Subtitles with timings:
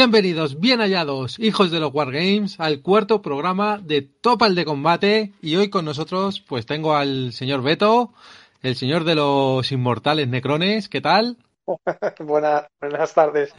[0.00, 5.32] Bienvenidos, bien hallados, hijos de los Wargames, al cuarto programa de Topal de Combate.
[5.42, 8.12] Y hoy con nosotros, pues tengo al señor Beto,
[8.62, 10.88] el señor de los inmortales necrones.
[10.88, 11.36] ¿Qué tal?
[12.20, 13.52] buenas, buenas tardes.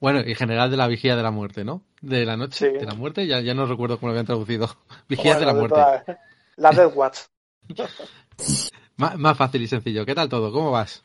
[0.00, 1.80] Bueno, y general de la vigía de la muerte, ¿no?
[2.02, 4.68] De la noche, de la muerte, ya, ya no recuerdo cómo lo habían traducido.
[5.08, 5.80] Vigías de la muerte.
[6.56, 7.20] la Death Watch.
[8.98, 10.04] más fácil y sencillo.
[10.04, 10.52] ¿Qué tal todo?
[10.52, 11.02] ¿Cómo vas?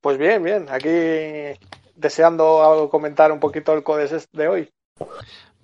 [0.00, 0.66] Pues bien, bien.
[0.70, 1.58] Aquí
[1.94, 4.70] deseando comentar un poquito el Codes de hoy.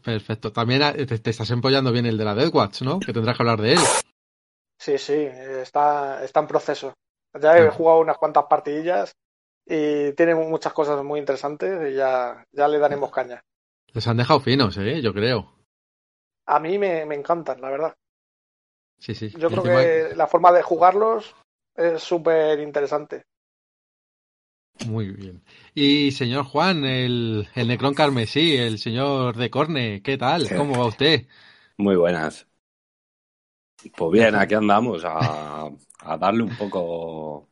[0.02, 0.52] Perfecto.
[0.52, 3.00] También eh, te, estás empollando bien el de la Dead Watch, ¿no?
[3.00, 3.80] Que tendrás que hablar de él.
[4.78, 6.94] Sí, sí, está, está en proceso.
[7.38, 9.12] Ya he jugado unas cuantas partidillas
[9.66, 13.42] y tiene muchas cosas muy interesantes y ya, ya le daremos caña.
[13.92, 15.02] Les han dejado finos, ¿eh?
[15.02, 15.52] Yo creo.
[16.46, 17.94] A mí me, me encantan, la verdad.
[18.98, 19.30] Sí, sí.
[19.36, 21.34] Yo creo que la forma de jugarlos
[21.74, 23.24] es súper interesante.
[24.78, 25.42] Muy bien.
[25.74, 30.52] Y señor Juan, el, el Necrón Carmesí, el señor de Corne, ¿qué tal?
[30.52, 31.26] ¿Cómo va usted?
[31.76, 32.46] Muy buenas.
[33.96, 35.66] Pues bien, aquí andamos a,
[36.00, 37.48] a darle un poco.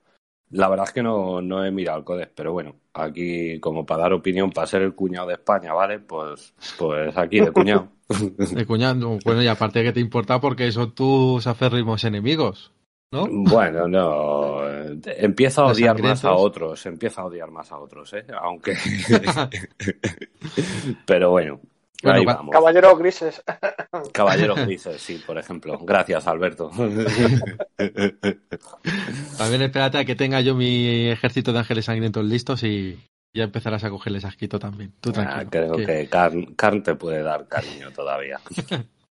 [0.50, 4.02] La verdad es que no, no he mirado el Codex, pero bueno, aquí como para
[4.02, 6.00] dar opinión, para ser el cuñado de España, ¿vale?
[6.00, 7.92] Pues, pues aquí de cuñado.
[8.08, 12.72] De cuñado, bueno, y aparte que te importa porque son tus aférrimos enemigos.
[13.12, 13.26] ¿No?
[13.30, 14.68] Bueno, no.
[15.04, 16.84] Empieza a odiar más a otros.
[16.86, 18.24] Empieza a odiar más a otros, ¿eh?
[18.40, 18.76] Aunque.
[21.06, 21.60] Pero bueno.
[22.02, 22.52] ahí vamos.
[22.52, 23.44] Caballeros grises.
[24.12, 25.78] Caballeros grises, sí, por ejemplo.
[25.82, 26.70] Gracias, Alberto.
[29.38, 32.98] También espérate a que tenga yo mi ejército de ángeles sangrientos listos y
[33.32, 34.92] ya empezarás a cogerles asquito también.
[35.00, 38.40] Tú ah, creo que, que te puede dar cariño todavía.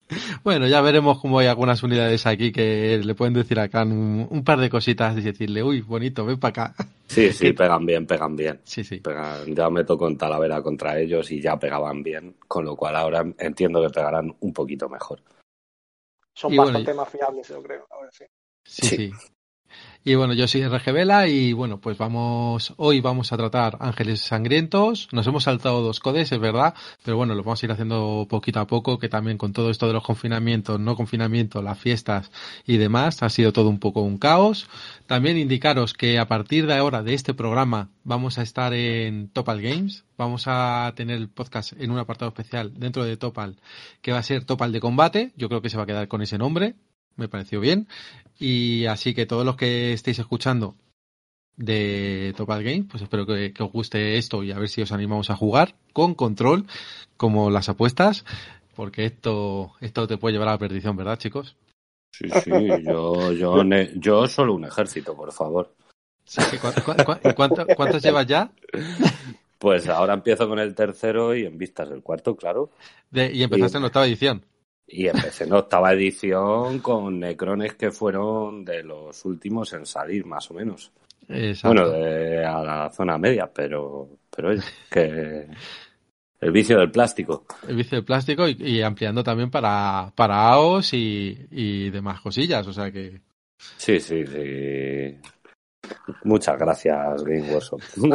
[0.44, 4.44] Bueno, ya veremos cómo hay algunas unidades aquí que le pueden decir a Khan un,
[4.44, 6.75] par de cositas y decirle, uy, bonito, ven para acá.
[7.07, 8.59] Sí, sí, pegan bien, pegan bien.
[8.66, 9.01] Sí, sí.
[9.47, 13.25] ya me tocó en Talavera contra ellos y ya pegaban bien, con lo cual ahora
[13.40, 15.22] entiendo que pegarán un poquito mejor.
[16.34, 17.88] Son bastante más fiables, yo creo.
[17.90, 18.25] Ahora sí.
[18.66, 19.13] Sí, sí.
[20.07, 25.09] Y bueno, yo soy RG y bueno, pues vamos, hoy vamos a tratar Ángeles Sangrientos.
[25.12, 28.62] Nos hemos saltado dos codes, es verdad, pero bueno, lo vamos a ir haciendo poquito
[28.62, 32.31] a poco, que también con todo esto de los confinamientos, no confinamiento, las fiestas
[32.66, 34.69] y demás, ha sido todo un poco un caos.
[35.07, 39.62] También indicaros que a partir de ahora de este programa vamos a estar en Topal
[39.62, 40.06] Games.
[40.17, 43.57] Vamos a tener el podcast en un apartado especial dentro de Topal,
[44.01, 45.34] que va a ser Topal de combate.
[45.35, 46.75] Yo creo que se va a quedar con ese nombre
[47.17, 47.88] me pareció bien.
[48.39, 50.75] Y así que todos los que estéis escuchando
[51.57, 55.29] de Topal Game, pues espero que, os guste esto y a ver si os animamos
[55.29, 56.66] a jugar con control,
[57.17, 58.23] como las apuestas,
[58.75, 61.57] porque esto, esto te puede llevar a la perdición, ¿verdad, chicos?
[62.11, 62.51] Sí, sí,
[62.85, 63.63] yo, yo,
[63.95, 65.73] yo solo un ejército, por favor.
[67.75, 68.51] cuántos llevas ya?
[69.57, 72.69] Pues ahora empiezo con el tercero y en vistas del cuarto, claro.
[73.11, 74.44] y empezaste en la octava edición.
[74.90, 80.50] Y empecé en octava edición con necrones que fueron de los últimos en salir, más
[80.50, 80.94] o menos.
[81.64, 85.46] Bueno, de, a la zona media, pero, pero es que
[86.40, 87.46] el vicio del plástico.
[87.68, 92.90] El vicio del plástico y, ampliando también para, para AOS y, demás cosillas, o sea
[92.92, 93.20] que...
[93.76, 95.18] Sí, sí, sí.
[96.24, 97.81] Muchas gracias, Game Workshop.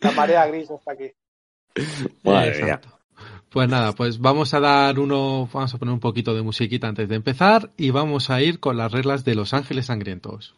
[0.00, 1.10] La marea gris está aquí.
[2.22, 2.78] Madre
[3.54, 7.08] pues nada, pues vamos a dar uno, vamos a poner un poquito de musiquita antes
[7.08, 10.56] de empezar y vamos a ir con las reglas de Los Ángeles Sangrientos.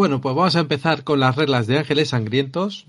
[0.00, 2.86] Bueno, pues vamos a empezar con las reglas de Ángeles Sangrientos,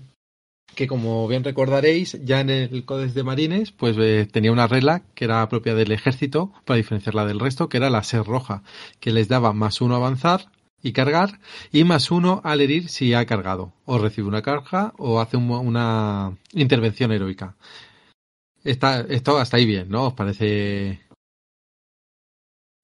[0.74, 5.02] que como bien recordaréis, ya en el Códex de Marines, pues eh, tenía una regla
[5.14, 8.62] que era propia del ejército, para diferenciarla del resto, que era la ser roja,
[8.98, 10.46] que les daba más uno avanzar
[10.82, 11.38] y cargar,
[11.70, 15.50] y más uno al herir si ha cargado, o recibe una carga, o hace un-
[15.50, 17.56] una intervención heroica.
[18.64, 20.06] Está, esto hasta ahí bien, ¿no?
[20.06, 21.02] ¿Os parece,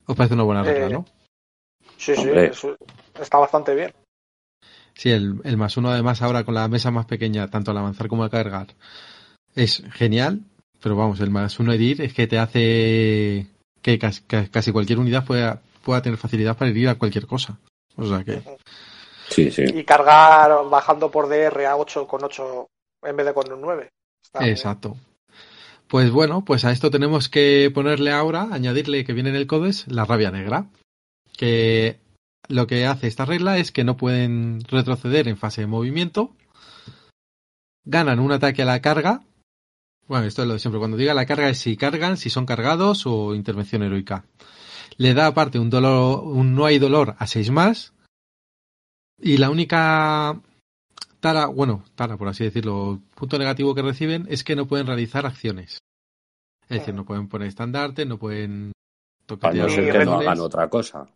[0.06, 1.06] os parece una buena regla, Eh, no?
[1.96, 2.76] Sí, sí, eso
[3.18, 3.92] está bastante bien.
[4.98, 8.08] Sí, el, el más uno además ahora con la mesa más pequeña, tanto al avanzar
[8.08, 8.66] como al cargar,
[9.54, 10.40] es genial,
[10.82, 13.46] pero vamos, el más uno herir es que te hace
[13.80, 17.60] que casi, ca- casi cualquier unidad pueda, pueda tener facilidad para herir a cualquier cosa.
[17.96, 18.42] O sea que,
[19.30, 19.62] Sí, sí.
[19.72, 22.66] Y cargar bajando por DR a 8 con 8
[23.02, 23.90] en vez de con un 9.
[24.20, 24.50] Está bien.
[24.50, 24.96] exacto.
[25.86, 29.86] Pues bueno, pues a esto tenemos que ponerle ahora, añadirle que viene en el codes,
[29.86, 30.66] la rabia negra,
[31.36, 31.98] que
[32.46, 36.34] lo que hace esta regla es que no pueden retroceder en fase de movimiento,
[37.84, 39.22] ganan un ataque a la carga,
[40.06, 42.46] bueno, esto es lo de siempre, cuando diga la carga es si cargan, si son
[42.46, 44.24] cargados o intervención heroica.
[44.96, 47.92] Le da aparte un dolor, un no hay dolor a 6 más,
[49.20, 50.40] y la única
[51.20, 55.26] tara, bueno, tara por así decirlo, punto negativo que reciben es que no pueden realizar
[55.26, 55.78] acciones.
[56.68, 60.20] Es decir, no pueden poner estandarte, no pueden A tocar no Ni ser que no
[60.20, 61.08] hagan otra cosa.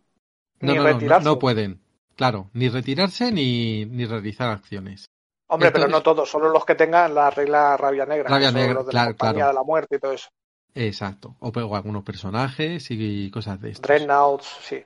[0.59, 1.25] No, Ni no, no, no, retirarse.
[1.25, 1.79] no pueden.
[2.15, 5.05] Claro, ni retirarse ni, ni realizar acciones.
[5.49, 8.29] Hombre, Esto pero no todos, solo los que tengan la regla rabia negra.
[8.29, 9.47] Rabia negra, los de claro, la claro.
[9.47, 10.29] de la muerte y todo eso.
[10.75, 11.35] Exacto.
[11.39, 13.87] O, o algunos personajes y cosas de esto.
[13.87, 14.83] Dreadnoughts, sí.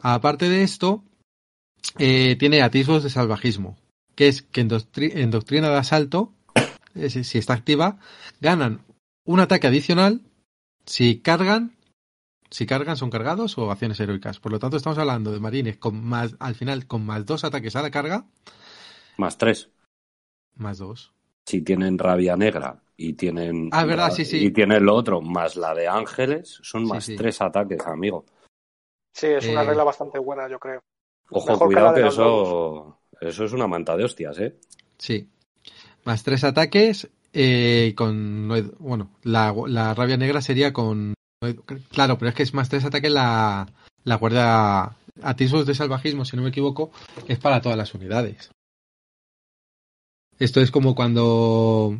[0.00, 1.02] Aparte de esto,
[1.98, 3.76] eh, tiene atisbos de salvajismo,
[4.14, 6.32] que es que en, doctri- en doctrina de asalto,
[6.94, 7.98] eh, si, si está activa,
[8.40, 8.80] ganan
[9.26, 10.20] un ataque adicional
[10.86, 11.74] si cargan,
[12.54, 14.38] si cargan son cargados o acciones heroicas.
[14.38, 17.74] Por lo tanto, estamos hablando de marines con más, al final con más dos ataques
[17.74, 18.26] a la carga,
[19.16, 19.70] Más tres.
[20.54, 21.12] más dos.
[21.46, 23.70] Si tienen rabia negra y tienen.
[23.72, 24.38] Ah, verdad, sí, sí.
[24.38, 27.16] Y tienen lo otro, más la de ángeles, son más sí.
[27.16, 28.24] tres ataques, amigo.
[29.12, 30.80] Sí, es una Eh, regla bastante buena, yo creo.
[31.30, 33.00] Ojo, Mejor cuidado que, eso.
[33.20, 34.56] Eso es una manta de hostias, ¿eh?
[34.96, 35.28] Sí.
[36.04, 38.48] Más tres ataques eh, con...
[38.78, 41.14] Bueno, la, la rabia negra sería con...
[41.90, 43.66] Claro, pero es que es más tres ataques la,
[44.04, 44.96] la guardia...
[45.22, 46.90] Atisbos de salvajismo, si no me equivoco,
[47.28, 48.50] es para todas las unidades.
[50.38, 51.98] Esto es como cuando...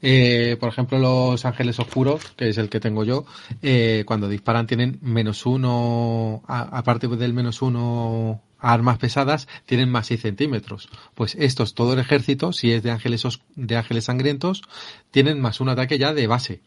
[0.00, 3.26] eh, por ejemplo, los ángeles oscuros, que es el que tengo yo,
[3.60, 10.06] eh, cuando disparan tienen menos uno, a- aparte del menos uno armas pesadas, tienen más
[10.06, 10.88] 6 centímetros.
[11.14, 13.22] Pues estos, todo el ejército, si es de ángeles,
[13.56, 14.62] de ángeles sangrientos,
[15.10, 16.60] tienen más un ataque ya de base,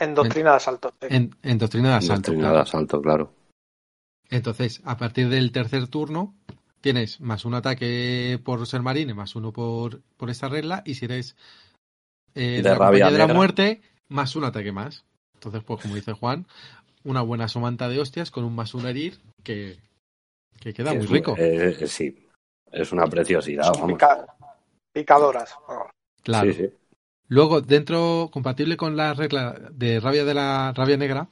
[0.00, 0.92] En doctrina de asalto.
[1.00, 1.06] sí.
[1.10, 2.30] en, en doctrina de asalto.
[2.32, 2.62] Doctrina de claro.
[2.62, 3.32] asalto, claro.
[4.30, 6.34] Entonces, a partir del tercer turno,
[6.80, 11.06] tienes más un ataque por ser marine, más uno por, por esta regla, y si
[11.06, 11.36] eres
[12.34, 15.04] eh, De la rabia de la muerte, más un ataque más.
[15.34, 16.46] Entonces, pues como dice Juan,
[17.04, 19.78] una buena somanta de hostias con un más un herir que,
[20.60, 21.34] que queda Que muy es- rico.
[21.38, 22.28] eh, eh, sí,
[22.70, 23.64] es una preciosidad.
[23.64, 23.92] Son vamos.
[23.94, 24.26] pica-
[24.92, 25.54] picadoras.
[26.22, 26.52] Claro.
[26.52, 26.70] Sí, sí.
[27.28, 31.28] Luego, dentro, compatible con la regla de rabia de la rabia negra,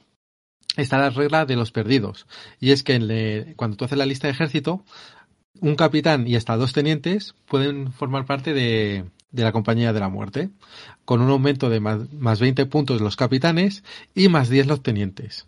[0.75, 2.27] está la regla de los perdidos.
[2.59, 4.83] Y es que cuando tú haces la lista de ejército,
[5.59, 10.49] un capitán y hasta dos tenientes pueden formar parte de, la compañía de la muerte,
[11.03, 15.47] con un aumento de más, más 20 puntos los capitanes y más 10 los tenientes.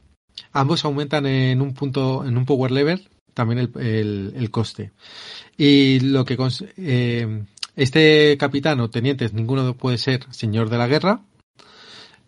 [0.52, 4.92] Ambos aumentan en un punto, en un power level, también el, coste.
[5.58, 6.38] Y lo que
[6.78, 7.44] eh,
[7.80, 11.22] este capitán o tenientes, ninguno puede ser señor de la guerra,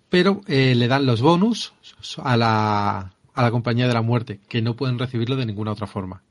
[0.10, 1.74] pero eh, le dan los bonus
[2.18, 5.88] a la, a la compañía de la muerte, que no pueden recibirlo de ninguna otra
[5.88, 6.24] forma.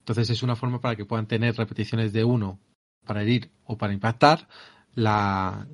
[0.00, 2.58] Entonces es una forma para que puedan tener repeticiones de uno
[3.06, 4.48] para herir o para impactar
[4.94, 5.68] la,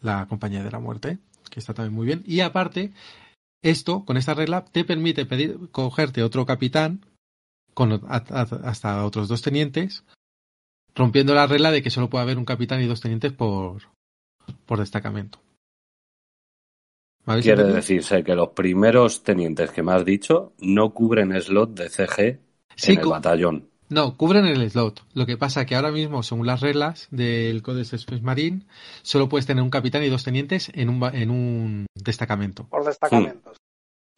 [0.00, 1.18] la compañía de la muerte,
[1.50, 2.22] que está también muy bien.
[2.26, 2.94] Y aparte,
[3.62, 7.04] esto, con esta regla, te permite pedir, cogerte otro capitán
[7.74, 10.04] con hasta otros dos tenientes,
[10.96, 13.82] rompiendo la regla de que solo puede haber un capitán y dos tenientes por,
[14.64, 15.38] por destacamento.
[17.26, 17.76] ¿Me habéis Quiere entendido?
[17.76, 22.40] decirse que los primeros tenientes que me has dicho no cubren slot de CG
[22.76, 23.70] Sí, en el batallón.
[23.88, 25.04] No, cubren el slot.
[25.14, 28.62] Lo que pasa que ahora mismo, según las reglas del Codex Space Marine,
[29.02, 32.64] solo puedes tener un capitán y dos tenientes en un, ba- en un destacamento.
[32.68, 33.56] por destacamentos.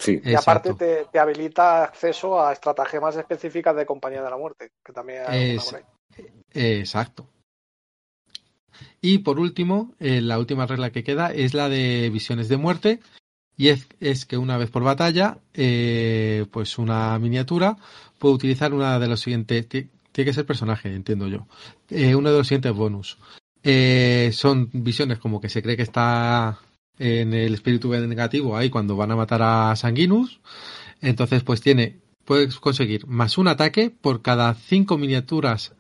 [0.01, 0.77] Sí, Y aparte Exacto.
[0.77, 5.57] te, te habilita acceso a estratagemas específicas de compañía de la muerte, que también hay
[5.57, 5.83] Es- por ahí.
[6.53, 7.29] Exacto.
[9.01, 13.01] Y por último, eh, la última regla que queda es la de visiones de muerte.
[13.57, 17.77] y es, que una vez por batalla, eh, pues una miniatura
[18.19, 21.47] puede utilizar una de los siguientes, tiene que ser personaje, entiendo yo,
[21.91, 23.19] eh, uno de los siguientes bonus.
[23.63, 26.59] Eh, son visiones como que se cree que está
[26.99, 30.41] en el espíritu negativo ahí cuando van a matar a Sanguinus.
[31.01, 31.97] Entonces, pues tiene,
[32.29, 35.75] puedes conseguir más un ataque por cada cinco miniaturas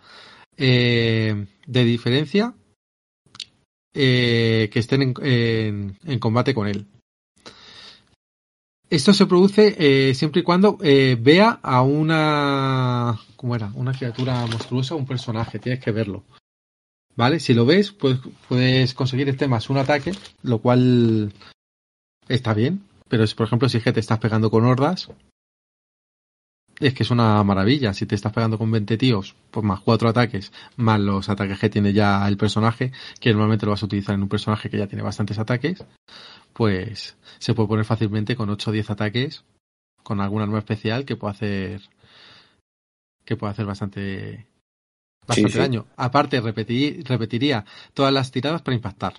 [0.56, 2.54] eh, de diferencia
[3.92, 6.86] eh, que estén en, combate con él.
[8.88, 13.20] Esto se produce eh, siempre y cuando vea a una.
[13.36, 13.70] ¿Cómo era?
[13.74, 16.24] Una criatura monstruosa, un personaje, tienes que verlo.
[17.14, 17.40] ¿Vale?
[17.40, 20.12] Si lo ves, pues puedes conseguir este más un ataque,
[20.42, 21.30] lo cual
[22.26, 22.84] está bien.
[23.06, 25.10] Pero es, por ejemplo, si es que te estás pegando con hordas,
[26.80, 27.92] es que es una maravilla.
[27.92, 31.70] Si te estás pegando con 20 tíos, pues más cuatro ataques, más los ataques que
[31.70, 34.86] tiene ya el personaje, que normalmente lo vas a utilizar en un personaje que ya
[34.86, 35.84] tiene bastantes ataques,
[36.52, 39.44] pues se puede poner fácilmente con 8 o 10 ataques,
[40.02, 41.82] con algún arma especial que puede hacer
[43.24, 44.46] que puede hacer bastante
[45.26, 45.58] bastante sí, sí.
[45.58, 45.86] daño.
[45.96, 49.14] Aparte, repetir, repetiría todas las tiradas para impactar.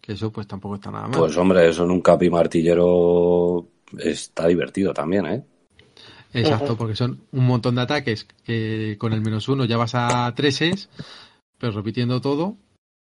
[0.00, 1.18] Que eso pues tampoco está nada mal.
[1.18, 3.68] Pues hombre, eso en un capi martillero
[3.98, 5.44] está divertido también, ¿eh?
[6.32, 10.32] Exacto, porque son un montón de ataques que con el menos uno ya vas a
[10.34, 10.88] treses,
[11.58, 12.56] pero repitiendo todo,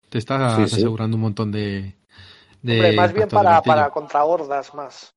[0.09, 0.81] te estás sí, sí.
[0.81, 1.95] asegurando un montón de.
[2.61, 5.13] de Hombre, más bien para, para contra hordas, más.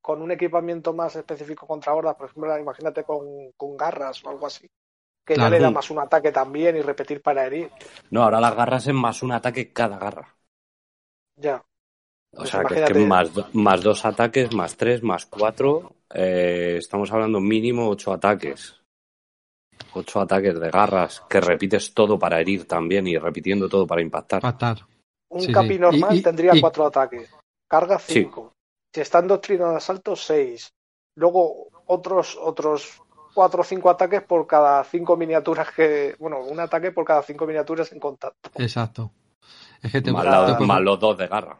[0.00, 4.46] Con un equipamiento más específico contra hordas, por ejemplo, imagínate con, con garras o algo
[4.46, 4.68] así.
[5.24, 5.50] Que claro.
[5.50, 7.70] ya le da más un ataque también y repetir para herir.
[8.10, 10.36] No, ahora las garras es más un ataque cada garra.
[11.34, 11.64] Ya.
[12.32, 16.76] O pues sea, que, es que más, más dos ataques, más tres, más cuatro, eh,
[16.78, 18.80] estamos hablando mínimo ocho ataques.
[19.94, 24.42] Ocho ataques de garras que repites todo para herir también y repitiendo todo para impactar.
[25.28, 25.78] Un sí, capi sí.
[25.78, 26.60] normal y, y, tendría y...
[26.60, 27.30] cuatro ataques.
[27.68, 28.52] Carga cinco.
[28.94, 30.70] Si está en doctrina de asalto, seis.
[31.16, 33.02] Luego otros, otros
[33.34, 36.14] cuatro o cinco ataques por cada cinco miniaturas que.
[36.18, 38.50] Bueno, un ataque por cada cinco miniaturas en contacto.
[38.54, 39.12] Exacto.
[39.82, 41.58] Es que te más, la, más los dos de garra.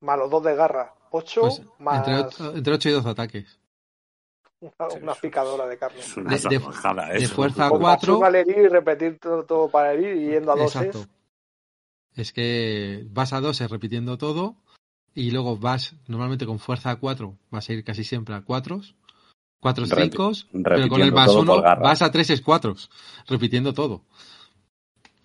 [0.00, 0.94] Más los dos de garra.
[1.10, 2.06] Ocho pues más.
[2.06, 3.59] Entre, entre ocho y dos ataques.
[5.02, 6.00] Una, picadora de carne.
[6.00, 8.24] Es una de, de, de, fuerza Con 4.
[8.24, 10.82] Al herir y repetir todo, todo, para herir y yendo a doses.
[10.82, 11.06] Exacto.
[12.14, 14.56] Es que vas a doses repitiendo todo
[15.14, 18.80] y luego vas normalmente con fuerza 4, vas a ir casi siempre a 4,
[19.60, 20.32] 4 5,
[20.64, 22.74] pero con el más 1 vas a 3 4,
[23.28, 24.04] repitiendo todo.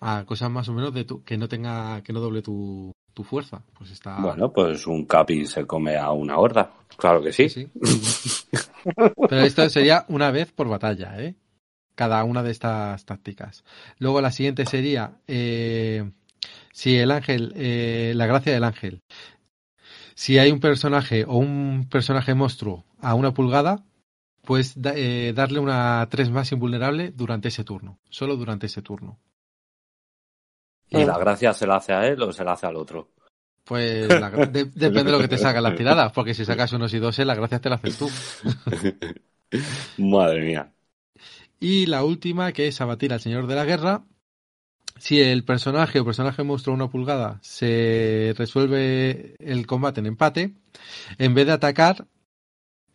[0.00, 3.24] A cosas más o menos de tu, que no tenga que no doble tu, tu
[3.24, 3.62] fuerza.
[3.72, 4.20] Pues está...
[4.20, 6.70] Bueno, pues un capi se come a una horda.
[6.98, 7.48] Claro que sí.
[7.48, 8.46] sí, sí.
[9.28, 11.34] Pero esto sería una vez por batalla, ¿eh?
[11.94, 13.64] Cada una de estas tácticas.
[13.98, 16.10] Luego la siguiente sería eh,
[16.72, 19.00] si el ángel, eh, la gracia del ángel.
[20.14, 23.82] Si hay un personaje o un personaje monstruo a una pulgada,
[24.42, 27.98] pues eh, darle una 3 más invulnerable durante ese turno.
[28.10, 29.18] Solo durante ese turno.
[30.90, 33.10] ¿Y la gracia se la hace a él o se la hace al otro?
[33.64, 36.94] Pues la, de, depende de lo que te saca las tiradas, porque si sacas unos
[36.94, 38.08] y dos, la gracia te la haces tú.
[39.98, 40.72] Madre mía.
[41.58, 44.04] Y la última, que es abatir al señor de la guerra.
[44.98, 50.54] Si el personaje o personaje monstruo una pulgada se resuelve el combate en empate,
[51.18, 52.06] en vez de atacar,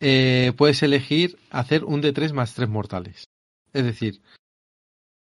[0.00, 3.28] eh, puedes elegir hacer un de 3 más 3 mortales.
[3.72, 4.20] Es decir,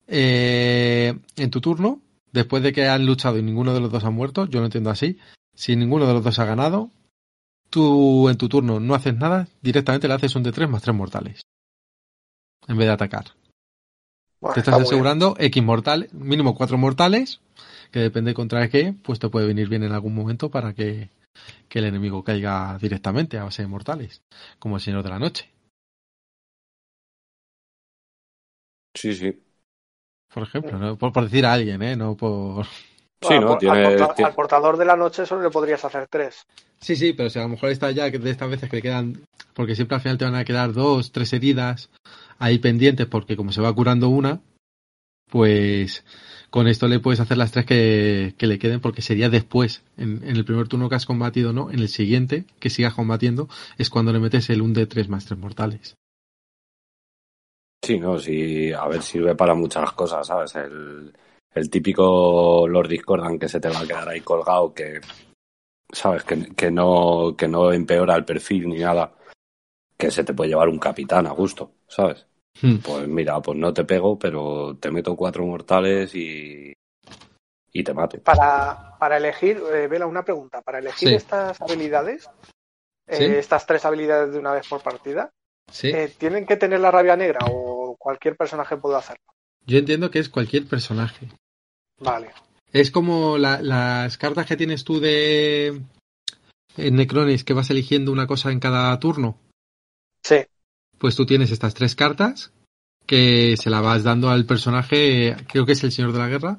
[0.07, 2.01] eh, en tu turno
[2.33, 4.89] después de que han luchado y ninguno de los dos ha muerto, yo lo entiendo
[4.89, 5.17] así,
[5.55, 6.89] si ninguno de los dos ha ganado,
[7.69, 10.95] tú en tu turno no haces nada, directamente le haces un de 3 más 3
[10.95, 11.41] mortales.
[12.67, 13.25] En vez de atacar.
[14.41, 15.47] Bueno, te estás asegurando bien.
[15.47, 17.39] X mortales, mínimo 4 mortales,
[17.91, 21.09] que depende contra qué, pues te puede venir bien en algún momento para que,
[21.69, 24.21] que el enemigo caiga directamente a base de mortales,
[24.59, 25.49] como el Señor de la Noche.
[28.95, 29.39] Sí, sí.
[30.33, 30.97] Por ejemplo, ¿no?
[30.97, 31.95] por, por, decir a alguien, ¿eh?
[31.95, 32.65] No por...
[33.21, 33.53] Sí, ¿no?
[33.53, 36.45] Al, Tiene, al, porta, al, portador de la noche solo le podrías hacer tres.
[36.79, 39.25] Sí, sí, pero si a lo mejor está ya de estas veces que le quedan,
[39.53, 41.89] porque siempre al final te van a quedar dos, tres heridas
[42.39, 44.41] ahí pendientes, porque como se va curando una,
[45.29, 46.03] pues
[46.49, 50.21] con esto le puedes hacer las tres que, que le queden, porque sería después, en,
[50.23, 53.47] en, el primer turno que has combatido, no, en el siguiente que sigas combatiendo,
[53.77, 55.95] es cuando le metes el 1 de 3 más 3 mortales.
[57.83, 60.55] Sí, no, sí, a ver, sirve para muchas cosas, ¿sabes?
[60.55, 61.13] El,
[61.53, 65.01] el típico Lord Discordan que se te va a quedar ahí colgado, que,
[65.91, 66.23] ¿sabes?
[66.23, 69.13] Que, que, no, que no empeora el perfil ni nada,
[69.97, 72.25] que se te puede llevar un capitán a gusto, ¿sabes?
[72.61, 72.77] Hmm.
[72.77, 76.71] Pues mira, pues no te pego, pero te meto cuatro mortales y,
[77.73, 78.19] y te mate.
[78.19, 80.61] Para, para elegir, eh, Vela, una pregunta.
[80.61, 82.29] Para elegir estas habilidades,
[83.07, 85.31] eh, estas tres habilidades de una vez por partida,
[85.81, 87.72] eh, ¿tienen que tener la rabia negra o
[88.03, 89.23] cualquier personaje puede hacerlo?
[89.65, 91.29] Yo entiendo que es cualquier personaje.
[91.99, 92.31] Vale.
[92.71, 95.81] Es como las cartas que tienes tú de
[96.75, 99.37] Necrones, que vas eligiendo una cosa en cada turno.
[100.21, 100.37] Sí.
[100.97, 102.51] Pues tú tienes estas tres cartas
[103.05, 106.57] que se la vas dando al personaje, creo que es el Señor de la Guerra,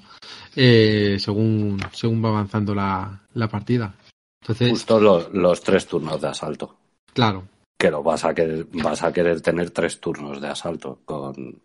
[0.54, 3.94] eh, según, según va avanzando la, partida.
[4.42, 6.76] Entonces, Justo los, tres turnos de asalto.
[7.12, 7.48] Claro.
[7.84, 11.60] Que lo vas a querer, vas a querer tener tres turnos de asalto con,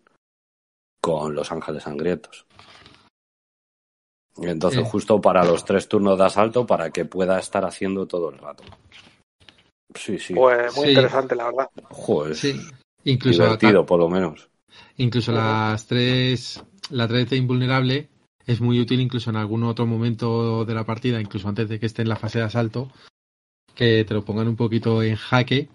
[1.00, 2.44] con los ángeles sangrientos.
[4.36, 4.84] Entonces, eh.
[4.84, 8.64] justo para los tres turnos de asalto, para que pueda estar haciendo todo el rato.
[9.94, 10.34] Sí, sí.
[10.34, 11.70] Pues muy interesante, la verdad.
[11.88, 12.36] Joder.
[12.36, 12.54] Sí.
[13.04, 14.50] Incluso divertido, por lo menos.
[14.98, 18.10] Incluso las tres, la tres de invulnerable
[18.44, 21.86] es muy útil incluso en algún otro momento de la partida, incluso antes de que
[21.86, 22.92] esté en la fase de asalto,
[23.74, 25.70] que te lo pongan un poquito en jaque,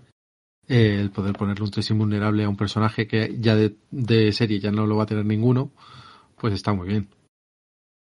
[0.67, 4.71] eh, el poder ponerle un 3 invulnerable a un personaje que ya de, serie ya
[4.71, 5.71] no lo va a tener ninguno,
[6.37, 7.09] pues está muy bien.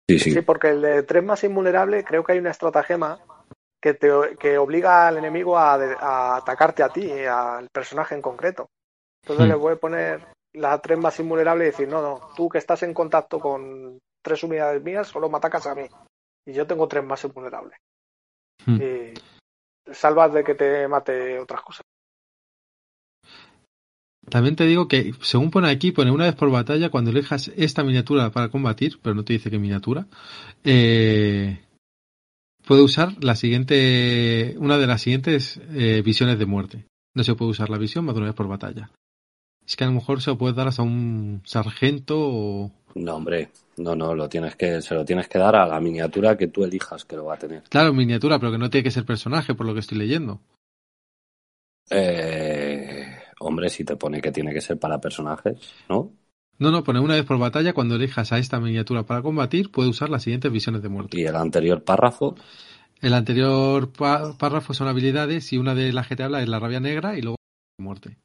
[0.10, 0.32] Sí, sí.
[0.32, 3.20] sí porque el de 3 más invulnerable creo que hay una estratagema
[3.82, 8.70] que, te, que obliga al enemigo a, atacarte a ti, al personaje en concreto.
[9.24, 9.50] Entonces hmm.
[9.50, 12.84] le voy a poner la 3 más invulnerable y decir, no, no, tú que estás
[12.84, 15.88] en contacto con tres unidades mías, solo me atacas a mí.
[16.46, 17.78] Y yo tengo tres más invulnerables.
[18.66, 18.82] Hmm.
[18.82, 19.14] Y
[19.92, 21.86] salvas de que te mate otras cosas.
[24.32, 27.84] También te digo que, según pone aquí, pone una vez por batalla, cuando elijas esta
[27.84, 30.08] miniatura para combatir, pero no te dice qué miniatura,
[30.64, 31.60] eh,
[32.66, 36.86] puede usar la siguiente, una de las siguientes eh, visiones de muerte.
[37.14, 38.90] No se puede usar la visión más de una vez por batalla.
[39.68, 42.72] Es que a lo mejor se lo puedes dar hasta un sargento o...
[42.96, 46.38] No, hombre, no, no, lo tienes que, se lo tienes que dar a la miniatura
[46.38, 47.64] que tú elijas que lo va a tener.
[47.64, 50.40] Claro, miniatura, pero que no tiene que ser personaje, por lo que estoy leyendo.
[51.90, 52.71] Eh,
[53.42, 55.58] hombre, si te pone que tiene que ser para personajes,
[55.90, 56.14] ¿no?
[56.58, 59.90] No, no, pone una vez por batalla, cuando elijas a esta miniatura para combatir, puede
[59.90, 61.20] usar las siguientes visiones de muerte.
[61.20, 62.36] ¿Y el anterior párrafo?
[63.02, 66.80] El anterior párrafo son habilidades y una de las que te habla es la rabia
[66.80, 67.38] negra y luego
[67.80, 68.18] muerte.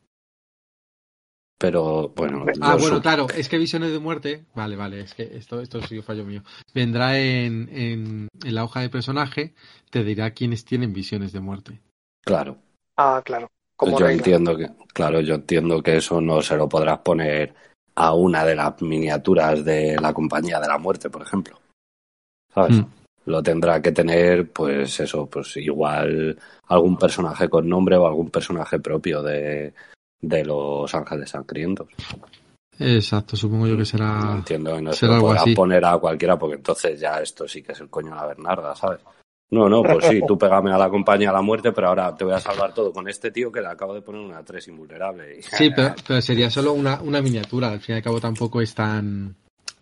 [1.59, 2.45] Pero bueno.
[2.61, 4.45] Ah, bueno, claro, es que visiones de muerte.
[4.55, 6.43] Vale, vale, es que esto, esto sí fallo mío.
[6.75, 9.55] Vendrá en, en, la hoja de personaje,
[9.91, 11.81] te dirá quiénes tienen visiones de muerte.
[12.23, 12.59] Claro.
[12.97, 13.49] Ah, claro.
[13.81, 17.55] Yo entiendo que, claro, yo entiendo que eso no se lo podrás poner
[17.95, 21.59] a una de las miniaturas de la compañía de la muerte, por ejemplo.
[22.55, 22.79] ¿Sabes?
[22.79, 22.87] Mm.
[23.27, 28.79] Lo tendrá que tener, pues eso, pues igual algún personaje con nombre o algún personaje
[28.79, 29.75] propio de,
[30.21, 31.89] de los ángeles sangrientos.
[32.79, 34.21] Exacto, supongo yo que será.
[34.21, 37.73] No entiendo, no se lo podrá poner a cualquiera porque entonces ya esto sí que
[37.73, 39.01] es el coño de la Bernarda, ¿sabes?
[39.51, 42.25] No, no, pues sí, tú pégame a la compañía a la muerte, pero ahora te
[42.25, 45.41] voy a salvar todo con este tío que le acabo de poner una 3 invulnerable.
[45.43, 49.37] Sí, pero, sería solo una, una miniatura, al fin y al cabo tampoco es tan...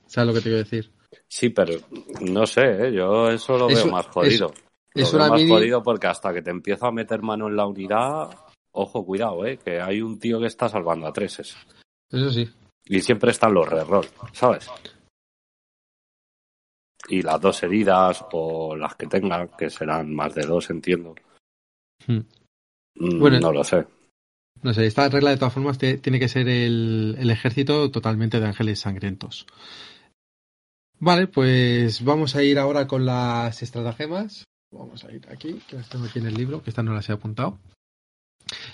[0.07, 0.90] ¿Sabes lo que te quiero decir?
[1.27, 1.74] Sí, pero
[2.20, 2.92] no sé, ¿eh?
[2.92, 4.53] yo eso lo veo más jodido.
[4.92, 7.66] Es, lo veo más jodido porque hasta que te empiezo a meter mano en la
[7.66, 8.29] unidad,
[8.72, 9.59] ojo, cuidado, ¿eh?
[9.64, 11.57] que hay un tío que está salvando a treses.
[12.11, 12.48] Eso sí.
[12.87, 14.70] Y siempre están los reroll, ¿sabes?
[17.08, 21.14] Y las dos heridas o las que tengan, que serán más de dos, entiendo.
[22.06, 22.20] Hmm.
[22.96, 23.86] Mm, bueno, no lo sé.
[24.62, 28.46] No sé, esta regla de todas formas tiene que ser el, el, ejército totalmente de
[28.46, 29.46] ángeles sangrientos.
[30.98, 34.44] Vale, pues vamos a ir ahora con las estratagemas.
[34.72, 37.08] Vamos a ir aquí, que las tengo aquí en el libro, que esta no las
[37.08, 37.58] he apuntado.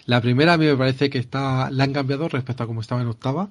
[0.07, 3.03] La primera a mí me parece que está, la han cambiado respecto a como estaba
[3.03, 3.51] en octava,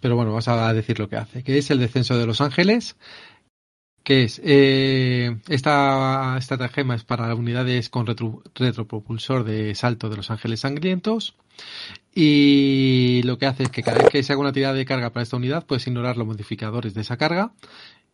[0.00, 2.96] pero bueno, vamos a decir lo que hace, que es el descenso de los ángeles,
[4.04, 10.60] que es eh, esta estratagema es para unidades con retropropulsor de salto de los ángeles
[10.60, 11.34] sangrientos
[12.14, 15.10] y lo que hace es que cada vez que se haga una tirada de carga
[15.10, 17.52] para esta unidad puedes ignorar los modificadores de esa carga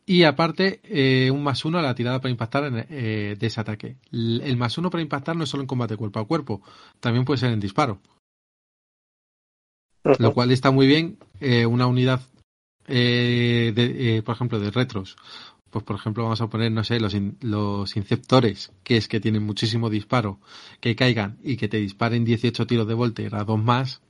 [0.09, 3.61] y aparte, eh, un más uno a la tirada para impactar en, eh, de ese
[3.61, 3.99] ataque.
[4.11, 6.63] El, más uno para impactar no es solo en combate cuerpo a cuerpo,
[6.99, 8.01] también puede ser en disparo.
[10.19, 11.19] Lo cual está muy bien.
[11.41, 12.23] Eh, una unidad,
[12.87, 15.15] de, por ejemplo, de retros.
[15.71, 19.45] Pues, por ejemplo, vamos a poner, no sé, los, los inceptores, que es que tienen
[19.45, 20.41] muchísimo disparo,
[20.81, 24.01] que caigan y que te disparen 18 tiros de volter a dos más,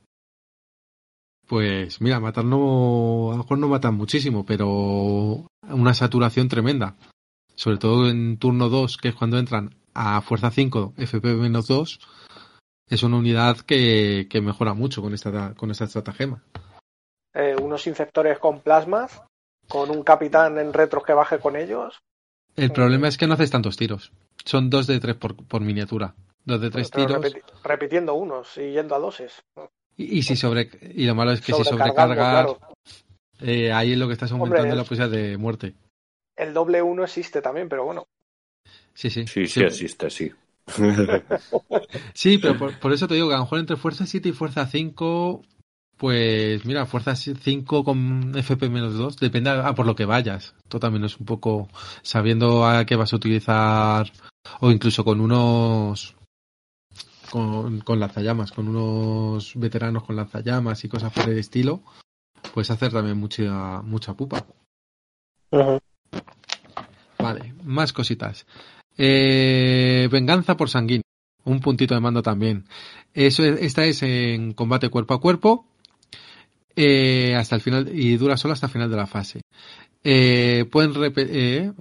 [1.49, 6.95] pues mira, matar no, a lo mejor no matan muchísimo, pero una saturación tremenda.
[7.55, 11.99] Sobre todo en turno 2, que es cuando entran a fuerza 5, FP-2,
[12.87, 16.43] es una unidad que, que, mejora mucho con esta, con esta estratagema.
[17.33, 19.23] Eh, unos infectores con plasmas,
[19.69, 22.01] con un capitán en retros que baje con ellos.
[22.55, 24.11] El problema es que no haces tantos tiros.
[24.43, 26.15] Son dos de tres por, miniatura.
[26.43, 27.23] Dos de tres tiros.
[27.63, 29.43] repitiendo unos y yendo a doses.
[29.95, 32.55] Y, si sobre y lo malo es que si sobrecargas
[33.41, 35.75] eh, ahí es lo que estás aumentando la posibilidad de muerte.
[36.35, 38.07] El doble uno existe también, pero bueno.
[38.93, 39.27] Sí, sí.
[39.27, 40.31] Sí, sí, existe, sí.
[42.13, 44.67] sí, pero por, eso te digo que a lo mejor entre fuerza 7 y fuerza
[44.67, 45.41] 5,
[45.99, 50.55] pues mira, fuerza 5 con FP-2, depende a, por lo que vayas.
[50.63, 51.67] Esto también es un poco
[52.03, 54.09] sabiendo a qué vas a utilizar
[54.61, 56.15] o incluso con unos
[57.29, 61.81] con, con lanzallamas, con unos veteranos con lanzallamas y cosas por el estilo,
[62.53, 64.45] puedes hacer también mucha, mucha pupa.
[67.19, 68.45] Vale, más cositas.
[68.97, 71.03] Eh, venganza por sanguíneo.
[71.43, 72.65] Un puntito de mando también.
[73.13, 75.68] Eso, esta es en combate cuerpo a cuerpo.
[76.81, 79.41] Eh, hasta el final y dura solo hasta el final de la fase.
[80.01, 81.73] Eh, pueden eh,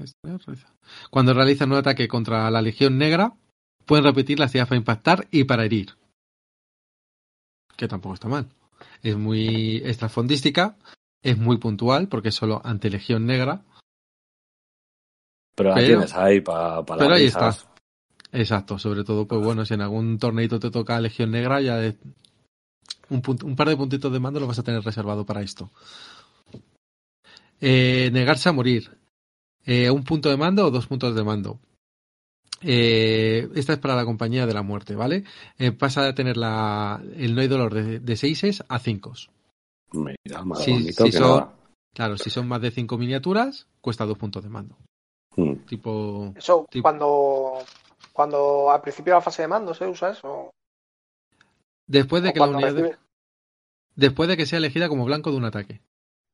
[1.08, 3.32] cuando realizan un ataque contra la Legión Negra,
[3.86, 5.94] pueden repetir las tiras para impactar y para herir.
[7.76, 8.48] Que tampoco está mal.
[9.00, 10.76] Es muy extrafondística,
[11.22, 13.62] es muy puntual porque es solo ante Legión Negra.
[15.54, 17.56] Pero la tienes ahí para Pero ahí está.
[18.32, 21.80] Exacto, sobre todo, pues bueno, si en algún torneito te toca Legión Negra, ya
[23.10, 25.70] un, un par de puntitos de mando lo vas a tener reservado para esto.
[27.60, 28.90] Eh, negarse a morir.
[29.64, 31.58] Eh, un punto de mando o dos puntos de mando.
[32.60, 35.24] Eh, esta es para la compañía de la muerte, ¿vale?
[35.58, 39.12] Eh, pasa a tener la, el no hay dolor de, de 6 a 5.
[39.92, 41.50] Mira, más si, son,
[41.94, 44.76] Claro, si son más de 5 miniaturas, cuesta dos puntos de mando.
[45.36, 45.54] Hmm.
[45.66, 46.32] Tipo.
[46.36, 47.58] Eso, cuando
[48.12, 50.50] cuando al principio de la fase de mando se usa eso.
[51.88, 52.98] Después de que la unidad.
[53.96, 55.80] Después de que sea elegida como blanco de un ataque.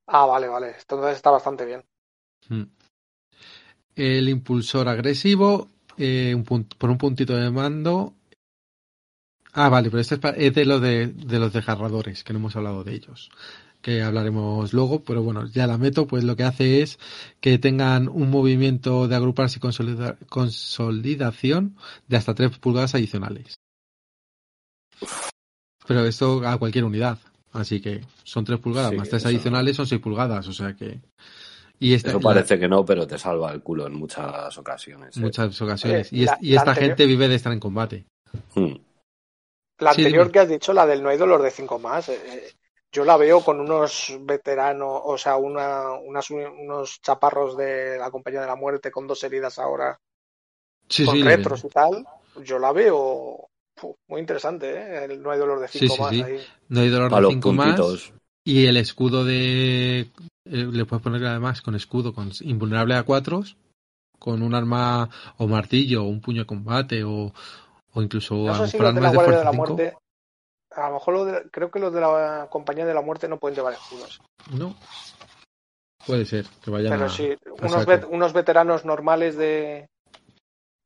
[0.07, 0.75] Ah, vale, vale.
[0.79, 1.83] Entonces está bastante bien.
[2.49, 2.65] Hmm.
[3.95, 6.37] El impulsor agresivo eh,
[6.79, 8.15] por un puntito de mando.
[9.53, 12.83] Ah, vale, pero este es, de, los de, de los desgarradores, que no hemos hablado
[12.83, 13.31] de ellos,
[13.81, 16.99] que hablaremos luego, pero bueno, ya la meto, pues lo que hace es
[17.41, 21.77] que tengan un movimiento de agruparse y consolidación
[22.09, 23.61] de hasta 3 pulgadas adicionales.
[25.87, 27.19] Pero esto a cualquier unidad,
[27.53, 31.01] así que son 3 pulgadas, más 3 adicionales son 6 pulgadas, o sea que
[31.79, 35.17] y Eso parece que no, pero te salva el culo en muchas ocasiones.
[35.17, 35.21] ¿eh?
[35.21, 36.13] Muchas ocasiones.
[36.13, 38.07] y, esta gente vive de estar en combate.
[38.55, 38.75] Hmm.
[39.79, 42.53] La anterior que has dicho, la del no hay dolor de 5 más, eh, eh,
[42.93, 48.47] yo la veo con unos veteranos, o sea, una, unos chaparros de la compañía de
[48.47, 49.99] la muerte con dos heridas ahora,
[51.05, 52.07] con retros y tal.
[52.45, 53.49] Yo la veo
[54.09, 56.13] muy interesante, El no hay dolor de 5 más.
[56.13, 56.41] Ahí.
[56.69, 58.13] No hay dolor de 5 más.
[58.45, 60.11] Y el escudo de eh,
[60.45, 63.43] le puedes poner además con escudo, con invulnerable a cuatro,
[64.19, 65.09] con un arma
[65.39, 67.33] o martillo o un puño de combate o,
[67.93, 69.95] o incluso a lo mejor armas de, fuerza muerte,
[70.73, 73.73] a lo mejor creo que los de la compañía de la muerte no pueden llevar
[73.73, 74.21] escudos.
[74.53, 74.77] No.
[76.07, 79.89] Puede ser que vayan Pero sí, unos, unos veteranos normales de,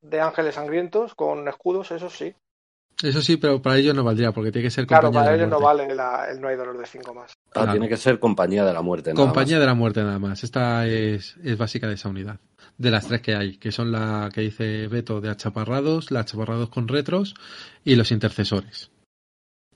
[0.00, 2.36] de ángeles sangrientos con escudos, eso sí.
[3.02, 5.48] Eso sí, pero para ellos no valdría, porque tiene que ser compañía Claro, para ellos
[5.48, 7.32] no vale el no hay dolor de 5 más.
[7.54, 9.12] Ah, tiene que ser compañía de la muerte.
[9.12, 10.42] Nada compañía de la muerte nada más.
[10.42, 12.40] Esta es, es básica de esa unidad.
[12.76, 16.70] De las tres que hay, que son la que dice Beto de achaparrados, la achaparrados
[16.70, 17.34] con retros
[17.84, 18.90] y los intercesores.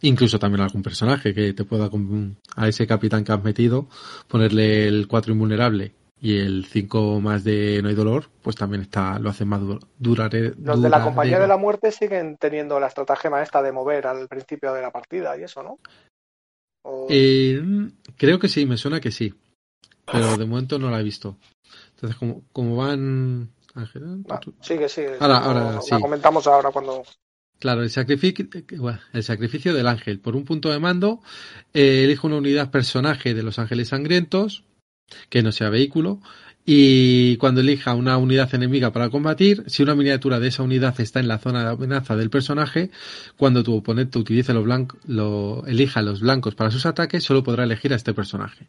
[0.00, 1.88] Incluso también algún personaje que te pueda,
[2.56, 3.88] a ese capitán que has metido,
[4.26, 9.18] ponerle el 4 invulnerable y el 5 más de No hay dolor, pues también está
[9.18, 9.60] lo hace más
[9.98, 14.06] durare, Los de la compañía de la muerte siguen teniendo la estratagema esta de mover
[14.06, 15.80] al principio de la partida y eso, ¿no?
[17.08, 17.60] Eh,
[18.16, 19.34] creo que sí, me suena que sí.
[20.10, 21.36] Pero de momento no la he visto.
[21.94, 23.50] Entonces, como, como van.
[23.74, 23.86] Ah,
[24.60, 25.16] sigue, sigue.
[25.18, 25.90] Ahora, ahora sí.
[25.90, 27.02] La comentamos ahora cuando.
[27.58, 28.46] Claro, el sacrificio,
[29.12, 30.20] el sacrificio del ángel.
[30.20, 31.20] Por un punto de mando,
[31.72, 34.64] eh, elige una unidad personaje de los ángeles sangrientos
[35.28, 36.20] que no sea vehículo.
[36.64, 41.18] Y cuando elija una unidad enemiga para combatir, si una miniatura de esa unidad está
[41.18, 42.90] en la zona de amenaza del personaje,
[43.36, 47.64] cuando tu oponente utilice los blancos, lo, elija los blancos para sus ataques, solo podrá
[47.64, 48.68] elegir a este personaje.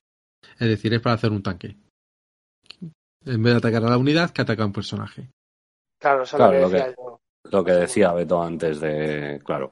[0.59, 1.75] Es decir, es para hacer un tanque.
[3.25, 5.29] En vez de atacar a la unidad, que ataca a un personaje.
[5.99, 6.95] Claro, lo, que
[7.49, 9.39] lo, que, decía Beto antes de.
[9.45, 9.71] Claro.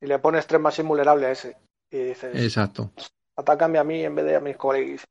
[0.00, 1.56] Y le pones tres más invulnerable a ese.
[1.92, 2.34] Y dices.
[2.34, 2.90] Exacto.
[3.36, 5.04] Atácame a mí en vez de a mis colegas.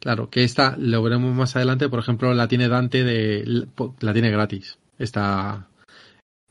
[0.00, 3.66] Claro, que esta lo veremos más adelante, por ejemplo, la tiene Dante de
[4.00, 5.68] la tiene gratis, esta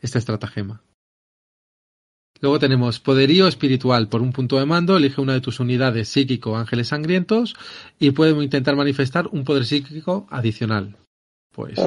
[0.01, 0.81] esta estratagema.
[2.41, 6.57] Luego tenemos poderío espiritual por un punto de mando, elige una de tus unidades psíquico
[6.57, 7.55] ángeles sangrientos
[7.97, 10.97] y puedes intentar manifestar un poder psíquico adicional.
[11.51, 11.79] Pues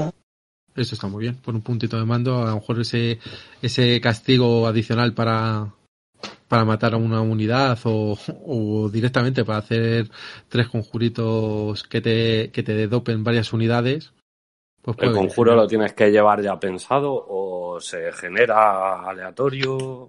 [0.75, 1.37] Eso está muy bien.
[1.37, 3.19] Por un puntito de mando, a lo mejor ese,
[3.61, 5.75] ese castigo adicional para,
[6.49, 10.11] para matar a una unidad o, directamente para hacer
[10.49, 14.13] tres conjuritos que te, que te dopen varias unidades.
[14.83, 20.09] Pues ¿El conjuro lo tienes que llevar ya pensado o se genera aleatorio?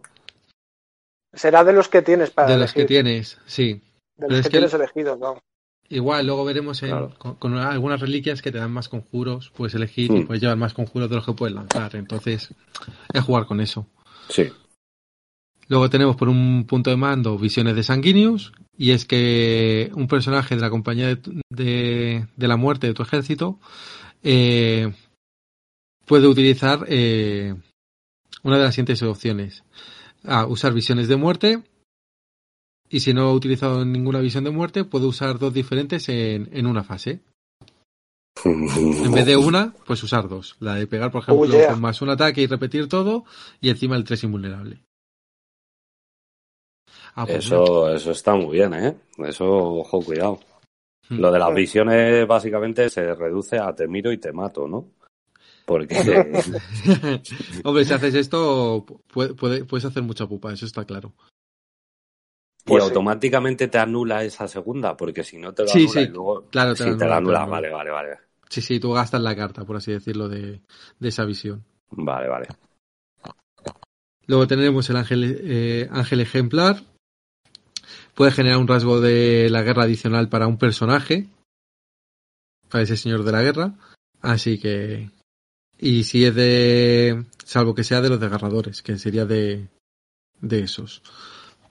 [1.33, 3.81] Será de los que tienes para De los que tienes, sí.
[4.15, 5.41] De los que, tienes elegidos, vamos.
[5.89, 6.81] Igual, luego veremos
[7.17, 10.27] con, algunas reliquias que te dan más conjuros, puedes elegir y mm.
[10.27, 11.95] puedes llevar más conjuros de los que puedes lanzar.
[11.95, 12.53] Entonces,
[13.11, 13.87] es jugar con eso.
[14.29, 14.51] Sí.
[15.69, 20.55] Luego tenemos por un punto de mando visiones de Sanguinius, y es que un personaje
[20.55, 23.59] de la compañía de, la muerte de tu ejército
[24.23, 24.91] eh,
[26.05, 27.53] puede utilizar eh,
[28.41, 29.63] una de las siguientes opciones.
[30.23, 31.61] A, usar visiones de muerte,
[32.89, 36.65] y si no ha utilizado ninguna visión de muerte, puede usar dos diferentes en, en
[36.65, 37.21] una fase.
[38.43, 40.55] En vez de una, pues usar dos.
[40.59, 43.25] La de pegar, por ejemplo, con más un ataque y repetir todo,
[43.61, 44.81] y encima el 3 invulnerable.
[47.15, 48.95] Ah, pues eso, eso está muy bien, ¿eh?
[49.17, 50.39] Eso, ojo, cuidado.
[51.09, 51.19] Hmm.
[51.19, 54.91] Lo de las visiones básicamente se reduce a te miro y te mato, ¿no?
[55.65, 55.95] Porque.
[57.63, 61.13] Hombre, si haces esto, puedes hacer mucha pupa, eso está claro.
[62.65, 66.45] Y pues automáticamente te anula esa segunda, porque si no te lo anula y luego.
[66.51, 68.17] Claro, te, te la anula, vale, vale, vale.
[68.49, 70.61] Sí, sí, tú gastas la carta, por así decirlo, de,
[70.99, 71.63] de esa visión.
[71.91, 72.47] Vale, vale.
[74.25, 76.83] Luego tenemos el ángel, eh, ángel ejemplar,
[78.19, 81.27] puede generar un rasgo de la guerra adicional para un personaje,
[82.69, 83.75] para ese señor de la guerra.
[84.19, 85.09] Así que.
[85.77, 87.23] Y si es de.
[87.45, 89.69] Salvo que sea de los desgarradores, que sería de.
[90.41, 91.01] de esos.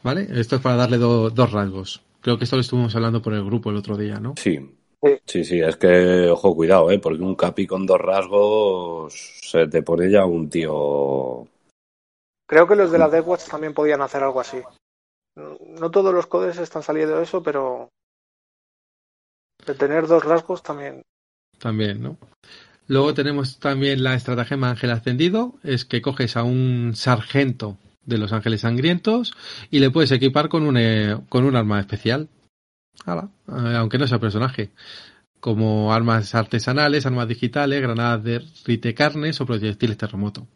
[0.03, 0.27] ¿Vale?
[0.41, 2.01] Esto es para darle dos rasgos.
[2.23, 4.33] Creo que esto lo estuvimos hablando por el grupo el otro día, ¿no?
[4.39, 4.75] Sí.
[5.27, 6.99] Sí, sí, es que, ojo, cuidado, ¿eh?
[6.99, 11.47] Porque un capi con dos rasgos se te pone ya un tío.
[12.47, 14.57] Creo que los de la Deathwatch también podían hacer algo así.
[15.39, 17.89] No todos los codes están saliendo de eso, pero
[19.65, 21.03] de tener dos rasgos también.
[21.59, 22.17] También, ¿no?
[22.87, 28.33] Luego tenemos también la estratagema Ángel Ascendido, es que coges a un sargento de los
[28.33, 29.35] Ángeles Sangrientos
[29.71, 32.29] y le puedes equipar con un, eh, con un arma especial.
[33.07, 34.71] Eh, aunque no sea personaje.
[35.41, 40.47] Como armas artesanales, armas digitales, granadas de rite carnes o proyectiles terremoto.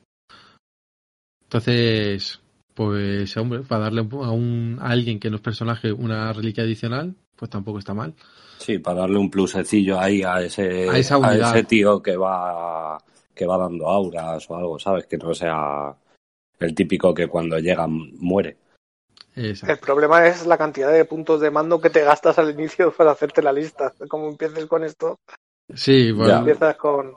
[1.44, 2.40] Entonces,
[2.86, 7.14] pues hombre, para darle a, un, a alguien que no es personaje una reliquia adicional,
[7.36, 8.14] pues tampoco está mal.
[8.58, 12.98] Sí, para darle un plusecillo ahí a ese, a, ese tío que va,
[13.34, 15.06] que va dando auras o algo, ¿sabes?
[15.06, 15.94] Que no sea
[16.60, 18.56] el típico que cuando llega muere.
[19.34, 23.12] El problema es la cantidad de puntos de mando que te gastas al inicio para
[23.12, 23.92] hacerte la lista.
[24.08, 25.18] Como empieces con esto.
[25.74, 26.38] Sí, bueno.
[26.38, 27.16] Empiezas con,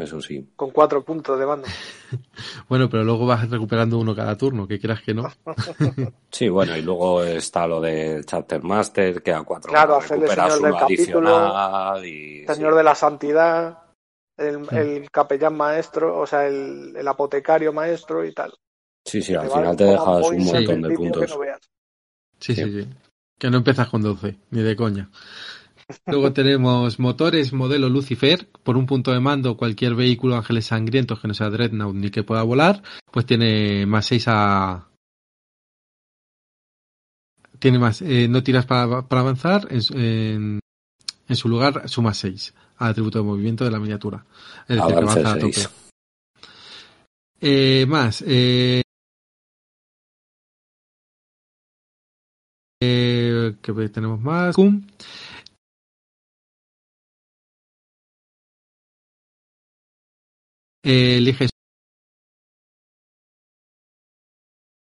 [0.00, 0.52] eso sí.
[0.56, 1.66] Con cuatro puntos de mando.
[2.68, 5.24] bueno, pero luego vas recuperando uno cada turno, que quieras que no.
[6.30, 10.28] sí, bueno, y luego está lo de Chapter Master, que a cuatro claro, hacer el
[10.28, 13.78] señor del capítulo, y, señor de la santidad,
[14.36, 18.52] el, capellán maestro, o sea, el, apotecario maestro y tal.
[19.04, 21.38] Sí, sí, al final te dejas un montón de puntos.
[22.38, 22.88] sí, sí, sí,
[23.38, 25.10] Que no empiezas con 12, ni de coña.
[26.06, 28.48] Luego tenemos motores modelo Lucifer.
[28.62, 32.22] Por un punto de mando, cualquier vehículo ángeles sangrientos que no sea Dreadnought ni que
[32.22, 34.88] pueda volar, pues tiene más 6 a.
[37.58, 38.02] Tiene más.
[38.02, 39.68] Eh, no tiras para, avanzar.
[39.70, 40.60] En,
[41.28, 44.24] en, su lugar, suma 6 al atributo de movimiento de la miniatura.
[44.66, 45.60] Es decir, que avanza a tope.
[47.40, 48.22] Eh, más.
[48.26, 48.82] Eh,
[52.82, 54.56] eh, que tenemos más.
[54.58, 54.80] eh,
[60.82, 61.50] eliges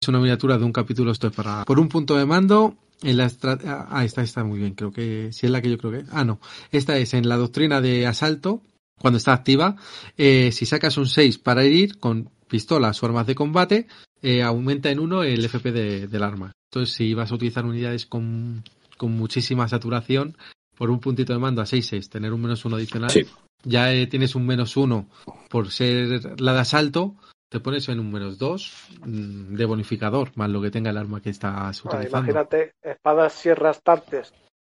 [0.08, 3.32] una miniatura de un capítulo esto es para por un punto de mando en la
[3.66, 6.26] ah esta está muy bien creo que si es la que yo creo que ah
[6.26, 6.40] no
[6.72, 8.62] esta es en la doctrina de asalto
[9.00, 9.76] cuando está activa
[10.18, 13.88] eh, si sacas un 6 para herir con pistolas o armas de combate
[14.22, 16.52] eh, aumenta en uno el FP de, del arma.
[16.70, 18.64] Entonces si vas a utilizar unidades con,
[18.98, 20.36] con muchísima saturación
[20.80, 23.28] por un puntito de mando a 6 tener un menos uno adicional sí
[23.64, 25.08] ya eh, tienes un menos uno
[25.50, 27.16] por ser la de asalto,
[27.50, 31.22] te pones en un menos dos mm, de bonificador, más lo que tenga el arma
[31.22, 32.18] que estás utilizando.
[32.20, 34.34] imagínate, espadas sierras tartes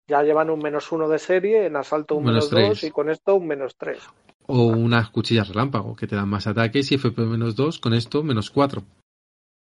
[0.08, 3.36] ya llevan un menos uno de serie, en asalto un menos, dos y con esto
[3.36, 4.00] un menos tres.
[4.46, 8.22] O unas cuchillas relámpago que te dan más ataques y FP menos dos, con esto
[8.22, 8.82] menos cuatro.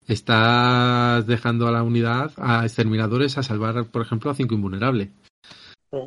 [0.08, 5.12] Estás dejando a la unidad, a exterminadores, a salvar, por ejemplo, a cinco invulnerable.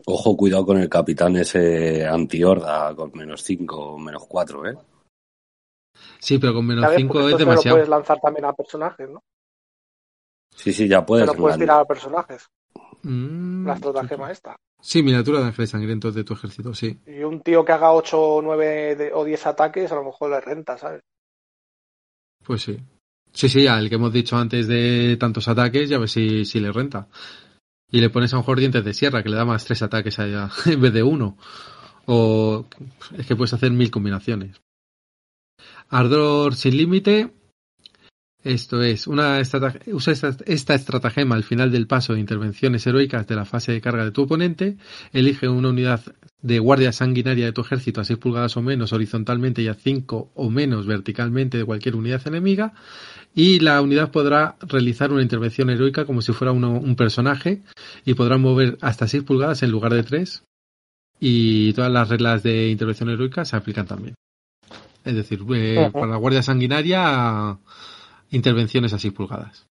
[0.07, 4.75] Ojo, cuidado con el capitán ese anti-horda con menos 5 o menos 4, ¿eh?
[6.19, 7.77] Sí, pero con menos 5 es demasiado.
[7.77, 9.23] puedes lanzar también a personajes, ¿no?
[10.55, 11.29] Sí, sí, ya puedes.
[11.29, 12.49] Pero puedes tirar a personajes.
[13.03, 14.57] Mm, la estratagema esta.
[14.81, 16.99] Sí, miniatura de ángeles sangrientos de tu ejército, sí.
[17.07, 20.77] Y un tío que haga 8, 9 o 10 ataques, a lo mejor le renta,
[20.77, 21.03] ¿sabes?
[22.45, 22.77] Pues sí.
[23.33, 26.73] Sí, sí, al que hemos dicho antes de tantos ataques, ya ves si, si le
[26.73, 27.07] renta.
[27.91, 30.51] Y le pones a un mejor de sierra, que le da más tres ataques allá,
[30.67, 31.37] en vez de uno.
[32.07, 32.67] O
[33.17, 34.61] es que puedes hacer mil combinaciones.
[35.89, 37.33] Ardor sin límite,
[38.47, 39.43] esto es, una
[39.87, 44.05] usa esta, estratagema al final del paso de intervenciones heroicas de la fase de carga
[44.05, 44.77] de tu oponente.
[45.13, 46.01] Elige una unidad
[46.43, 50.31] de guardia sanguinaria de tu ejército a 6 pulgadas o menos horizontalmente y a 5
[50.35, 52.73] o menos verticalmente de cualquier unidad enemiga.
[53.35, 57.63] Y la unidad podrá realizar una intervención heroica como si fuera un personaje
[58.05, 60.45] y podrá mover hasta 6 pulgadas en lugar de 3.
[61.19, 64.15] Y todas las reglas de intervención heroica se aplican también.
[65.05, 67.59] Es decir, eh, para la guardia sanguinaria
[68.31, 69.67] intervenciones así pulgadas.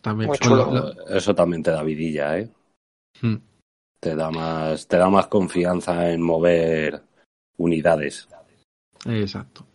[0.00, 0.30] También,
[1.08, 2.50] Eso también te da vidilla, ¿eh?
[3.20, 3.36] Hmm.
[4.00, 7.02] Te da más, te da más confianza en mover
[7.56, 8.28] unidades.
[9.06, 9.66] Exacto.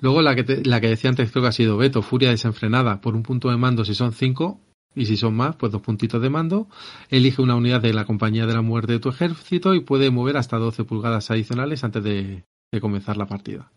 [0.00, 3.14] Luego la que, la que decía antes creo que ha sido Beto, Furia desenfrenada por
[3.14, 4.60] un punto de mando si son cinco
[4.94, 6.68] y si son más, pues dos puntitos de mando.
[7.10, 10.38] Elige una unidad de la compañía de la muerte de tu ejército y puede mover
[10.38, 12.44] hasta 12 pulgadas adicionales antes de
[12.80, 13.70] comenzar la partida.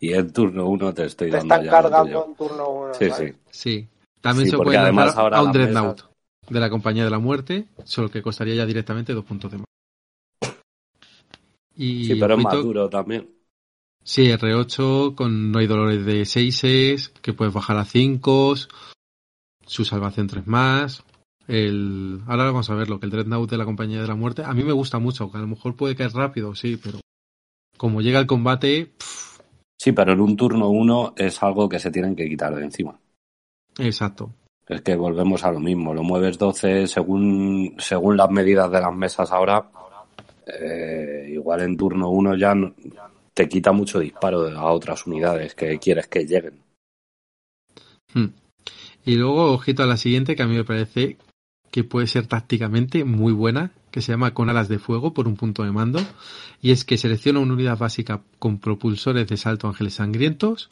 [0.00, 2.94] Y en turno 1 te estoy te Están cargando en turno 1.
[2.94, 3.32] Sí, sí.
[3.50, 3.88] Sí.
[4.20, 6.02] También se puede lanzar a un Dreadnought
[6.48, 9.66] de la Compañía de la Muerte, solo que costaría ya directamente dos puntos de más.
[11.76, 13.28] Y sí, pero es más duro también.
[14.02, 18.54] Sí, R8 con no hay dolores de 6 que puedes bajar a 5
[19.66, 21.04] su salvación 3 más.
[21.48, 22.22] El...
[22.26, 24.42] Ahora vamos a ver lo que el Dreadnought de la Compañía de la Muerte.
[24.44, 27.00] A mí me gusta mucho, que a lo mejor puede caer rápido, sí, pero
[27.76, 28.92] como llega el combate.
[29.78, 32.98] Sí, pero en un turno uno es algo que se tienen que quitar de encima.
[33.78, 34.30] Exacto.
[34.66, 35.94] Es que volvemos a lo mismo.
[35.94, 39.70] Lo mueves 12 según, según las medidas de las mesas ahora.
[40.46, 42.54] Eh, igual en turno uno ya
[43.34, 46.60] te quita mucho disparo a otras unidades que quieres que lleguen.
[48.14, 48.28] Hmm.
[49.04, 51.16] Y luego, ojito a la siguiente, que a mí me parece
[51.70, 55.36] que puede ser tácticamente muy buena, que se llama Con alas de fuego por un
[55.36, 56.00] punto de mando,
[56.60, 60.68] y es que selecciona una unidad básica con propulsores de salto ángeles sangrientos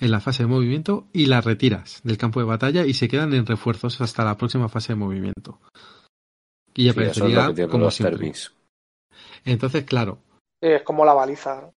[0.00, 3.34] en la fase de movimiento y la retiras del campo de batalla y se quedan
[3.34, 5.60] en refuerzos hasta la próxima fase de movimiento.
[6.74, 7.90] Y aparecería como
[9.44, 10.18] Entonces, claro.
[10.58, 11.70] Es como la baliza.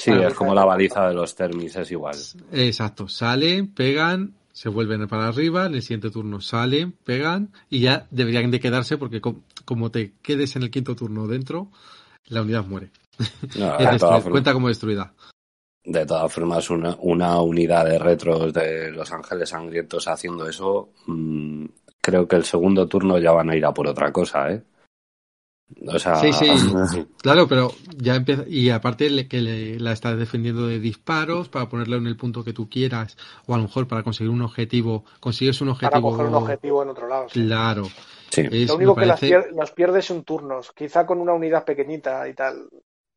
[0.00, 2.16] Sí, es como la baliza de los termis, es igual.
[2.50, 8.08] Exacto, salen, pegan, se vuelven para arriba, en el siguiente turno salen, pegan y ya
[8.10, 9.22] deberían de quedarse porque
[9.70, 11.70] como te quedes en el quinto turno dentro,
[12.26, 12.90] la unidad muere.
[14.28, 15.14] cuenta como destruida.
[15.84, 21.66] De todas formas, una, una, unidad de retros de Los Ángeles Sangrientos haciendo eso, mm,
[22.00, 24.64] creo que el segundo turno ya van a ir a por otra cosa, ¿eh?
[26.20, 26.46] Sí, sí,
[27.22, 28.42] claro, pero ya empieza.
[28.48, 32.68] Y aparte que la estás defendiendo de disparos para ponerle en el punto que tú
[32.68, 33.16] quieras,
[33.46, 35.04] o a lo mejor para conseguir un objetivo.
[35.20, 35.92] Consigues un objetivo.
[35.92, 37.26] Para coger un objetivo en otro lado.
[37.30, 37.84] Claro.
[38.36, 42.68] Lo único que las, pierdes son turnos, quizá con una unidad pequeñita y tal.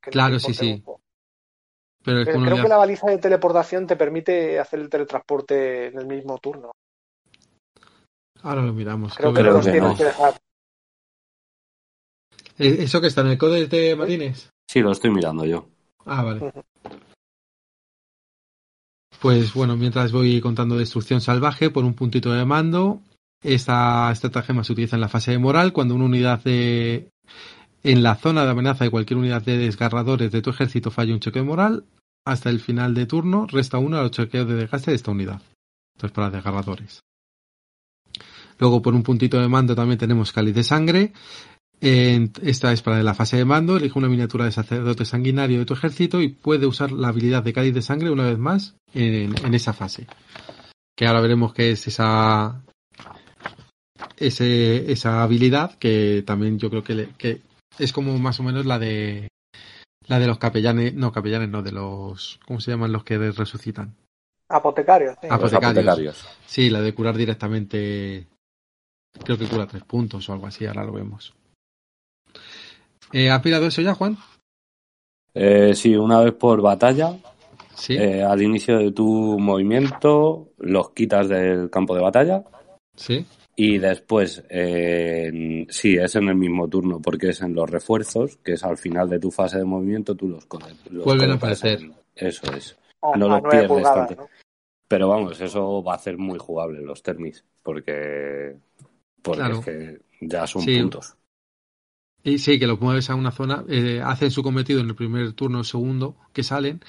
[0.01, 0.83] claro, sí, sí.
[2.03, 6.37] Pero creo que la baliza de teleportación te permite hacer el teletransporte en el mismo
[6.37, 6.71] turno.
[8.41, 9.15] Ahora lo miramos.
[9.15, 10.33] Creo, que, los tienes que dejar.
[12.57, 14.51] ¿Eso que está en el código de Marines?
[14.69, 15.65] Sí, lo estoy mirando yo.
[16.05, 16.51] Ah, vale.
[19.21, 22.99] Pues bueno, mientras voy contando destrucción salvaje por un puntito de mando,
[23.43, 27.09] esta estratagema se utiliza en la fase de moral cuando una unidad de
[27.83, 31.19] en la zona de amenaza de cualquier unidad de desgarradores de tu ejército falla un
[31.19, 31.83] chequeo moral,
[32.25, 35.41] hasta el final de turno resta uno a los chequeos de desgaste de esta unidad.
[35.95, 37.01] Entonces para desgarradores.
[38.59, 41.11] Luego por un puntito de mando también tenemos cáliz de sangre,
[41.83, 43.75] esta es para la fase de mando.
[43.75, 47.51] Elige una miniatura de sacerdote sanguinario de tu ejército y puede usar la habilidad de
[47.51, 50.07] cáliz de sangre una vez más en, esa fase.
[50.95, 52.61] Que ahora veremos qué es esa,
[54.17, 57.41] ese, esa habilidad que también yo creo que, que
[57.79, 59.27] es como más o menos la de
[60.07, 63.95] la de los capellanes, no capellanes, no, de los, ¿cómo se llaman los que resucitan?
[64.49, 65.15] Apotecarios.
[65.21, 65.27] Sí.
[65.29, 66.27] Apotecarios.
[66.45, 68.27] Sí, la de curar directamente,
[69.23, 71.33] creo que cura tres puntos o algo así, ahora lo vemos.
[73.13, 74.17] Eh, ¿Has pillado eso ya, Juan?
[75.33, 77.17] Eh, sí, una vez por batalla.
[77.75, 77.95] ¿Sí?
[77.95, 82.43] Eh, al inicio de tu movimiento los quitas del campo de batalla.
[82.95, 83.25] Sí.
[83.55, 88.53] Y después, eh, sí, es en el mismo turno, porque es en los refuerzos, que
[88.53, 90.47] es al final de tu fase de movimiento, tú los,
[91.05, 91.79] Vuelven a aparecer.
[92.15, 92.77] Eso es.
[93.15, 94.27] no lo pierdes tanto.
[94.87, 98.55] Pero vamos, eso va a hacer muy jugable los termis, porque,
[99.21, 101.15] porque es que ya son puntos.
[102.23, 105.33] Y sí, que los mueves a una zona, eh, hacen su cometido en el primer
[105.33, 106.81] turno o segundo que salen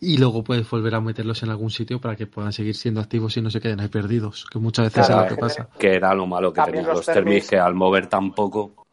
[0.00, 3.36] y luego puedes volver a meterlos en algún sitio para que puedan seguir siendo activos
[3.36, 5.68] y no se queden ahí perdidos, que muchas veces es lo que pasa.
[5.78, 8.86] Que era lo malo que tenían los, termis, que al mover tan poco...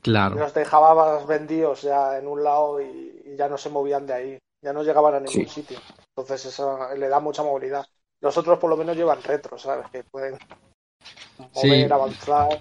[0.00, 0.36] Claro.
[0.36, 4.72] Los dejabas vendidos ya en un lado y, ya no se movían de ahí, ya
[4.72, 5.78] no llegaban a ningún sitio.
[6.14, 7.86] Entonces eso le da mucha movilidad.
[8.20, 9.86] Los otros por lo menos llevan retro, ¿sabes?
[9.90, 10.38] Que pueden
[11.54, 12.60] mover, avanzar.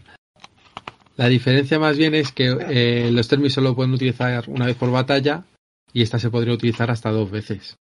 [1.18, 4.90] La diferencia más bien es que eh, los termis solo pueden utilizar una vez por
[4.90, 5.44] batalla
[5.92, 7.78] y esta se podría utilizar hasta dos veces.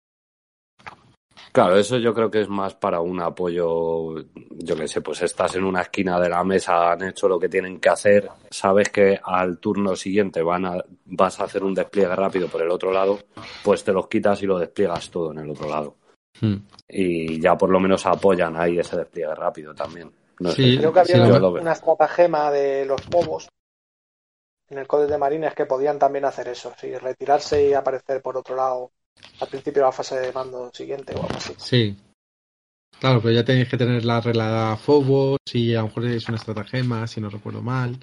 [1.57, 4.14] Claro, eso yo creo que es más para un apoyo,
[4.50, 7.48] yo qué sé, pues estás en una esquina de la mesa, han hecho lo que
[7.48, 12.14] tienen que hacer, sabes que al turno siguiente van a, vas a hacer un despliegue
[12.14, 13.20] rápido por el otro lado,
[13.64, 15.96] pues te los quitas y lo despliegas todo en el otro lado.
[16.42, 16.57] Hmm.
[16.90, 20.12] Y ya por lo menos apoyan ahí ese despliegue rápido también.
[20.54, 23.48] sí, creo que había una, estratagema de los pobos
[24.68, 28.36] en el código de marines que podían también hacer eso, sí, retirarse y aparecer por
[28.36, 28.90] otro lado
[29.40, 31.54] al principio de la fase de mando siguiente o algo así.
[31.58, 31.96] Sí.
[32.98, 36.28] Claro, pero ya tenéis que tener la regla de Phobos y a lo mejor es
[36.28, 37.98] una estratagema, si no recuerdo mal.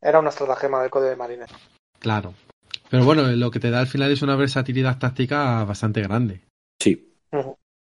[0.00, 1.50] Era una estratagema del código de marines.
[1.98, 2.34] Claro.
[2.88, 6.40] Pero bueno, lo que te da al final es una versatilidad táctica bastante grande.
[6.80, 7.14] Sí.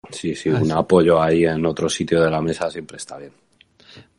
[0.09, 3.33] Sí, sí, un apoyo ahí en otro sitio de la mesa siempre está bien.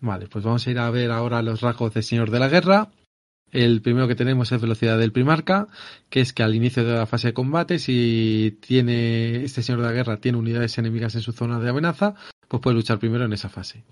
[0.01, 2.89] Vale, pues vamos a ir a ver ahora los rasgos de Señor de la Guerra.
[3.51, 5.69] El primero que tenemos es velocidad del primarca,
[6.11, 9.87] que es que al inicio de la fase de combate, si tiene este señor de
[9.87, 12.15] la guerra tiene unidades enemigas en su zona de amenaza,
[12.47, 13.85] pues puede luchar primero en esa fase.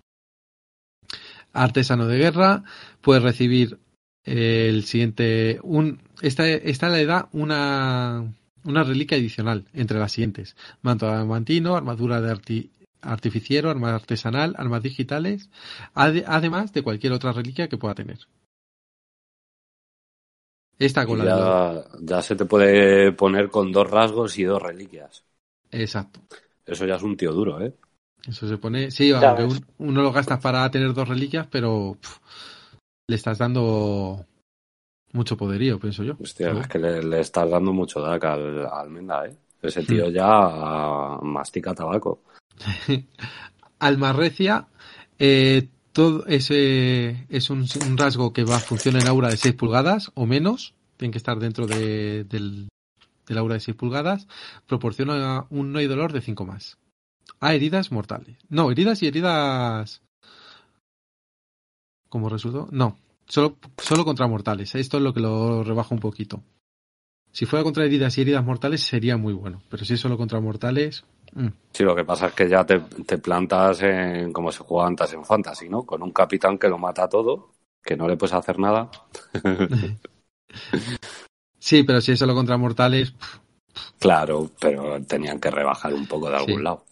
[1.53, 2.65] Artesano de guerra
[3.01, 3.79] puede recibir
[4.25, 8.35] el siguiente un esta, esta le da una
[8.65, 12.69] una reliquia adicional entre las siguientes manto adamantino armadura de
[13.03, 15.49] artificiero arma artesanal armas digitales
[15.95, 18.19] además de cualquier otra reliquia que pueda tener
[20.79, 25.25] esta con ya, ya se te puede poner con dos rasgos y dos reliquias.
[25.71, 26.21] Exacto.
[26.65, 27.75] Eso ya es un tío duro, ¿eh?
[28.27, 28.91] Eso se pone.
[28.91, 29.49] Sí, aunque
[29.79, 31.97] uno lo gastas para tener dos reliquias, pero
[33.09, 34.27] le estás dando
[35.13, 36.17] mucho poderío, pienso yo.
[36.21, 39.37] Hostia, es que le, estás dando mucho DAC al, almenda, ¿eh?
[39.63, 40.13] Ese tío hmm.
[40.13, 42.23] ya mastica tabaco.
[43.79, 44.69] Almarrecia,
[45.19, 47.67] eh, todo ese es un,
[47.97, 50.75] rasgo que va a funcionar en aura de 6 pulgadas o menos.
[50.99, 52.69] Tiene que estar dentro de, del,
[53.35, 54.29] aura de 6 pulgadas.
[54.67, 56.77] Proporciona un no y dolor de 5 más.
[57.41, 58.37] A heridas mortales.
[58.51, 60.03] No, heridas y heridas.
[62.11, 62.69] ¿Cómo resultó?
[62.73, 64.75] No, solo, solo contra mortales.
[64.75, 66.43] Esto es lo que lo rebaja un poquito.
[67.33, 69.63] Si fuera contra heridas y heridas mortales sería muy bueno.
[69.71, 71.05] Pero si es solo contra mortales.
[71.73, 72.79] Sí, lo que pasa es que ya te,
[73.19, 75.85] plantas en como se juega antes en Fantasy, ¿no?
[75.85, 77.51] Con un capitán que lo mata todo,
[77.83, 78.91] que no le puedes hacer nada.
[81.59, 83.15] sí, pero si es solo contra mortales.
[83.99, 86.85] Claro, pero tenían que rebajar un poco de algún lado.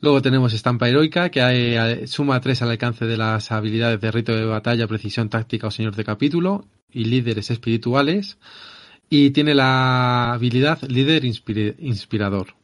[0.00, 4.46] Luego tenemos estampa heroica, que suma 3 al alcance de las habilidades de rito de
[4.46, 8.38] batalla, precisión táctica o señor de capítulo y líderes espirituales.
[9.10, 12.61] Y tiene la habilidad líder inspirador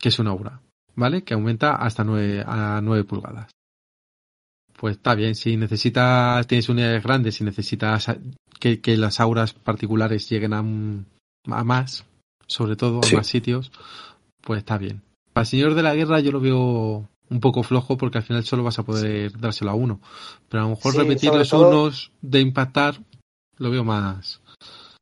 [0.00, 0.60] que es una aura,
[0.96, 1.22] ¿vale?
[1.22, 3.50] Que aumenta hasta 9, a 9 pulgadas.
[4.72, 8.06] Pues está bien, si necesitas, tienes unidades grandes, si necesitas
[8.58, 12.06] que, que las auras particulares lleguen a, a más,
[12.46, 13.70] sobre todo a más sitios,
[14.40, 15.02] pues está bien.
[15.34, 18.44] Para el Señor de la Guerra yo lo veo un poco flojo porque al final
[18.44, 20.00] solo vas a poder dárselo a uno.
[20.48, 23.00] Pero a lo mejor repetir los unos de impactar
[23.58, 24.40] lo veo más,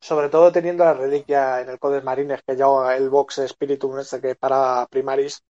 [0.01, 4.21] sobre todo teniendo la reliquia en el Codes Marines, que ya el box Spiritum este
[4.21, 5.43] que para Primaris,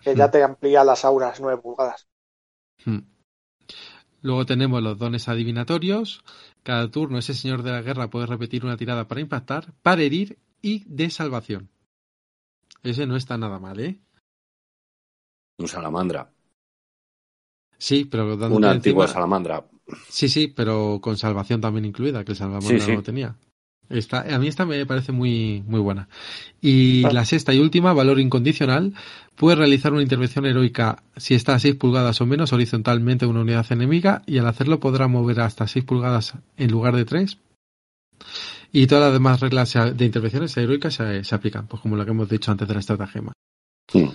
[0.00, 0.30] que ya hmm.
[0.30, 2.06] te amplía las auras 9 pulgadas.
[2.84, 3.00] Hmm.
[4.22, 6.24] Luego tenemos los dones adivinatorios.
[6.62, 10.38] Cada turno ese señor de la guerra puede repetir una tirada para impactar, para herir
[10.62, 11.68] y de salvación.
[12.82, 14.00] Ese no está nada mal, ¿eh?
[15.58, 16.30] Un salamandra.
[17.78, 19.64] Sí, pero una antigua salamandra.
[20.08, 23.36] Sí, sí, pero con salvación también incluida, que el salamandra no tenía
[23.88, 26.08] a mí esta me parece muy, muy buena.
[26.60, 27.12] Y ah.
[27.12, 28.94] la sexta y última, valor incondicional,
[29.36, 33.66] puede realizar una intervención heroica si está a 6 pulgadas o menos horizontalmente una unidad
[33.70, 37.38] enemiga y al hacerlo podrá mover hasta 6 pulgadas en lugar de 3.
[38.72, 42.28] Y todas las demás reglas de intervenciones heroicas se, aplican, pues como lo que hemos
[42.28, 43.32] dicho antes de la estratagema.
[43.88, 44.10] Sí.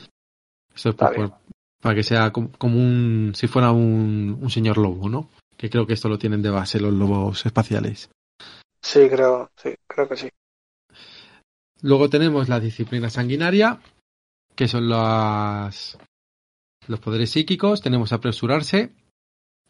[0.76, 5.30] Eso es para que sea como, un, si fuera un, un señor lobo, ¿no?
[5.56, 8.10] Que creo que esto lo tienen de base los lobos espaciales.
[8.82, 10.30] Sí, creo, sí, creo que sí.
[11.82, 13.80] Luego tenemos la disciplina sanguinaria,
[14.56, 15.98] que son los
[17.02, 17.82] poderes psíquicos.
[17.82, 18.92] Tenemos apresurarse,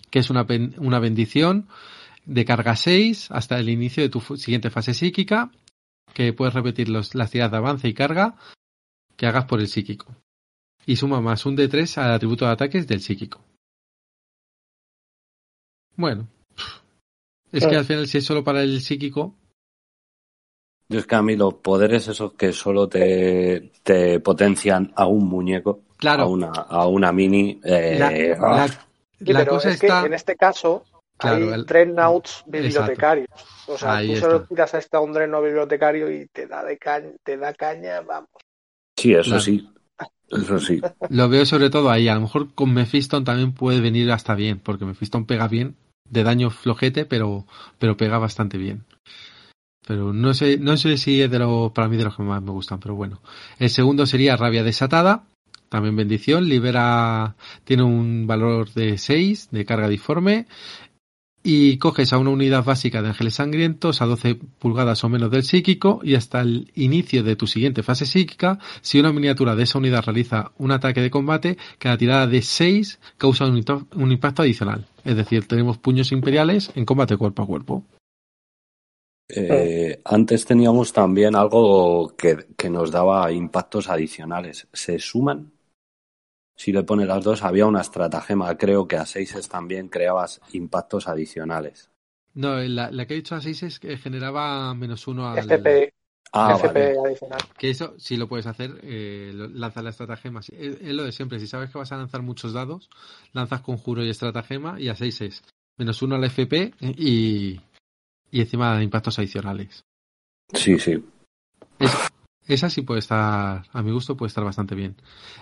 [0.10, 0.46] que es una,
[0.78, 1.68] una bendición
[2.26, 5.52] de carga 6 hasta el inicio de tu siguiente fase psíquica,
[6.14, 8.36] que puedes repetir los, las tiradas de avance y carga
[9.16, 10.16] que hagas por el psíquico.
[10.86, 13.44] Y suma más un D3 al atributo de ataques del psíquico.
[15.96, 16.28] Bueno,
[17.52, 19.36] es que al final si es solo para el psíquico...
[20.90, 25.84] es que a mí los poderes esos que solo te, te potencian a un muñeco,
[25.98, 26.24] claro.
[26.24, 27.60] a, una, a una mini...
[27.64, 28.66] Eh, la,
[29.42, 29.46] ah.
[29.46, 30.84] cosa es que en este caso
[31.20, 31.66] hay el...
[31.66, 33.28] Dreadnoughts bibliotecarios.
[33.68, 37.12] O sea, tú solo tiras a este un Dreadnought bibliotecario y te da, de caña,
[37.24, 38.30] te da caña, vamos.
[38.96, 39.70] Sí, eso sí.
[40.30, 40.82] Eso sí.
[41.10, 42.08] Lo veo sobre todo ahí.
[42.08, 45.76] A lo mejor con Mephiston también puede venir hasta bien, porque Mephiston pega bien,
[46.10, 47.46] de daño flojete, pero,
[47.78, 48.86] pero pega bastante bien.
[49.88, 52.42] Pero no sé, no sé si es de lo, para mí de los que más
[52.42, 53.22] me gustan, pero bueno.
[53.58, 55.24] El segundo sería Rabia Desatada,
[55.70, 60.48] también bendición, libera, tiene un valor de 6 de carga diforme
[61.44, 65.44] y coges a una unidad básica de ángeles sangrientos a 12 pulgadas o menos del
[65.44, 69.78] psíquico y hasta el inicio de tu siguiente fase psíquica, si una miniatura de esa
[69.78, 74.86] unidad realiza un ataque de combate, cada tirada de 6 causa un, impacto adicional.
[75.06, 77.84] Es decir, tenemos puños imperiales en combate cuerpo a cuerpo.
[79.30, 84.68] Eh, antes teníamos también algo que, que nos daba impactos adicionales.
[84.74, 85.52] ¿Se suman?
[86.60, 88.58] Si le pone las dos, había una estratagema.
[88.58, 91.90] Creo que a seises también creabas impactos adicionales.
[92.34, 95.38] No, la, que he dicho a seises que generaba menos uno al.
[95.38, 95.94] FP,
[96.34, 97.40] ah, adicional.
[97.58, 100.42] Que eso sí lo puedes hacer, eh, lanza la estratagema.
[100.42, 102.90] Es, lo de siempre, si sabes que vas a lanzar muchos dados,
[103.32, 105.42] lanzas conjuro y estratagema y a seises
[105.78, 107.62] menos uno al FP y,
[108.32, 109.86] y encima impactos adicionales.
[110.54, 111.02] Sí, sí.
[112.50, 114.96] Esa sí puede estar, a mi gusto, puede estar bastante bien.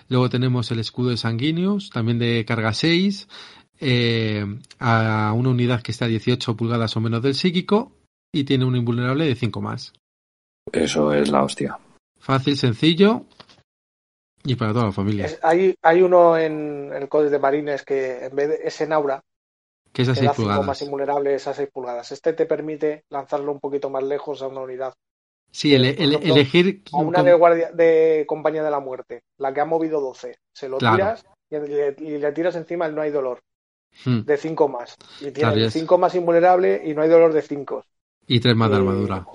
[0.10, 3.30] Luego tenemos el escudo de Sanguinius, también de carga 6,
[3.80, 4.46] eh,
[4.80, 7.94] a una unidad que está a 18 pulgadas o menos del psíquico
[8.34, 9.94] y tiene un invulnerable de 5 más.
[10.74, 11.80] Eso es la hostia.
[12.20, 13.24] Fácil, sencillo
[14.44, 15.30] y para toda la familia.
[15.44, 19.24] hay, hay uno en el código de Marines que en vez de es en aura,
[19.94, 20.66] que es a 6 pulgadas.
[20.66, 22.12] más invulnerable es a 6 pulgadas.
[22.12, 24.94] Este te permite lanzarlo un poquito más lejos a una unidad.
[25.52, 26.84] Sí, el, elegir.
[26.94, 30.38] A una de, guardia, de compañía de la muerte, la que ha movido 12.
[30.54, 33.42] Se lo tiras y le, tiras encima el no hay dolor.
[34.06, 34.22] Hmm.
[34.22, 34.96] De 5 más.
[35.22, 37.84] Y tiene 5 más invulnerable y no hay dolor de 5.
[38.28, 39.26] Y 3 más de armadura.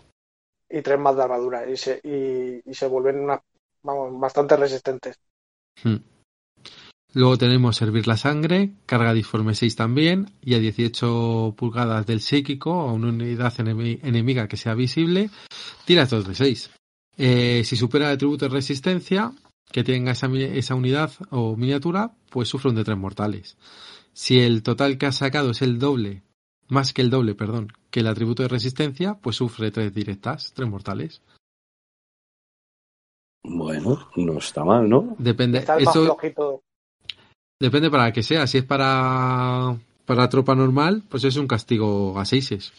[0.68, 1.68] Y 3 más de armadura.
[1.68, 3.42] Y se, y, se vuelven una,
[3.82, 5.18] vamos, bastante resistentes.
[5.82, 5.96] Hmm.
[7.14, 12.72] Luego tenemos Servir la Sangre, carga disforme 6 también, y a 18 pulgadas del psíquico,
[12.72, 15.28] a una unidad enemiga que sea visible,
[15.84, 16.70] tira 2 de 6.
[17.18, 19.32] Eh, si supera el atributo de resistencia
[19.70, 23.58] que tenga esa, esa, unidad o miniatura, pues sufre un de 3 mortales.
[24.14, 26.22] Si el total que ha sacado es el doble,
[26.68, 30.68] más que el doble, perdón, que el atributo de resistencia, pues sufre 3 directas, 3
[30.68, 31.20] mortales.
[33.44, 35.14] Bueno, no está mal, ¿no?
[35.18, 35.58] Depende.
[35.58, 35.76] Está
[37.62, 38.48] Depende para que sea.
[38.48, 42.72] Si es para, para tropa normal, pues es un castigo a seises.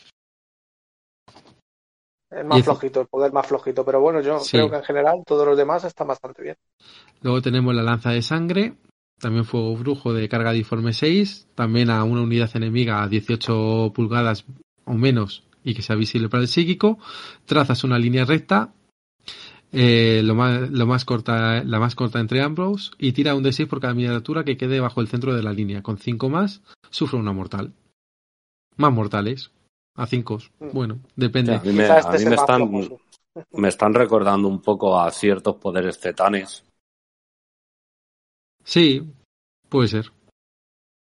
[2.29, 3.85] Es más flojito, el poder más flojito.
[3.85, 6.57] Pero bueno, yo creo que en general todos los demás están bastante bien.
[7.21, 8.73] Luego tenemos la lanza de sangre.
[9.21, 11.47] También fuego brujo de carga diforme 6.
[11.55, 14.43] También a una unidad enemiga a 18 pulgadas
[14.83, 16.99] o menos y que sea visible para el psíquico.
[17.45, 18.73] Trazas una línea recta
[19.75, 23.67] eh, lo, más, lo más corta, la más corta entre ambos y tira un D6
[23.67, 25.81] por cada miniatura que quede bajo el centro de la línea.
[25.81, 26.61] Con 5 más,
[26.91, 27.73] sufre una mortal.
[28.77, 29.51] Más mortales.
[29.95, 30.37] A 5.
[30.59, 30.69] Mm.
[30.73, 31.55] Bueno, depende.
[31.55, 32.71] a mí, me, están,
[33.51, 36.63] me están recordando un poco a ciertos poderes tetanes.
[38.63, 39.11] Sí,
[39.69, 40.11] puede ser.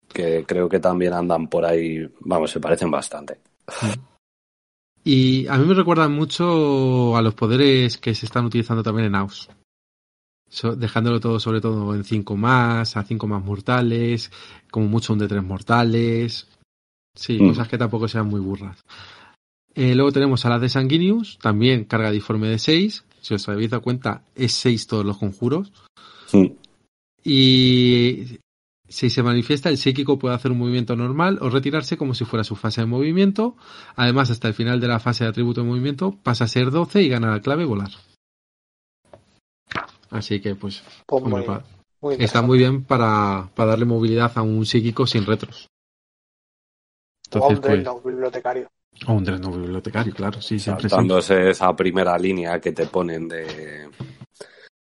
[0.08, 3.40] Que creo que también andan por ahí, vamos, se parecen bastante.
[5.04, 9.14] Y a mí me recuerdan mucho a los poderes que se están utilizando también en
[9.14, 9.48] AUS.
[10.76, 14.30] dejándolo todo sobre todo en 5 más, a 5 más mortales,
[14.70, 16.48] como mucho un de 3 mortales.
[17.14, 17.48] Sí, mm.
[17.48, 18.78] cosas que tampoco sean muy burras.
[19.74, 23.04] Eh, luego tenemos a las de Sanguinius, también carga diforme de 6.
[23.20, 25.72] Si os habéis dado cuenta, es 6 todos los conjuros.
[26.26, 26.56] Sí.
[27.24, 28.38] Y
[28.90, 32.42] si se manifiesta, el psíquico puede hacer un movimiento normal o retirarse como si fuera
[32.42, 33.56] su fase de movimiento.
[33.94, 37.00] Además, hasta el final de la fase de atributo de movimiento pasa a ser 12
[37.02, 37.90] y gana la clave volar.
[40.10, 41.34] Así que, pues, pues
[42.18, 45.68] está muy bien para, para, darle movilidad a un psíquico sin retros.
[47.26, 48.68] Entonces, pues, bibliotecario.
[49.06, 53.88] O un dreadnought bibliotecario, claro, sí, siempre Saltándose esa primera línea que te ponen de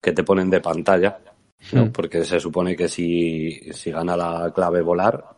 [0.02, 1.18] que te ponen de pantalla,
[1.72, 1.92] hmm.
[1.92, 5.36] porque se supone que si, si gana la clave volar,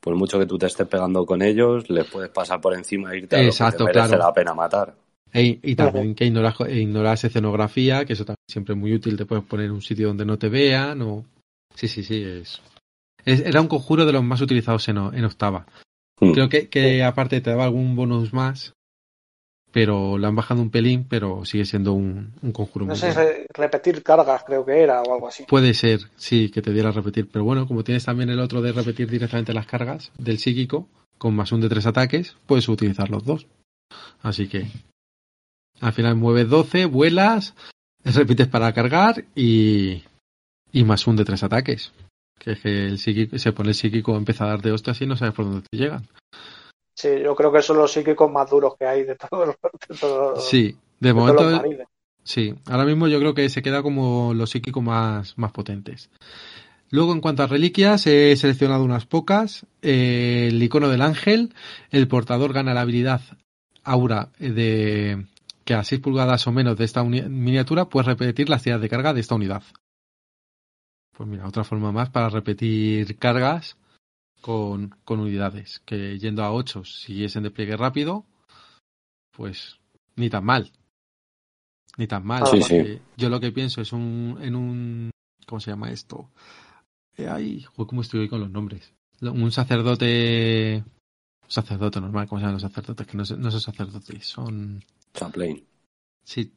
[0.00, 3.18] por mucho que tú te estés pegando con ellos, les puedes pasar por encima e
[3.18, 4.96] irte a Exacto, lo que te merece la pena matar.
[5.32, 9.26] E, y también que ignoras, ignoras, escenografía, que eso también siempre es muy útil, te
[9.26, 11.24] puedes poner un sitio donde no te vean o...
[11.74, 12.60] Sí, sí, sí, es...
[13.24, 15.66] era un conjuro de los más utilizados en, en octava.
[16.20, 16.32] Hmm.
[16.32, 18.74] Creo que, que aparte te daba algún bonus más,
[19.72, 22.86] pero lo han bajado un pelín, pero sigue siendo un, un conjuro.
[22.86, 25.44] No sé, repetir cargas creo que era o algo así.
[25.44, 28.72] Puede ser, sí, que te diera repetir, pero bueno, como tienes también el otro de
[28.72, 33.24] repetir directamente las cargas del psíquico, con más un de tres ataques, puedes utilizar los
[33.24, 33.46] dos.
[34.22, 34.66] Así que
[35.80, 37.54] al final mueves 12, vuelas,
[38.04, 40.02] repites para cargar y,
[40.70, 41.92] y más un de tres ataques.
[42.38, 45.06] Que es que el psíquico, se pone el psíquico, empieza a dar de hostias y
[45.06, 46.06] no sabes por dónde te llegan.
[46.94, 50.44] Sí, yo creo que son los psíquicos más duros que hay de todos los.
[50.44, 51.62] sí, de, momento.
[52.22, 56.10] sí, ahora mismo yo creo que se queda como los psíquicos más, más potentes.
[56.90, 59.64] Luego, en cuanto a reliquias, he seleccionado unas pocas.
[59.80, 61.54] Eh, el icono del ángel,
[61.90, 63.22] el portador gana la habilidad
[63.82, 65.24] aura de
[65.64, 69.14] que a 6 pulgadas o menos de esta miniatura puedes repetir la ciudad de carga
[69.14, 69.62] de esta unidad.
[71.16, 73.76] Pues mira, otra forma más para repetir cargas
[74.42, 75.80] con, con unidades.
[75.86, 78.26] Que yendo a 8 siguiesen de pliegue rápido,
[79.30, 79.78] pues
[80.16, 80.70] ni tan mal.
[81.96, 82.44] Ni tan mal.
[83.16, 85.10] Yo lo que pienso es un, en un.
[85.46, 86.30] ¿Cómo se llama esto?
[87.16, 88.92] Eh, ay, ¿cómo estoy hoy con los nombres?
[89.20, 90.84] Un sacerdote.
[91.42, 93.06] Un sacerdote normal, ¿cómo se llaman los sacerdotes?
[93.06, 94.84] Que no, no son sacerdotes, son.
[95.14, 95.64] Chaplain.
[96.24, 96.52] Sí.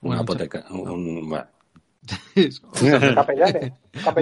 [0.00, 0.66] Una apoteca.
[0.70, 1.30] Un, un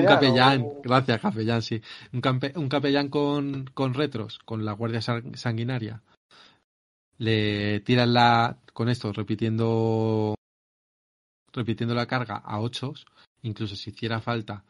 [0.09, 1.82] capellán, gracias, capellán, sí.
[2.12, 2.22] Un,
[2.57, 6.03] un capellán con, con, retros, con la guardia sanguinaria.
[7.18, 8.59] Le tiran la.
[8.72, 10.35] con esto, repitiendo.
[11.53, 13.07] repitiendo la carga a ochos.
[13.43, 14.64] Incluso si hiciera falta,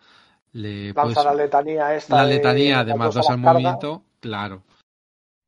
[0.53, 0.93] le.
[0.93, 2.17] Lanza la letanía esta.
[2.17, 4.63] La letanía de, más dos al movimiento, claro.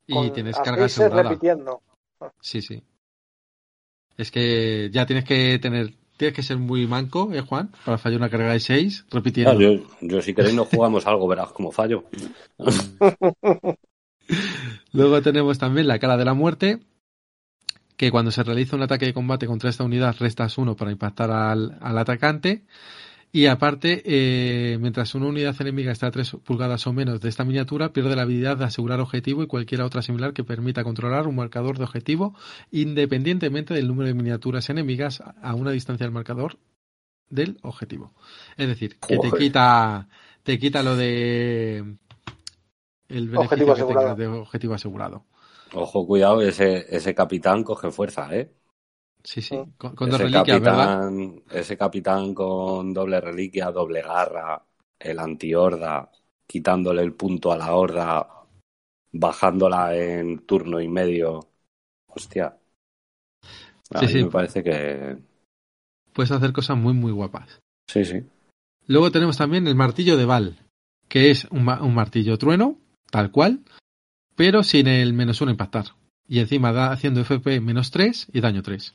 [0.06, 1.30] Y tienes carga asegurada.
[1.30, 1.82] repitiendo.
[2.40, 2.82] Sí, sí.
[4.16, 7.70] Es que ya tienes que tener Tienes que ser muy manco, ¿eh, Juan?
[7.84, 9.60] Para fallar una carga de 6, repitiendo.
[9.60, 12.04] yo, yo, si queréis no jugamos algo, verás como fallo.
[14.92, 16.80] Luego tenemos también la cara de la muerte,
[17.96, 21.30] que cuando se realiza un ataque de combate contra esta unidad restas uno para impactar
[21.30, 22.64] al, al atacante.
[23.36, 27.44] Y aparte, eh, mientras una unidad enemiga está a 3 pulgadas o menos de esta
[27.44, 31.36] miniatura, pierde la habilidad de asegurar objetivo y cualquier otra similar que permita controlar un
[31.36, 32.34] marcador de objetivo
[32.70, 36.56] independientemente del número de miniaturas enemigas a una distancia del marcador
[37.28, 38.14] del objetivo.
[38.56, 40.08] Es decir, que te quita,
[40.42, 41.98] te quita lo de
[43.10, 45.26] el beneficio objetivo de objetivo asegurado.
[45.74, 48.50] Ojo, cuidado, ese, ese capitán coge fuerza, ¿eh?
[49.26, 54.64] Sí, sí, con, ese reliquias, capitán, Ese capitán con doble reliquia, doble garra,
[55.00, 56.12] el anti-horda,
[56.46, 58.44] quitándole el punto a la horda,
[59.10, 61.40] bajándola en turno y medio.
[62.06, 62.56] Hostia.
[63.98, 64.22] sí, sí.
[64.22, 65.18] me parece que...
[66.12, 67.60] Puedes hacer cosas muy, muy guapas.
[67.88, 68.24] Sí, sí.
[68.86, 70.56] Luego tenemos también el martillo de Val,
[71.08, 72.78] que es un, un martillo trueno,
[73.10, 73.64] tal cual,
[74.36, 75.86] pero sin el menos uno impactar.
[76.28, 78.94] Y encima da haciendo FP menos 3 y daño 3.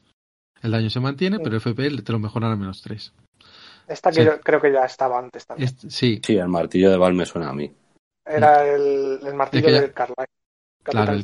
[0.62, 3.14] El daño se mantiene, pero el FP te lo mejoran a menos 3.
[3.88, 5.70] Esta que creo que ya estaba antes también.
[5.90, 6.22] sí.
[6.24, 7.72] Sí, el martillo de Val me suena a mí.
[8.26, 10.28] Era el, el martillo de Carlyle.
[10.84, 11.24] Claro, el,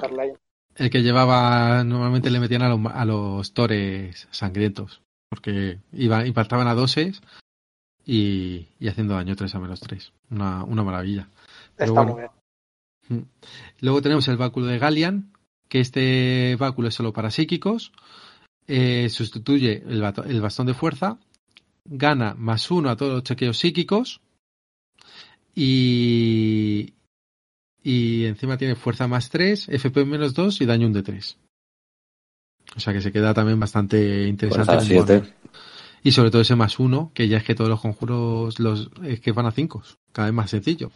[0.76, 5.02] el, que llevaba, normalmente le metían a, los, a los tores sangrientos.
[5.30, 7.22] Porque iba, impactaban a doses
[8.06, 10.14] y, y haciendo daño 3 a menos 3.
[10.32, 11.30] Una, una maravilla.
[11.78, 12.32] Está muy bien.
[13.10, 13.28] Mm.
[13.82, 15.32] Luego tenemos el báculo de Gallian,
[15.70, 17.92] que este báculo es solo para psíquicos
[18.68, 21.18] eh, sustituye el, bastón de fuerza,
[21.86, 24.22] gana más uno a todos los chequeos psíquicos
[25.56, 26.94] y,
[27.82, 31.38] y encima tiene fuerza más 3, FP menos 2 y daño un de 3.
[32.76, 35.24] O sea que se queda también bastante interesante.
[36.04, 39.20] Y sobre todo ese más uno, que ya es que todos los conjuros los es
[39.20, 40.92] que van a 5, cada vez más sencillo.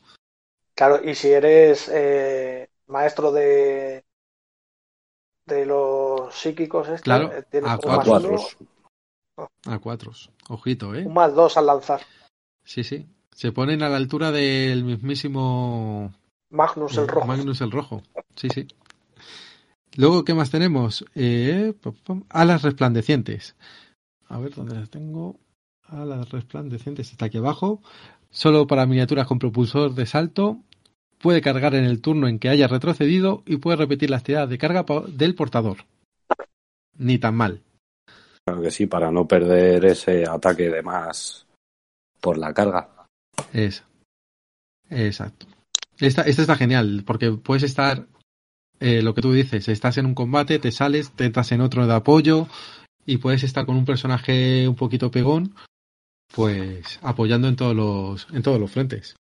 [0.75, 4.03] Claro, y si eres eh, maestro de,
[5.45, 8.37] de los psíquicos este, claro, eh, a cuatro.
[9.65, 10.11] A cuatro.
[10.49, 11.05] Ojito, ¿eh?
[11.05, 12.01] Un más dos al lanzar.
[12.63, 13.07] Sí, sí.
[13.33, 16.13] Se ponen a la altura del mismísimo...
[16.49, 17.27] Magnus el Rojo.
[17.27, 18.03] Magnus el Rojo.
[18.35, 18.67] Sí, sí.
[19.95, 21.05] Luego, ¿qué más tenemos?
[21.15, 21.73] Eh,
[22.29, 23.55] alas resplandecientes.
[24.27, 25.39] A ver, ¿dónde las tengo?
[25.83, 27.11] Alas resplandecientes.
[27.11, 27.81] Está aquí abajo.
[28.29, 30.59] Solo para miniaturas con propulsor de salto
[31.21, 34.57] puede cargar en el turno en que haya retrocedido y puede repetir las tiradas de
[34.57, 35.85] carga del portador.
[36.97, 37.61] Ni tan mal.
[38.45, 41.45] Claro que sí, para no perder ese ataque de más
[42.19, 43.07] por la carga.
[43.53, 43.83] Es.
[44.89, 45.45] Exacto.
[45.99, 48.07] Esta, esta está genial, porque puedes estar,
[48.79, 51.85] eh, lo que tú dices, estás en un combate, te sales, te entras en otro
[51.85, 52.47] de apoyo
[53.05, 55.55] y puedes estar con un personaje un poquito pegón,
[56.33, 59.15] pues apoyando en todos los, en todos los frentes.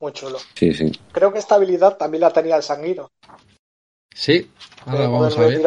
[0.00, 0.38] Muy chulo.
[0.54, 0.92] Sí, sí.
[1.12, 3.10] Creo que esta habilidad también la tenía el sanguino.
[4.14, 4.50] Sí,
[4.84, 5.62] ahora vamos a ver.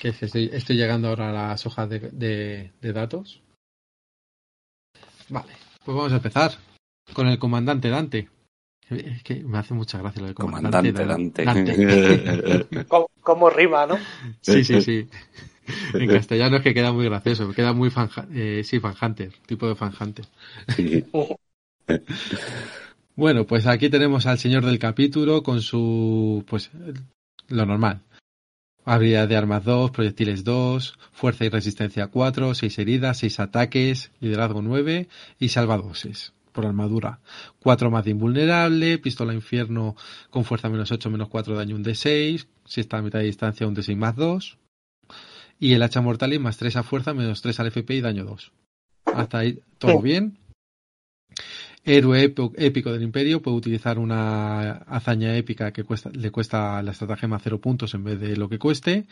[0.00, 3.42] Que estoy, estoy, llegando ahora a las hojas de, de datos.
[5.28, 5.52] Vale,
[5.84, 6.52] pues vamos a empezar
[7.12, 8.28] con el comandante Dante.
[8.90, 11.72] Es que me hace mucha gracia lo de comandante, comandante Dante.
[11.72, 12.84] Dante.
[13.22, 13.98] como, rima, ¿no?
[14.40, 15.08] Sí, sí, sí.
[15.94, 19.68] En castellano es que queda muy gracioso, queda muy fan, eh, sí, fan hunter, tipo
[19.68, 20.26] de fan hunter.
[23.16, 26.70] bueno, pues aquí tenemos al señor del capítulo con su, pues,
[27.48, 28.02] lo normal.
[28.86, 34.60] Habilidad de armas 2, proyectiles 2, fuerza y resistencia 4, 6 heridas, 6 ataques, liderazgo
[34.60, 35.08] 9
[35.38, 35.82] y salva
[36.52, 37.20] por armadura.
[37.60, 39.96] 4 más de invulnerable, pistola infierno
[40.28, 43.24] con fuerza menos 8 menos 4 daño un d 6, si está a mitad de
[43.26, 44.58] distancia un d 6 más 2.
[45.58, 48.24] Y el hacha mortal y más 3 a fuerza menos 3 al FP y daño
[48.24, 48.52] 2.
[49.14, 50.38] Hasta ahí todo bien.
[51.84, 57.38] Héroe épico del imperio puede utilizar una hazaña épica que cuesta, le cuesta la estratagema
[57.38, 59.06] 0 puntos en vez de lo que cueste.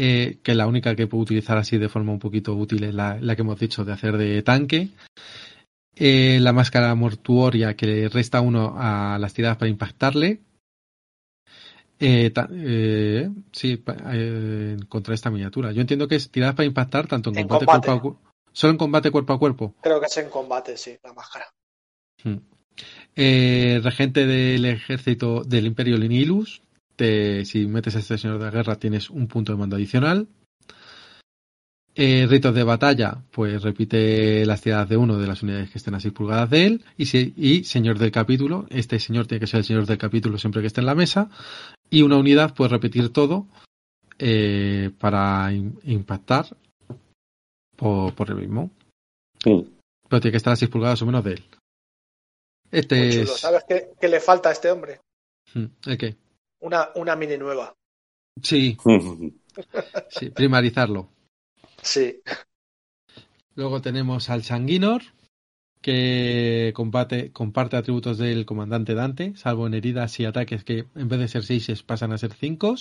[0.00, 3.18] Eh, que la única que puede utilizar así de forma un poquito útil es la,
[3.18, 4.90] que hemos dicho de hacer de tanque.
[5.96, 10.38] Eh, la máscara mortuoria que le resta uno a las tiradas para impactarle.
[12.00, 13.84] Eh, sí,
[14.88, 15.72] contra esta miniatura.
[15.72, 18.20] Yo entiendo que es tiradas para impactar tanto en, combate, cuerpo a cuerpo.
[18.52, 19.74] Solo en combate cuerpo a cuerpo.
[19.80, 21.46] Creo que es en combate, sí, la máscara.
[22.22, 22.38] Hmm.
[23.16, 26.62] Eh, regente del ejército del Imperio Linilus.
[26.96, 30.28] si metes a este señor de la guerra tienes un punto de mando adicional.
[32.00, 35.96] Eh, ritos de batalla, pues repite las tiradas de uno de las unidades que estén
[35.96, 36.84] a 6 pulgadas de él.
[36.96, 40.60] Y, y señor del capítulo, este señor tiene que ser el señor del capítulo siempre
[40.60, 41.28] que esté en la mesa.
[41.90, 43.48] Y una unidad puede repetir todo
[44.16, 46.46] eh, para impactar
[47.74, 48.70] por, por el mismo.
[49.42, 51.44] Pero tiene que estar a 6 pulgadas o menos de él.
[52.70, 55.00] Este ¿Sabes qué, le falta a este hombre?
[55.52, 56.16] Hmm, ¿El qué?
[56.60, 57.74] Una, una mini nueva.
[58.40, 58.76] Sí.
[60.10, 60.30] sí.
[60.30, 61.17] Primarizarlo.
[61.82, 62.20] Sí.
[63.54, 65.02] Luego tenemos al Sanguinor,
[65.80, 71.18] que combate, comparte atributos del comandante Dante, salvo en heridas y ataques que en vez
[71.20, 72.74] de ser 6 pasan a ser 5.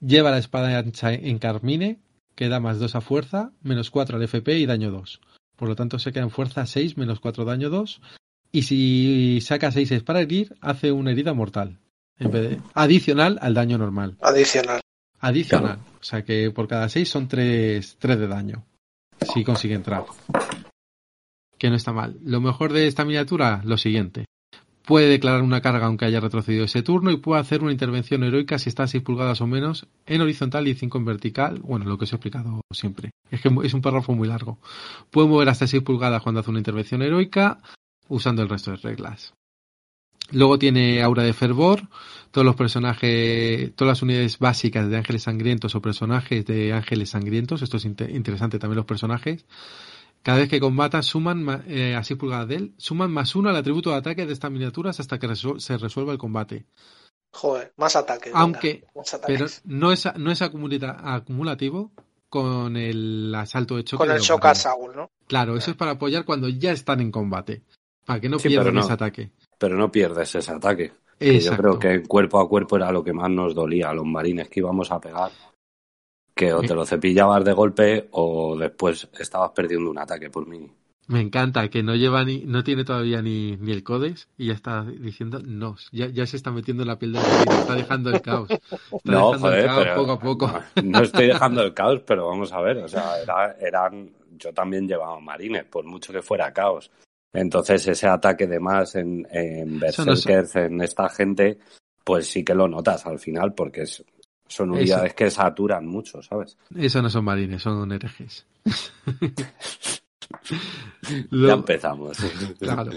[0.00, 2.00] Lleva la espada ancha en carmine,
[2.34, 5.20] que da más 2 a fuerza, menos 4 al FP y daño 2.
[5.56, 8.00] Por lo tanto se queda en fuerza 6 menos 4 daño 2
[8.52, 11.78] y si saca 6 para herir, hace una herida mortal.
[12.18, 14.16] En vez de, adicional al daño normal.
[14.20, 14.80] Adicional.
[15.20, 15.78] Adicional.
[16.00, 18.64] O sea que por cada 6 son 3, 3 de daño.
[19.34, 20.04] Si consigue entrar.
[21.58, 22.18] Que no está mal.
[22.24, 24.24] Lo mejor de esta miniatura, lo siguiente.
[24.86, 28.58] Puede declarar una carga aunque haya retrocedido ese turno y puede hacer una intervención heroica
[28.58, 31.60] si está a 6 pulgadas o menos en horizontal y 5 en vertical.
[31.60, 33.10] Bueno, lo que os he explicado siempre.
[33.30, 34.58] Es que es un párrafo muy largo.
[35.10, 37.60] Puede mover hasta 6 pulgadas cuando hace una intervención heroica
[38.08, 39.34] usando el resto de reglas.
[40.32, 41.82] Luego tiene Aura de Fervor,
[42.30, 47.62] todos los personajes, todas las unidades básicas de ángeles sangrientos o personajes de ángeles sangrientos,
[47.62, 49.44] esto es interesante también los personajes,
[50.22, 53.90] cada vez que combatan suman, eh, así pulgada de él, suman más uno al atributo
[53.90, 56.66] de ataque de estas miniaturas hasta que se resuelva el combate.
[57.32, 58.32] Joder, más ataques.
[58.34, 58.84] Aunque,
[59.26, 61.92] pero no es, no es acumulativo
[62.28, 64.04] con el asalto de choque.
[64.04, 65.10] Con el shock Saul, ¿no?
[65.26, 67.62] Claro, eso es para apoyar cuando ya están en combate.
[68.04, 69.30] Para que no pierdan ese ataque.
[69.60, 70.90] Pero no pierdes ese ataque.
[71.20, 74.48] yo creo que cuerpo a cuerpo era lo que más nos dolía a los marines
[74.48, 75.30] que íbamos a pegar.
[76.34, 80.72] Que o te lo cepillabas de golpe o después estabas perdiendo un ataque por mini.
[81.08, 84.54] Me encanta que no lleva ni, no tiene todavía ni, ni el codes y ya
[84.54, 88.10] está diciendo no, ya, ya se está metiendo en la piel de la está dejando
[88.10, 88.48] el caos.
[88.48, 88.70] Está
[89.04, 90.52] no, dejando el caos poco a poco.
[90.82, 93.20] No, estoy dejando el caos, pero vamos a ver, o sea,
[93.60, 96.90] eran, yo también llevaba marines, por mucho que fuera caos.
[97.32, 101.58] Entonces ese ataque de más en, en Berserkers, en esta gente,
[102.04, 103.84] pues sí que lo notas al final porque
[104.46, 106.58] son unidades que saturan mucho, ¿sabes?
[106.76, 108.46] Eso no son marines, son herejes.
[111.30, 112.18] ya empezamos.
[112.58, 112.90] Claro.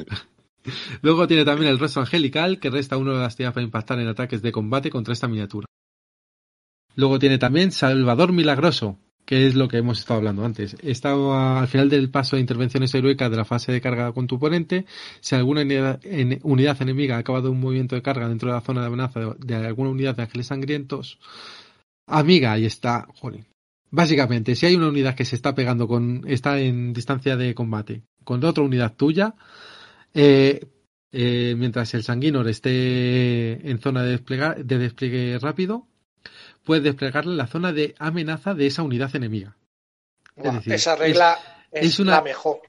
[1.02, 4.08] Luego tiene también el resto angelical, que resta uno de las tiradas para impactar en
[4.08, 5.66] ataques de combate contra esta miniatura.
[6.96, 10.76] Luego tiene también Salvador Milagroso, que es lo que hemos estado hablando antes.
[10.82, 14.36] Estaba al final del paso de intervenciones heroicas de la fase de carga con tu
[14.36, 14.86] oponente.
[15.22, 18.88] Si alguna unidad, enemiga ha acabado un movimiento de carga dentro de la zona de
[18.88, 21.20] amenaza de, alguna unidad de ángeles sangrientos,
[22.08, 23.46] amiga, ahí está, joder.
[23.92, 28.02] Básicamente, si hay una unidad que se está pegando con, está en distancia de combate
[28.24, 29.36] con otra unidad tuya,
[30.14, 30.66] eh,
[31.12, 35.88] eh, mientras el sanguinor esté en zona de, de despliegue rápido,
[36.64, 39.56] puedes desplegarle la zona de amenaza de esa unidad enemiga.
[40.66, 41.38] esa regla
[41.72, 42.62] es, una, la mejor.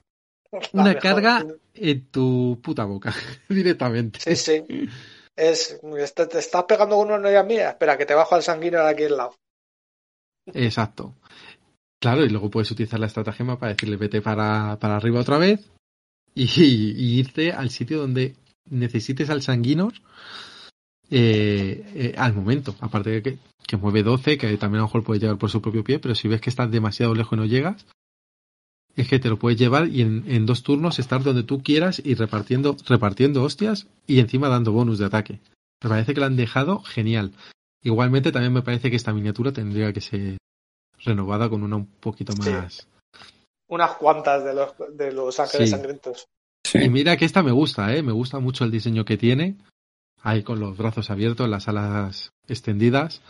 [0.73, 3.13] una carga en tu puta boca,
[3.49, 4.19] directamente.
[4.19, 4.89] Sí, sí.
[5.35, 5.79] Es,
[6.15, 9.03] te, estás pegando con una unidad mía, espera, que te bajo al sanguíneo de aquí
[9.03, 9.35] al lado.
[10.53, 11.13] Exacto.
[11.99, 15.71] Claro, y luego puedes utilizar la estratagema para decirle vete para, para arriba otra vez
[16.35, 16.45] y,
[17.19, 18.35] irte al sitio donde
[18.69, 19.93] necesites al sanguinor
[21.11, 22.75] eh, eh, al momento.
[22.79, 25.61] Aparte de que, que, mueve 12, que también a lo mejor puedes llevar por su
[25.61, 27.85] propio pie, pero si ves que estás demasiado lejos y no llegas,
[28.95, 32.01] es que te lo puedes llevar y en, en dos turnos estar donde tú quieras
[32.03, 35.39] y repartiendo, repartiendo hostias y encima dando bonus de ataque.
[35.83, 37.33] Me parece que lo han dejado genial.
[37.83, 40.37] Igualmente también me parece que esta miniatura tendría que ser
[41.03, 42.87] renovada con una un poquito más.
[43.67, 46.25] Unas cuantas de los, de los ángeles sangrientos.
[46.73, 48.01] Y mira que esta me gusta, ¿eh?
[48.01, 49.57] Me gusta mucho el diseño que tiene.
[50.25, 53.21] Ahí con los brazos abiertos, las alas extendidas.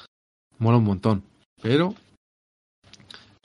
[0.59, 1.23] Mola un montón.
[1.61, 1.93] Pero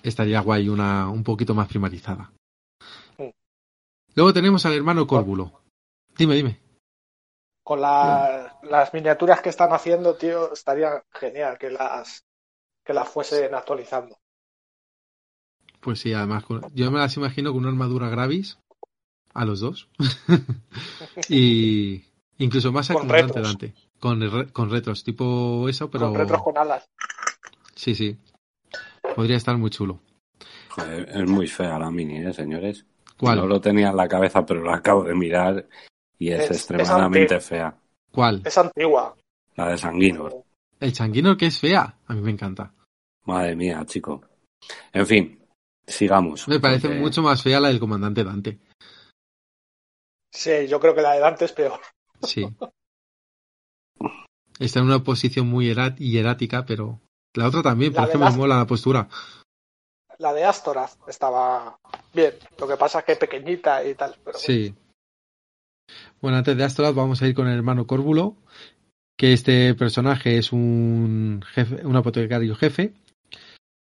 [0.04, 2.30] estaría guay una un poquito más primarizada.
[4.14, 5.62] Luego tenemos al hermano Córbulo.
[6.16, 6.60] Dime, dime.
[7.64, 12.24] Con las miniaturas que están haciendo, tío, estaría genial que las
[12.84, 14.16] que las fuesen actualizando.
[15.80, 18.60] Pues sí, además, yo me las imagino con una armadura Gravis
[19.34, 19.88] a los dos.
[21.28, 22.04] y
[22.40, 23.74] incluso más acomodante Dante.
[24.00, 26.08] Con, con retros, tipo eso, pero.
[26.08, 26.88] Con retros con alas.
[27.74, 28.18] Sí, sí.
[29.14, 30.00] Podría estar muy chulo.
[30.76, 32.84] es muy fea la mini, ¿eh, señores?
[33.16, 33.38] ¿Cuál?
[33.38, 35.68] No lo tenía en la cabeza, pero lo acabo de mirar
[36.18, 37.74] y es, extremadamente fea.
[38.10, 38.42] ¿Cuál?
[38.44, 39.14] Es antigua.
[39.56, 40.44] La de Sanguinor.
[40.78, 41.98] El Sanguinor que es fea.
[42.06, 42.72] A mí me encanta.
[43.24, 44.22] Madre mía, chico.
[44.92, 45.38] En fin,
[45.86, 46.48] sigamos.
[46.48, 48.58] Me parece mucho más fea la del comandante Dante.
[50.32, 51.80] Sí, yo creo que la de Dante es peor.
[52.22, 52.46] Sí.
[54.58, 57.00] Está en una posición muy hierática, pero
[57.34, 59.08] la otra también, por ejemplo, me mola la postura.
[60.18, 61.78] La de Astoraz estaba
[62.12, 64.16] bien, lo que pasa es que es pequeñita y tal.
[64.34, 64.74] sí.
[66.20, 66.36] Bueno.
[66.36, 68.36] antes de Astoraz vamos a ir con el hermano Córbulo,
[69.16, 72.92] que este personaje es un jefe, un apotecario jefe,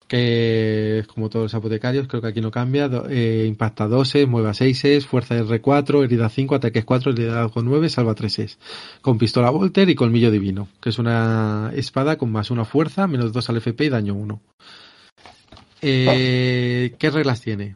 [0.10, 4.54] que como todos los apotecarios, creo que aquí no cambia, eh, impacta 12, mueve a
[4.56, 8.58] 6, fuerza R4, herida 5, ataques 4, herida 9, salva 3
[9.02, 13.32] con pistola Volter y colmillo divino, que es una espada con más una fuerza, menos
[13.32, 14.42] 2 al FP y daño 1.
[15.84, 17.76] Eh, ¿Qué reglas tiene?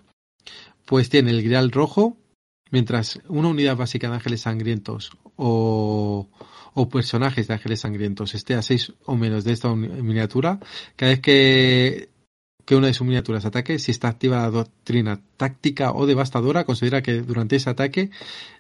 [0.85, 2.17] Pues tiene el grial rojo,
[2.71, 6.29] mientras una unidad básica de ángeles sangrientos o,
[6.73, 10.59] o personajes de ángeles sangrientos esté a 6 o menos de esta miniatura,
[10.95, 12.12] cada vez que
[12.65, 17.01] que una de sus miniaturas ataque, si está activa la doctrina táctica o devastadora, considera
[17.01, 18.09] que durante ese ataque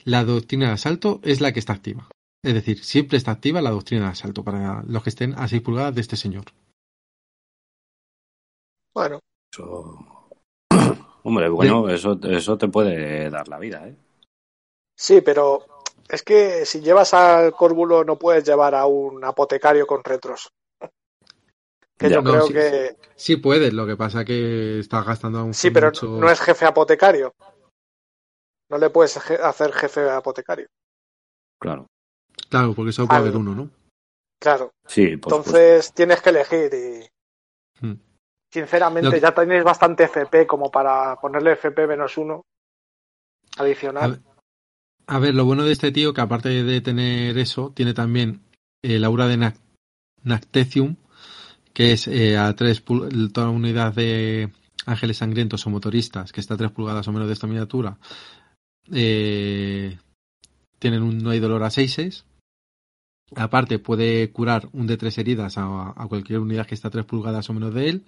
[0.03, 2.07] la doctrina de asalto es la que está activa.
[2.43, 5.61] Es decir, siempre está activa la doctrina de asalto para los que estén a 6
[5.61, 6.45] pulgadas de este señor.
[8.93, 9.19] Bueno.
[11.23, 13.95] Hombre, bueno, eso, eso te puede dar la vida, ¿eh?
[14.95, 15.65] Sí, pero
[16.09, 20.49] es que si llevas al córbulo no puedes llevar a un apotecario con retros.
[22.03, 22.97] Que yo creo sí, que.
[23.15, 27.33] Sí puedes, lo que pasa que estás gastando un Sí, pero no es jefe apotecario.
[28.69, 30.67] No le puedes hacer jefe apotecario.
[31.61, 31.87] Claro.
[32.49, 33.69] Claro, porque solo puede haber uno, ¿no?
[34.37, 34.73] Claro.
[34.85, 37.85] Sí, Entonces tienes que elegir y.
[37.85, 37.95] Hmm.
[38.51, 42.43] Sinceramente, ya tenéis bastante FP como para ponerle FP menos uno
[43.57, 44.21] adicional.
[45.07, 48.43] A ver, lo bueno de este tío, que aparte de tener eso, tiene también
[48.81, 49.53] el aura de
[50.23, 50.97] Nactecium,
[51.73, 52.83] que es eh, a tres
[53.33, 54.51] toda unidad de
[54.85, 57.97] ángeles sangrientos o motoristas que está a 3 pulgadas o menos de esta miniatura
[58.91, 59.97] eh,
[60.77, 62.25] tienen un no hay dolor a 6
[63.35, 67.49] aparte puede curar un de tres heridas a, cualquier unidad que está a 3 pulgadas
[67.49, 68.05] o menos de él.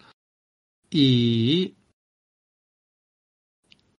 [0.90, 1.76] Y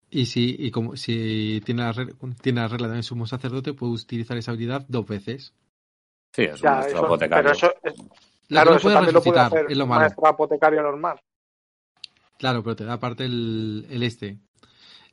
[0.09, 1.93] y si y como si tiene la,
[2.41, 5.53] tiene la regla de sumo sacerdote puede utilizar esa habilidad dos veces.
[6.33, 7.53] Sí es un apotecario
[8.49, 10.09] Claro, eso también lo puede hacer es lo malo.
[10.83, 11.21] normal.
[12.39, 14.39] Claro, pero te da aparte el, el, este.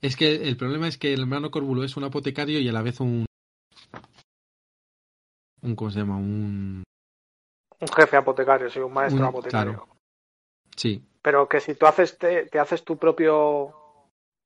[0.02, 2.82] Es que el problema es que el hermano Corbulo es un apotecario y a la
[2.82, 3.26] vez un.
[5.62, 6.18] un ¿Cómo se llama?
[6.18, 6.84] Un.
[7.80, 9.88] Un jefe apotecario, sí, un maestro apotecario.
[10.76, 11.04] Sí.
[11.22, 13.83] pero que si tú haces te, haces tu propio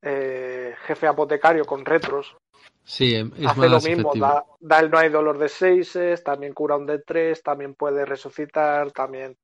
[0.02, 2.36] eh, jefe apotecario con retros,
[2.84, 4.14] sí, hace lo mismo,
[4.60, 8.92] da, el no hay dolor de 6, también cura un de 3, también puede resucitar,
[8.92, 9.36] también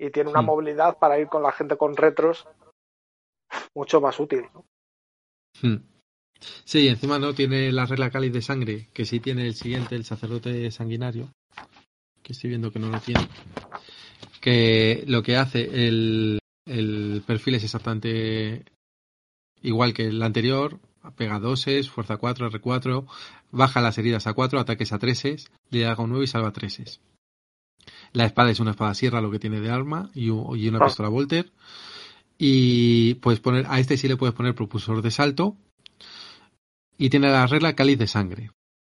[0.00, 0.46] y tiene una hmm.
[0.46, 2.48] movilidad para ir con la gente con retros
[3.74, 4.46] mucho más útil.
[5.60, 5.76] Hmm.
[6.64, 10.06] Sí, encima no tiene la regla cáliz de sangre, que sí tiene el siguiente, el
[10.06, 11.28] sacerdote sanguinario,
[12.22, 13.28] que estoy viendo que no lo tiene.
[14.40, 18.64] Que lo que hace el, el perfil es exactamente
[19.62, 20.78] igual que el anterior,
[21.16, 23.06] pega doses, fuerza 4, R4,
[23.50, 27.00] baja las heridas a 4, ataques a 3, liderazgo 9 y salva 3.
[28.12, 30.86] La espada es una espada sierra, lo que tiene de arma, y, una ah.
[30.86, 31.52] pistola Volter.
[32.38, 35.56] Y puedes poner, a este sí le puedes poner propulsor de salto.
[36.96, 38.50] Y tiene la regla cáliz de sangre.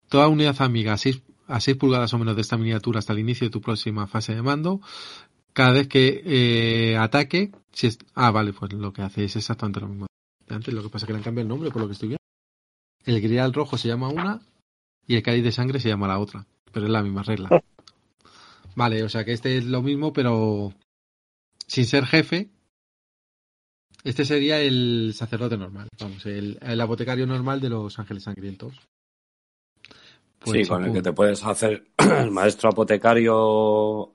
[0.09, 3.19] Toda unidad amiga a 6, a 6 pulgadas o menos de esta miniatura hasta el
[3.19, 4.81] inicio de tu próxima fase de mando
[5.59, 9.81] cada vez que eh, ataque, si es, ah, vale, pues lo que hace es exactamente
[9.81, 10.07] lo mismo.
[10.51, 12.09] Antes lo que pasa es que le han cambiado el nombre por lo que estoy
[12.09, 12.23] viendo.
[13.05, 14.41] El grial rojo se llama una
[15.07, 17.49] y el cáliz de sangre se llama la otra, pero es la misma regla.
[18.75, 20.73] Vale, o sea que este es lo mismo, pero
[21.67, 22.51] sin ser jefe.
[24.05, 28.75] Este sería el sacerdote normal, vamos, el, el apotecario normal de los ángeles sangrientos.
[30.39, 34.13] Pues sí, con el que te puedes hacer el maestro apotecario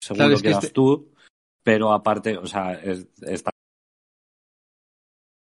[0.00, 1.10] según lo quieras este tú,
[1.62, 3.50] pero aparte, o sea, está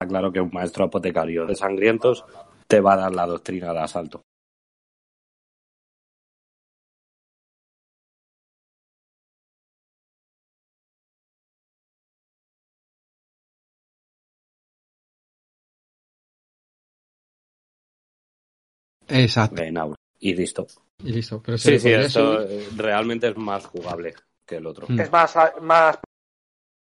[0.07, 2.25] claro que un maestro apotecario de sangrientos
[2.67, 4.21] te va a dar la doctrina de asalto.
[19.07, 19.63] Exacto.
[20.19, 20.67] Y listo.
[21.03, 21.41] Y listo.
[21.43, 22.45] Pero sí, sí, esto
[22.75, 24.13] realmente es más jugable
[24.45, 24.87] que el otro.
[24.97, 25.99] Es más, más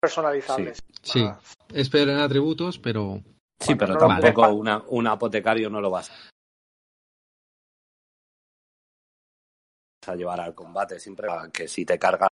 [0.00, 0.74] personalizable.
[1.02, 1.28] Sí,
[1.72, 3.22] es peor en atributos, pero...
[3.60, 6.10] Sí, pero tampoco una, un apotecario no lo vas
[10.06, 12.28] a llevar al combate, siempre que si te carga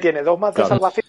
[0.00, 1.06] tiene dos más de salvación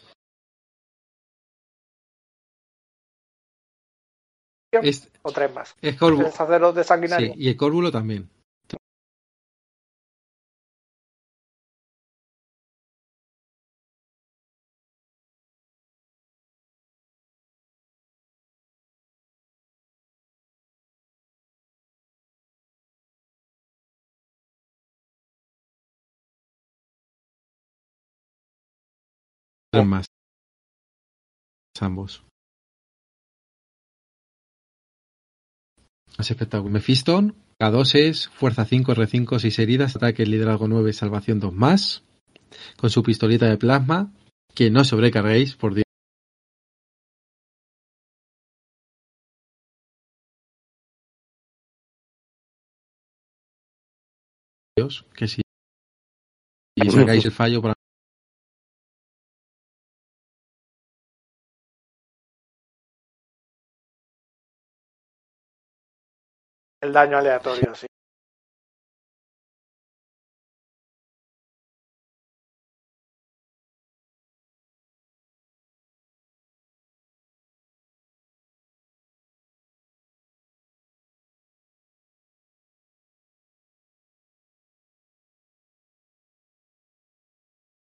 [5.24, 5.76] o tres más.
[5.82, 5.98] Es.
[6.78, 7.34] El sanguinario.
[7.34, 8.30] Sí, y el Córvulo también.
[29.86, 30.08] Más
[31.82, 32.24] ambos.
[36.18, 36.72] Más espectáculo.
[36.72, 42.04] Mephiston, K2 es fuerza 5, R5, 6 heridas, ataque, liderazgo 9, salvación 2 más.
[42.78, 44.14] Con su pistolita de plasma,
[44.56, 45.84] que no sobrecarguéis, por Dios.
[55.16, 55.42] que si
[56.76, 57.77] y sacáis el fallo para
[66.88, 67.86] El daño aleatorio, sí.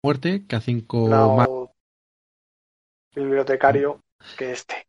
[0.03, 1.47] muerte, que a 5 más.
[3.15, 4.03] Bibliotecario
[4.37, 4.86] que este.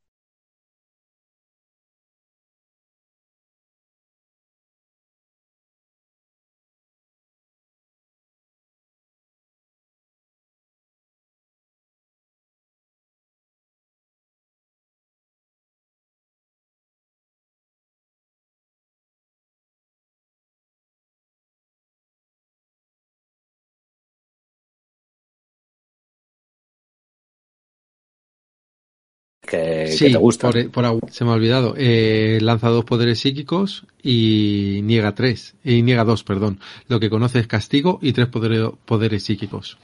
[29.49, 30.51] Que, te gusta.
[30.73, 31.75] Por, se me ha olvidado.
[31.77, 35.57] Eh, lanza dos poderes psíquicos y niega tres.
[35.65, 36.61] Y niega dos, perdón.
[36.89, 39.79] Lo que conoce es castigo y tres poderes, poderes psíquicos.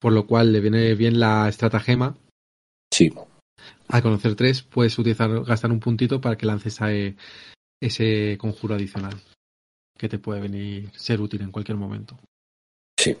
[0.00, 2.16] Por lo cual le viene bien la estratagema.
[2.92, 3.12] Sí.
[3.88, 6.78] Al conocer tres, puedes utilizar, gastar un puntito para que lances
[7.80, 9.14] ese conjuro adicional.
[9.98, 12.18] Que te puede venir, ser útil en cualquier momento.
[12.98, 13.16] Sí.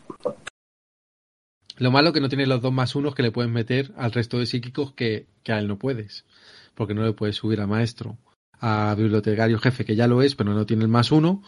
[1.80, 4.38] Lo malo que no tiene los dos más unos que le puedes meter al resto
[4.38, 6.26] de psíquicos que, a él no puedes.
[6.74, 8.18] Porque no le puedes subir a maestro,
[8.60, 11.42] a bibliotecario jefe, que ya lo es, pero no tiene el más uno.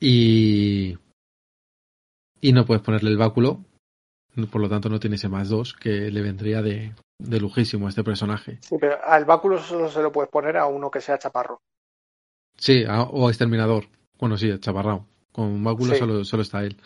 [0.00, 0.98] Y,
[2.40, 3.64] Y no puedes ponerle el báculo,
[4.50, 7.90] por lo tanto no tiene ese más dos que le vendría de, de lujísimo a
[7.90, 8.58] este personaje.
[8.62, 11.60] Sí, pero al báculo solo se lo puedes poner a uno que sea chaparro.
[12.56, 13.86] Sí, o exterminador.
[14.18, 15.06] Bueno, sí, chaparrao.
[15.30, 16.76] Con báculo solo, solo está él.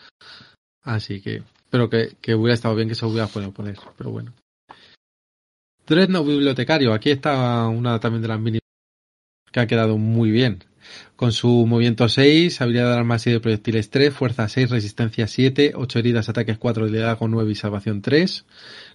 [0.83, 4.33] Así que, pero que, que hubiera estado bien que se hubiera podido poner, pero bueno.
[5.87, 8.59] Dreadnought Bibliotecario, aquí está una también de las mini
[9.51, 10.63] que ha quedado muy bien.
[11.15, 15.73] Con su movimiento 6, habilidad de armas y de proyectiles 3, fuerza 6, resistencia 7,
[15.75, 18.45] 8 heridas, ataques 4, con 9 y salvación 3.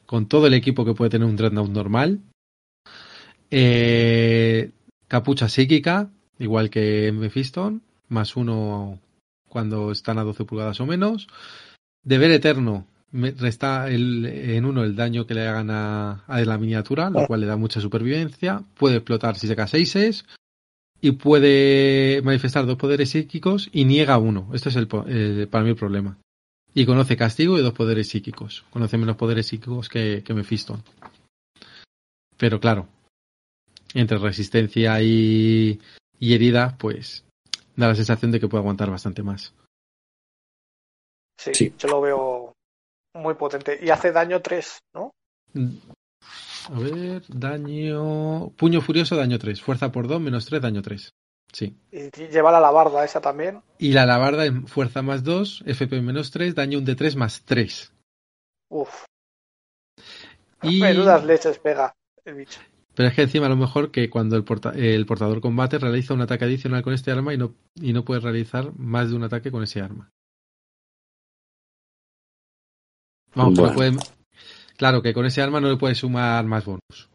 [0.06, 2.20] Con todo el equipo que puede tener un Dreadnought normal.
[3.50, 4.70] Eh,
[5.08, 9.00] capucha psíquica, igual que Mephiston, más 1
[9.48, 11.26] cuando están a 12 pulgadas o menos.
[12.03, 17.26] Deber eterno, resta el, en uno el daño que le hagan a, la miniatura, lo
[17.26, 18.62] cual le da mucha supervivencia.
[18.76, 20.24] Puede explotar si saca 6
[21.03, 24.48] y puede manifestar dos poderes psíquicos y niega uno.
[24.53, 26.18] Este es el, para mí el problema.
[26.72, 28.64] Y conoce castigo y dos poderes psíquicos.
[28.70, 30.82] Conoce menos poderes psíquicos que, que Mephiston.
[32.36, 32.88] Pero claro,
[33.92, 35.80] entre resistencia y,
[36.18, 37.24] y herida, pues
[37.76, 39.53] da la sensación de que puede aguantar bastante más.
[41.41, 42.53] Sí, sí, yo lo veo
[43.14, 43.78] muy potente.
[43.80, 45.14] Y hace daño 3, ¿no?
[46.68, 48.50] A ver, daño.
[48.50, 49.62] Puño furioso, daño 3.
[49.62, 51.14] Fuerza por 2, menos 3, daño 3.
[51.50, 51.75] Sí.
[51.91, 53.62] Y lleva la labarda esa también.
[53.79, 57.42] Y la labarda en fuerza más 2, FP menos 3, daño 1 de 3 más
[57.46, 57.91] 3.
[58.68, 59.07] Uf.
[60.62, 60.79] Y...
[60.79, 61.96] Menudas leches pega
[62.26, 62.61] el bicho.
[62.95, 64.45] Pero es que encima a lo mejor que cuando el,
[64.75, 68.21] el, portador combate realiza un ataque adicional con este arma y no, y no puede
[68.21, 70.12] realizar más de un ataque con ese arma.
[73.34, 73.74] Vamos, bueno.
[73.74, 73.92] puede,
[74.76, 77.11] claro que con ese arma no le puede sumar más bonus.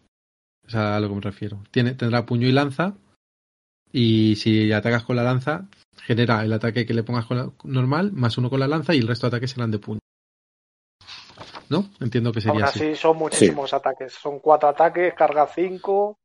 [0.65, 1.63] O sea, a lo que me refiero.
[1.71, 2.95] Tiene, tendrá puño y lanza.
[3.91, 5.67] Y si atacas con la lanza,
[6.01, 8.99] genera el ataque que le pongas con la, normal, más uno con la lanza y
[8.99, 9.99] el resto de ataques serán de puño.
[11.69, 11.89] ¿No?
[11.99, 12.95] Entiendo que sería Aún así.
[12.95, 14.13] son muchísimos ataques.
[14.13, 16.17] Son cuatro ataques, carga cinco.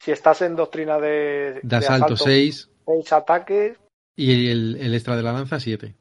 [0.00, 2.68] Si estás en doctrina de, de asalto, seis.
[2.84, 3.78] Seis ataques.
[4.16, 5.94] Y el, el extra de la lanza, siete.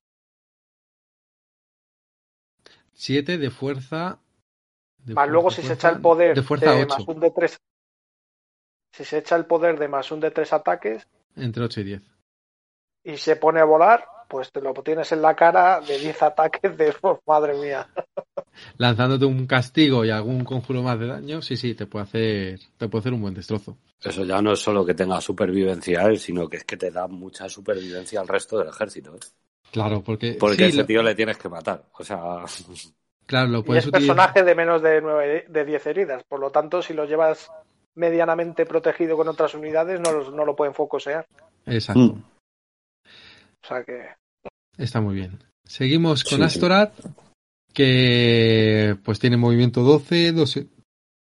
[3.04, 4.18] 7 de fuerza.
[5.00, 7.58] De más luego si se echa el poder de, fuerza de más un de 3.
[8.94, 11.06] Si se echa el poder de más un de 3 ataques.
[11.36, 12.02] Entre 8 y 10.
[13.04, 16.78] Y se pone a volar, pues te lo tienes en la cara de 10 ataques
[16.78, 16.96] de.
[17.02, 17.90] Oh, madre mía.
[18.78, 22.88] Lanzándote un castigo y algún conjuro más de daño, sí, sí, te puede hacer, te
[22.88, 23.78] puede hacer un buen destrozo.
[24.02, 27.08] Eso ya no es solo que tenga supervivencia él, sino que es que te da
[27.08, 29.14] mucha supervivencia al resto del ejército.
[29.16, 29.20] ¿eh?
[29.74, 30.38] Claro, porque.
[30.40, 31.84] Porque ese tío le tienes que matar.
[31.98, 32.22] O sea.
[33.26, 36.24] Claro, lo puedes y es personaje de menos de, 9, de 10 heridas.
[36.26, 37.50] Por lo tanto, si lo llevas
[37.96, 41.26] medianamente protegido con otras unidades, no, no lo pueden focosear.
[41.66, 42.02] Exacto.
[42.02, 42.24] Mm.
[43.64, 44.10] O sea que.
[44.78, 45.40] Está muy bien.
[45.64, 46.60] Seguimos con sí,
[47.74, 50.68] que pues tiene movimiento 12, 12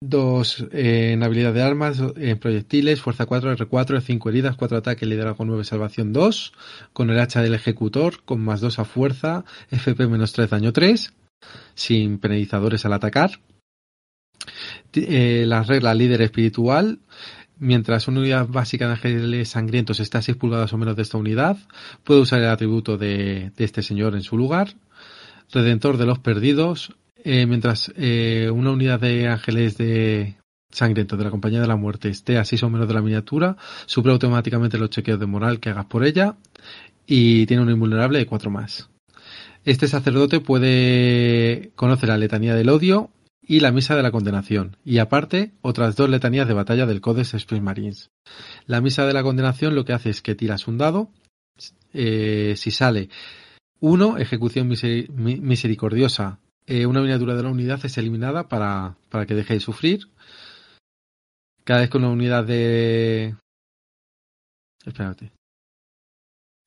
[0.02, 5.09] Dos eh, en habilidad de armas, en proyectiles, fuerza 4, R4, 5 heridas, 4 ataques,
[5.09, 6.52] liderazgo 9, salvación 2,
[6.93, 11.14] con el hacha del ejecutor, con más 2 a fuerza, FP menos 3, daño 3,
[11.74, 13.40] sin penalizadores al atacar.
[14.93, 17.01] Eh, la regla líder espiritual,
[17.59, 21.16] mientras una unidad básica de ángeles sangrientos está a 6 pulgadas o menos de esta
[21.16, 21.56] unidad,
[22.05, 24.74] puede usar el atributo de, de este señor en su lugar.
[25.51, 26.94] Redentor de los perdidos,
[27.24, 30.36] eh, mientras eh, una unidad de ángeles de
[30.70, 33.56] sangrientos de la compañía de la muerte esté a 6 o menos de la miniatura,
[33.86, 36.36] sube automáticamente los chequeos de moral que hagas por ella
[37.06, 38.90] y tiene un invulnerable de 4 más.
[39.64, 43.10] Este sacerdote puede conocer la letanía del odio
[43.43, 47.34] y la misa de la condenación, y aparte otras dos letanías de batalla del Codex
[47.34, 48.10] Space Marines.
[48.66, 51.10] La misa de la condenación lo que hace es que tiras un dado,
[51.93, 53.09] eh, si sale
[53.80, 59.55] 1, ejecución misericordiosa eh, una miniatura de la unidad es eliminada para, para que deje
[59.55, 60.09] de sufrir.
[61.64, 63.36] Cada vez que una unidad de...
[64.84, 65.32] Espérate.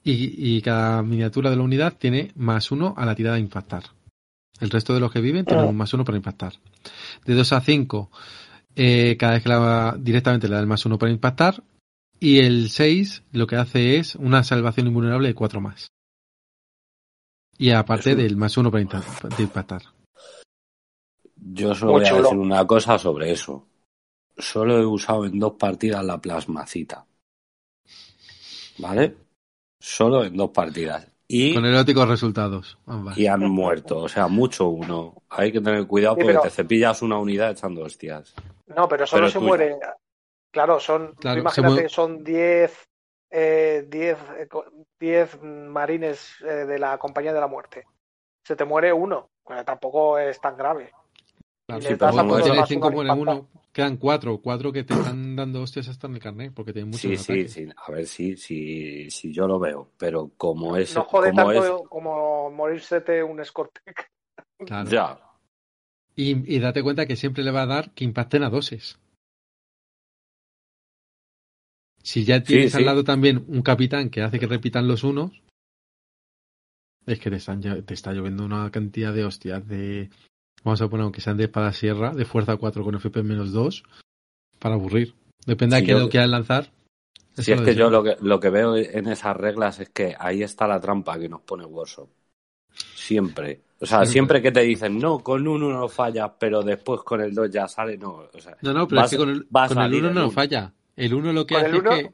[0.04, 3.84] Y, y, cada miniatura de la unidad tiene más uno a la tirada de impactar.
[4.60, 6.54] El resto de los que viven tienen un más uno para impactar.
[7.26, 8.12] De 2 a 5,
[8.76, 11.64] eh, cada vez que la, directamente le da el más uno para impactar.
[12.20, 15.92] Y el 6 lo que hace es una salvación invulnerable de 4 más.
[17.60, 18.84] Y aparte del más uno para
[19.38, 19.82] impactar.
[21.36, 23.68] Yo solo voy a decir una cosa sobre eso.
[24.38, 27.06] Solo he usado en dos partidas la plasmacita.
[28.78, 29.18] ¿Vale?
[29.78, 31.06] Solo en dos partidas.
[31.28, 32.78] Y, Con eróticos resultados.
[33.18, 34.00] Y han muerto.
[34.00, 35.22] O sea, mucho uno.
[35.30, 38.34] Hay que tener cuidado porque te cepillas una unidad echando hostias.
[38.68, 39.78] No, pero solo se muere.
[40.50, 41.14] Claro, son.
[41.22, 42.89] imagínate que son 10
[43.30, 44.18] eh, diez,
[45.00, 47.86] diez marines eh, de la Compañía de la Muerte.
[48.44, 49.30] se te muere uno.
[49.66, 50.92] tampoco es tan grave.
[51.66, 56.08] Claro, sí, pero cinco muere uno, quedan cuatro, cuatro que te están dando hostias hasta
[56.08, 59.48] en el carnet, porque tienen muchos Sí, sí, sí, a ver, sí, sí, sí, yo
[59.48, 60.96] lo veo, pero como es...
[60.96, 63.40] No jode como tanto como morirse un.
[64.66, 64.90] Claro.
[64.90, 65.20] Ya.
[66.16, 69.00] Y, y, date cuenta que siempre le va a dar que impacten a doses.
[72.02, 75.42] Si ya tienes al lado también un capitán que hace que repitan los unos,
[77.06, 80.10] es que te, están, te está lloviendo una cantidad de hostias de...
[80.64, 83.84] Vamos a poner aunque sean de espada sierra, de fuerza 4 con FP menos 2,
[84.60, 85.16] para aburrir.
[85.46, 86.72] Depende de quién lo quieran lanzar.
[87.38, 90.44] Si es que yo lo que, lo que veo en esas reglas es que ahí
[90.44, 92.10] está la trampa que nos pone Warsaw.
[92.96, 93.62] Siempre.
[93.82, 97.34] O sea, siempre, que te dicen, no, con uno no falla, pero después con el
[97.34, 98.28] 2 ya sale, no.
[98.34, 100.74] O sea, no, no, pero es que con el, con el 1 no falla.
[101.00, 102.12] El 1 lo que hace es que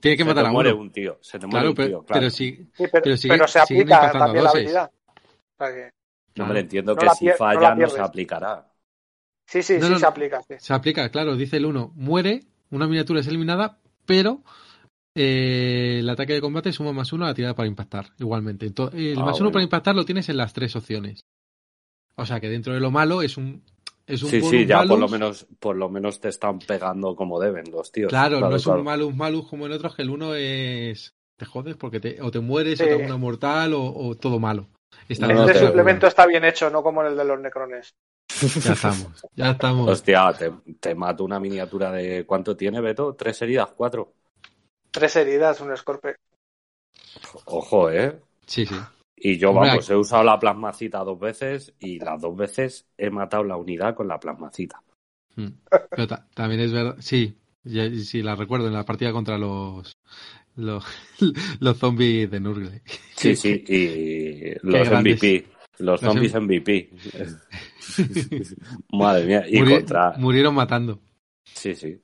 [0.00, 0.58] tiene que matar a uno.
[0.58, 1.18] Se te muere un tío.
[1.20, 2.04] Se te muere un tío, claro.
[2.06, 4.90] Pero, sí, pero, se aplica también la habilidad.
[6.36, 8.66] No, me entiendo que si falla no, se aplicará.
[9.46, 10.40] Sí, sí, sí se aplica.
[10.58, 11.36] Se aplica, claro.
[11.36, 14.42] Dice el 1, muere, una miniatura es eliminada, pero
[15.14, 18.64] eh, el ataque de combate suma más uno a la tirada para impactar, igualmente.
[18.64, 21.26] Entonces, el ah, más uno para impactar lo tienes en las tres opciones.
[22.14, 23.62] O sea que dentro de lo malo es un
[24.06, 27.90] sí, sí, ya por lo menos por lo menos te están pegando como deben los
[27.90, 28.10] tíos.
[28.10, 31.76] Claro, no es un malus malus como en otros, que el uno es te jodes
[31.76, 34.68] porque te, o te mueres o te una mortal o, todo malo.
[35.08, 37.94] Está este suplemento está bien hecho, no como el de los necrones.
[38.64, 39.88] Ya estamos, ya estamos.
[39.88, 43.14] Hostia, te, te mato una miniatura de ¿cuánto tiene Beto?
[43.14, 43.68] ¿Tres heridas?
[43.76, 44.14] ¿Cuatro?
[44.90, 46.16] Tres heridas, un escorpe.
[47.44, 48.18] Ojo, ¿eh?
[48.46, 48.76] Sí, sí.
[49.16, 53.44] Y yo, vamos, he usado la plasmacita dos veces y las dos veces he matado
[53.44, 54.82] la unidad con la plasmacita.
[55.34, 55.48] Hmm.
[55.90, 59.96] Pero también es verdad, sí, sí, la recuerdo en la partida contra los
[60.56, 60.84] los,
[61.60, 62.82] los zombies de Nurgle.
[63.14, 65.46] Sí, sí, y los MVP,
[65.78, 66.90] los, zombies MVP.
[68.92, 70.14] Madre mía, y contra...
[70.18, 71.00] Murieron matando.
[71.44, 71.98] Sí, sí.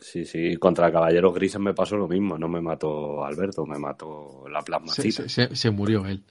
[0.00, 4.44] Sí, sí, contra Caballeros Grises me pasó lo mismo, no me mató Alberto, me mató
[4.48, 5.28] la plasmacita.
[5.28, 6.24] Se, murió él.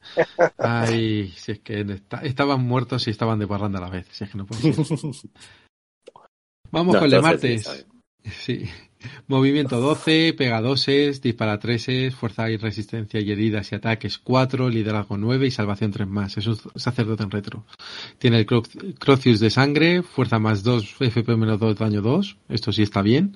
[0.57, 1.85] Ay, si es que
[2.23, 4.61] estaban muertos y estaban de parranda a la vez, si es que no puedo
[6.71, 7.85] Vamos con el martes.
[8.23, 8.69] Sí,
[9.27, 15.17] Movimiento 12, pega 2, dispara 3, fuerza y resistencia y heridas y ataques 4, liderazgo
[15.17, 16.37] 9 y salvación 3 más.
[16.37, 17.65] Es un sacerdote en retro.
[18.17, 22.37] Tiene el Crocius de sangre, fuerza más 2, FP menos 2, daño 2.
[22.49, 23.33] Esto sí está bien.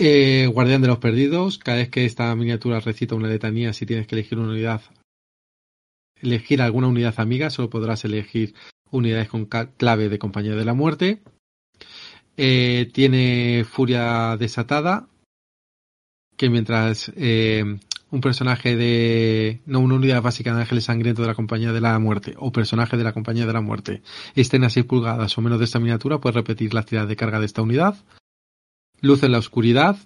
[0.00, 1.58] Eh, guardián de los perdidos.
[1.58, 4.82] Cada vez que esta miniatura recita una letanía, si tienes que elegir una unidad,
[6.16, 8.54] elegir alguna unidad amiga, solo podrás elegir
[8.90, 11.20] unidades con clave de compañía de la muerte.
[12.40, 15.08] Eh, tiene Furia Desatada,
[16.36, 17.64] que mientras eh,
[18.12, 19.60] un personaje de.
[19.66, 22.96] No, una unidad básica de Ángeles Sangriento de la Compañía de la Muerte o personaje
[22.96, 24.02] de la Compañía de la Muerte
[24.36, 27.40] estén a 6 pulgadas o menos de esta miniatura, puede repetir la actividad de carga
[27.40, 27.96] de esta unidad.
[29.00, 29.96] Luz en la oscuridad.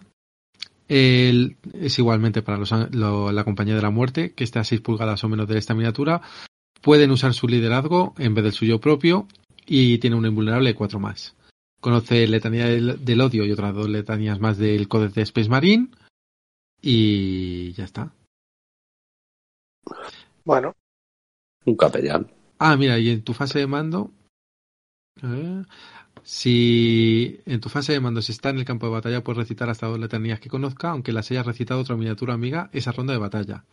[0.88, 5.48] es igualmente para la Compañía de la Muerte, que esté a 6 pulgadas o menos
[5.48, 6.22] de esta miniatura.
[6.80, 9.28] Pueden usar su liderazgo en vez del suyo propio
[9.66, 11.36] y tiene un invulnerable de 4 más.
[11.82, 15.88] Conoce Letanía del, Odio y otras dos letanías más del Códice de Space Marine.
[16.80, 18.14] Y ya está.
[20.44, 20.76] Bueno.
[21.64, 22.30] Un capellán.
[22.60, 24.12] Ah, mira, y en tu fase de mando.
[26.22, 29.68] si en tu fase de mando, si está en el campo de batalla, puedes recitar
[29.68, 33.18] hasta dos letanías que conozca, aunque las haya recitado otra miniatura amiga esa ronda de
[33.18, 33.64] batalla.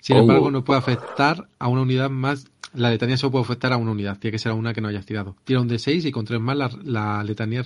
[0.00, 2.46] Sin embargo, no puede afectar a una unidad más.
[2.74, 4.88] La letanía solo puede afectar a una unidad, tiene que ser a una que no
[4.88, 5.36] hayas tirado.
[5.44, 7.62] Tira un D6 y con tres más la, letanía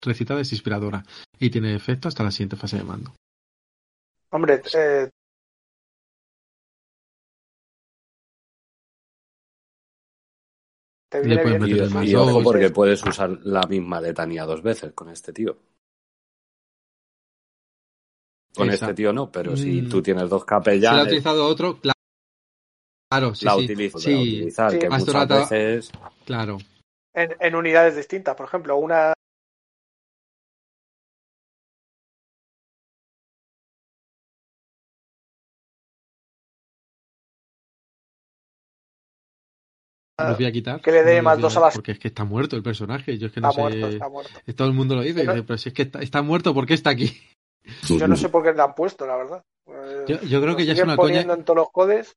[0.00, 1.04] recitada es inspiradora
[1.38, 3.12] y tiene efecto hasta la siguiente fase de mando.
[4.30, 5.08] Hombre, eh...
[11.08, 12.04] Te viene bien.
[12.04, 15.56] Y, ojo porque puedes usar la misma letanía dos veces con este tío.
[18.58, 19.88] Con este tío no, pero si mm.
[19.88, 20.90] tú tienes dos capellanes.
[20.90, 23.34] Si ha utilizado otro, claro.
[23.34, 23.64] sí, la sí.
[23.64, 24.14] utilizo, sí.
[24.14, 25.90] utilizar, que muchas veces.
[26.24, 26.58] Claro.
[27.14, 29.14] En, en unidades distintas, por ejemplo, una
[40.18, 40.80] lo voy a quitar.
[40.80, 41.74] Que le dé más dos a las.
[41.74, 43.18] Porque es que está muerto el personaje.
[43.18, 44.00] Yo es que no sé.
[44.56, 45.24] Todo el mundo lo dice.
[45.24, 47.16] Pero, si es que está, muerto, ¿por qué está aquí?
[47.88, 49.44] Yo no sé por qué le han puesto, la verdad.
[50.06, 51.20] Yo, creo que ya es una coña.
[51.20, 52.16] en todos los codes.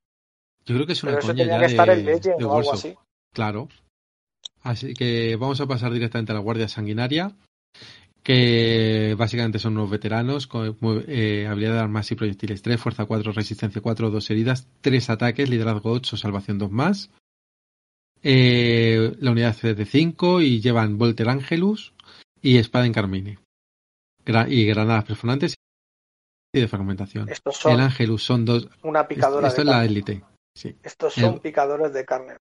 [0.66, 2.46] Yo creo que es una pero coña eso ya que estar de, en Legend de
[2.46, 2.96] o algo así.
[3.34, 3.68] Claro.
[4.64, 7.36] Así que vamos a pasar directamente a la Guardia Sanguinaria.
[8.24, 13.32] que básicamente son unos veteranos con eh, habilidad de armas y proyectiles 3, fuerza 4,
[13.32, 17.10] resistencia 4, 2 heridas, 3 ataques, liderazgo 8, salvación 2 más.
[18.24, 21.94] Eh, la unidad es de 5 y llevan Volter Angelus
[22.42, 23.40] y espada en carmine.
[24.48, 25.56] Y granadas perforantes
[26.54, 27.30] y de fragmentación.
[27.30, 28.68] el Angelus son dos.
[28.84, 30.24] Una picadora esto, es la élite.
[30.54, 30.78] Sí.
[30.84, 32.38] Estos son picadores de carne.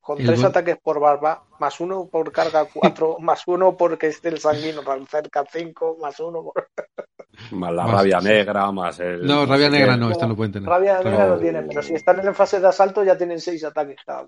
[0.00, 4.38] Con tres ataques por barba, más uno por carga cuatro, más uno porque esté el
[4.38, 6.68] sanguino cerca cinco, más uno por...
[7.50, 9.26] Más la rabia negra, más el...
[9.26, 10.66] No, rabia negra no, esto no pueden tener.
[10.66, 13.98] Rabia negra no tienen, pero si están en fase de asalto ya tienen seis ataques
[14.06, 14.22] cada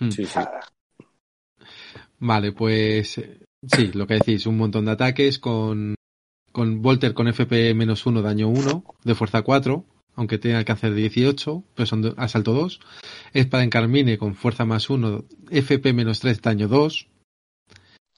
[0.00, 0.10] hmm.
[0.10, 0.40] Sí, sí.
[2.18, 3.20] Vale, pues
[3.66, 5.94] sí, lo que decís, un montón de ataques con,
[6.52, 9.84] con Volter con FP menos uno, daño 1, de fuerza 4,
[10.16, 12.80] aunque tenga alcance de 18, pero son asalto 2.
[13.32, 17.08] Espada en Carmine con fuerza más 1, FP menos 3, daño 2.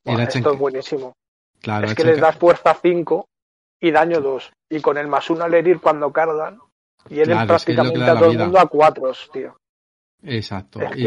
[0.05, 1.13] esto es buenísimo.
[1.61, 3.27] Claro, es que les das fuerza 5
[3.81, 4.53] y daño 2.
[4.71, 6.61] Y con el más 1 al herir cuando cargan,
[7.11, 9.57] y él prácticamente a todo el mundo a 4, tío.
[10.23, 10.81] Exacto.
[10.97, 11.07] y,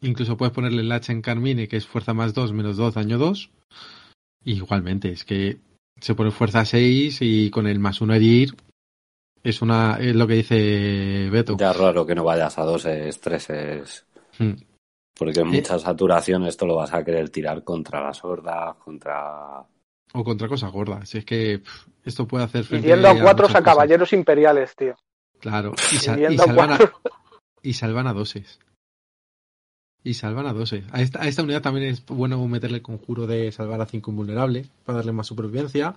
[0.00, 3.18] incluso puedes ponerle el hacha en Carmine, que es fuerza más 2, menos 2, daño
[3.18, 3.50] 2.
[4.44, 5.58] igualmente, es que
[6.00, 8.54] se pone fuerza 6 y con el más 1 herir
[9.46, 11.56] es una es lo que dice Beto.
[11.56, 14.04] Ya raro que no vayas a dos estreses.
[14.38, 14.54] Hmm.
[15.16, 19.64] Porque en mucha saturación esto lo vas a querer tirar contra las hordas, contra.
[20.12, 21.08] O contra cosas gordas.
[21.08, 21.62] Si es que
[22.04, 23.10] esto puede hacer frente a.
[23.10, 24.96] a cuatro a, caballeros imperiales, tío.
[25.38, 25.74] Claro.
[25.92, 26.78] Y, salvan, a,
[27.62, 28.58] y salvan a doses.
[30.06, 30.84] Y salvan a 12.
[30.92, 34.12] A esta, a esta unidad también es bueno meterle el conjuro de salvar a 5
[34.12, 35.96] invulnerable para darle más supervivencia.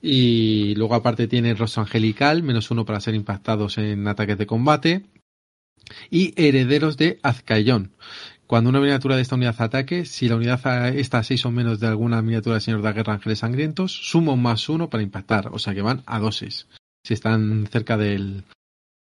[0.00, 5.02] Y luego aparte tiene rostro angelical, menos uno para ser impactados en ataques de combate.
[6.10, 7.90] Y herederos de Azcaellón.
[8.46, 11.80] Cuando una miniatura de esta unidad ataque, si la unidad está a 6 o menos
[11.80, 15.48] de alguna miniatura del Señor de la Guerra Ángeles Sangrientos, sumo más uno para impactar.
[15.52, 16.68] O sea que van a doses.
[17.02, 18.44] Si están cerca del,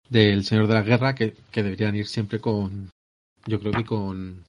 [0.09, 2.91] del Señor de la Guerra, que deberían ir siempre con,
[3.47, 4.45] yo creo que con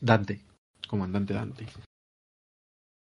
[0.00, 0.40] Dante,
[0.86, 1.66] comandante Dante.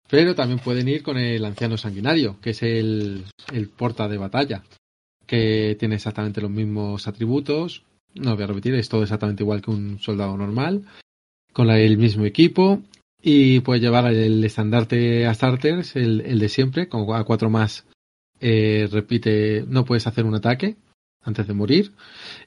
[0.09, 4.63] Pero también pueden ir con el anciano sanguinario, que es el, el porta de batalla,
[5.27, 7.85] que tiene exactamente los mismos atributos.
[8.15, 10.85] No voy a repetir, es todo exactamente igual que un soldado normal,
[11.53, 12.83] con el mismo equipo.
[13.23, 17.87] Y puede llevar el estandarte a starters, el, el de siempre, con a cuatro más
[18.41, 20.77] eh, repite, no puedes hacer un ataque,
[21.25, 21.93] antes de morir.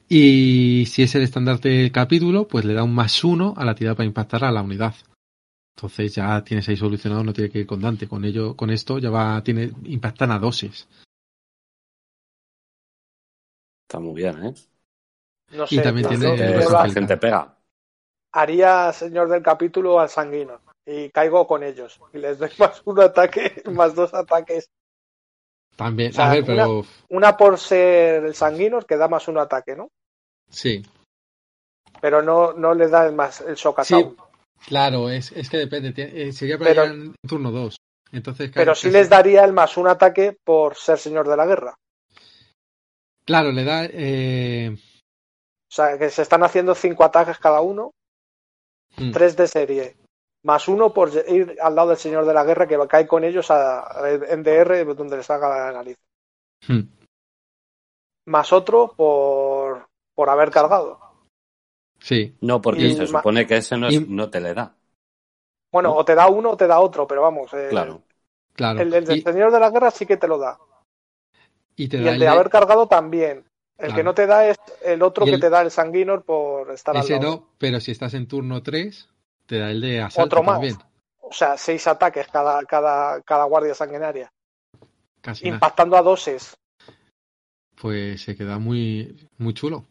[0.07, 3.75] Y si es el estandarte del capítulo, pues le da un más uno a la
[3.75, 4.95] tirada para impactar a la unidad.
[5.75, 8.07] Entonces ya tienes ahí solucionado, no tiene que ir con Dante.
[8.07, 10.87] Con ello, con esto ya va, tiene, impactan a dosis.
[13.87, 14.53] Está muy bien, ¿eh?
[15.51, 16.35] No sé, y también tiene
[16.69, 17.57] la gente pega.
[18.33, 22.99] Haría señor del capítulo al sanguino y caigo con ellos y les doy más un
[22.99, 24.69] ataque, más dos ataques
[25.77, 26.83] también, a ver, pero.
[27.09, 29.89] Una, por ser el sanguino que da más un ataque, ¿no?
[30.49, 30.83] Sí.
[32.01, 33.95] Pero no, no le da más el shock sí,
[34.65, 35.93] Claro, es, es que depende.
[35.95, 37.75] Eh, sería para en turno 2.
[38.11, 41.75] Entonces, pero sí les daría el más un ataque por ser señor de la guerra.
[43.23, 43.85] Claro, le da.
[43.85, 44.75] Eh...
[44.75, 47.91] O sea, que se están haciendo cinco ataques cada uno.
[48.95, 49.11] Hmm.
[49.11, 49.95] Tres de serie
[50.47, 53.51] más uno por ir al lado del señor de la guerra que cae con ellos
[53.51, 55.97] a, en DR donde les haga la nariz.
[56.65, 56.83] Hmm.
[58.27, 61.01] Más otro por, por haber cargado.
[61.99, 62.37] Sí.
[62.39, 64.73] No, porque se supone que ese no, no te le da.
[65.69, 67.53] Bueno, o te da uno o te da otro, pero vamos.
[67.53, 68.03] Eh, claro.
[68.53, 68.79] claro.
[68.79, 70.57] El, del señor de la guerra sí que te lo da.
[71.75, 73.43] Y, el de haber cargado también.
[73.77, 76.95] El que no te da es el otro que te da el sanguinor por estar
[76.95, 77.21] al lado.
[77.21, 79.09] no, pero si estás en turno 3,
[79.47, 80.77] te da el de asalto Otro más.
[81.21, 84.31] O sea, seis ataques cada, cada, cada guardia sanguinaria.
[85.21, 86.55] Casi impactando a doses.
[87.81, 89.87] Pues se queda muy, muy chulo.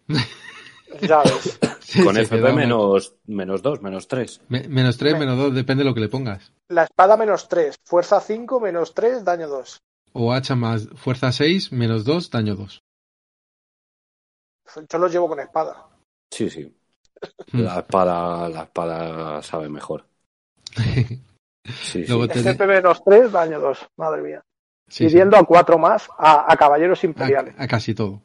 [1.01, 1.59] Ya ves.
[2.05, 4.41] Con FP menos, menos 2, menos 3.
[4.49, 6.53] menos 3, menos 2, depende de lo que le pongas.
[6.69, 9.79] La espada menos 3, fuerza 5, menos 3, daño 2.
[10.13, 12.83] O hacha más fuerza 6, menos 2, daño 2.
[14.91, 15.87] Yo los llevo con espada.
[16.31, 16.75] Sí, sí.
[17.53, 17.61] Hmm.
[17.61, 20.05] La espada, la espada sabe mejor.
[21.83, 22.45] Sí, Luego sí.
[22.67, 23.79] menos 3, daño 2.
[23.97, 24.45] Madre mía.
[24.97, 27.55] Pidiendo a 4 más a, caballeros imperiales.
[27.59, 28.23] A, casi todo.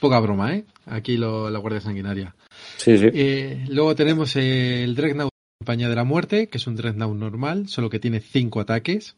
[0.00, 0.64] Poca broma, ¿eh?
[0.86, 2.34] Aquí lo, la Guardia Sanguinaria.
[2.76, 3.08] Sí, sí.
[3.12, 7.90] Eh, luego tenemos el Dreadnought Compañía de la Muerte, que es un Dreadnought normal, solo
[7.90, 9.16] que tiene 5 ataques.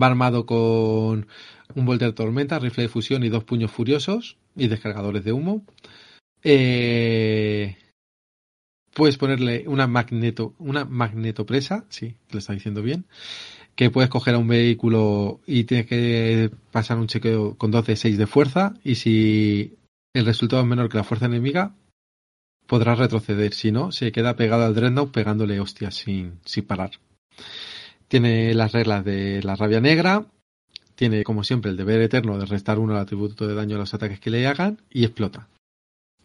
[0.00, 1.28] Va armado con
[1.74, 5.64] un Volter Tormenta, rifle de fusión y dos puños furiosos y descargadores de humo.
[6.44, 7.76] Eh,
[8.92, 13.06] puedes ponerle una magneto, una magnetopresa, sí, lo está diciendo bien,
[13.74, 18.18] que puedes coger a un vehículo y tienes que pasar un chequeo con 12 6
[18.18, 19.76] de fuerza y si
[20.14, 21.74] el resultado es menor que la fuerza enemiga,
[22.66, 23.54] podrás retroceder.
[23.54, 26.92] Si no, se queda pegado al Dreadnought pegándole hostias sin, sin parar.
[28.06, 30.26] Tiene las reglas de la rabia negra,
[30.94, 33.94] tiene como siempre el deber eterno de restar uno al atributo de daño a los
[33.94, 35.48] ataques que le hagan y explota.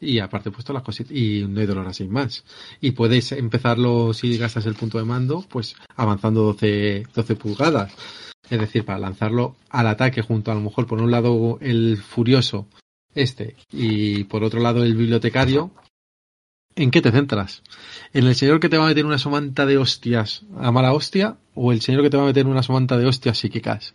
[0.01, 2.43] Y aparte puesto las cositas y no hay dolor así más.
[2.79, 7.93] Y puedes empezarlo si gastas el punto de mando, pues avanzando 12, 12 pulgadas.
[8.49, 12.67] Es decir, para lanzarlo al ataque junto a lo mejor por un lado el furioso
[13.13, 15.71] este y por otro lado el bibliotecario,
[16.75, 17.61] ¿en qué te centras?
[18.13, 21.37] ¿En el señor que te va a meter una somanta de hostias a mala hostia
[21.53, 23.93] o el señor que te va a meter una somanta de hostias psíquicas?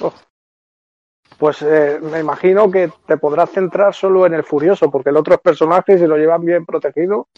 [0.00, 0.14] Oh.
[1.38, 5.38] Pues eh, me imagino que te podrás centrar solo en el furioso, porque el otro
[5.38, 7.28] personaje, si lo llevan bien protegido,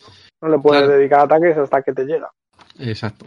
[0.40, 2.31] no le puedes dedicar ataques hasta que te llega.
[2.78, 3.27] Exacto.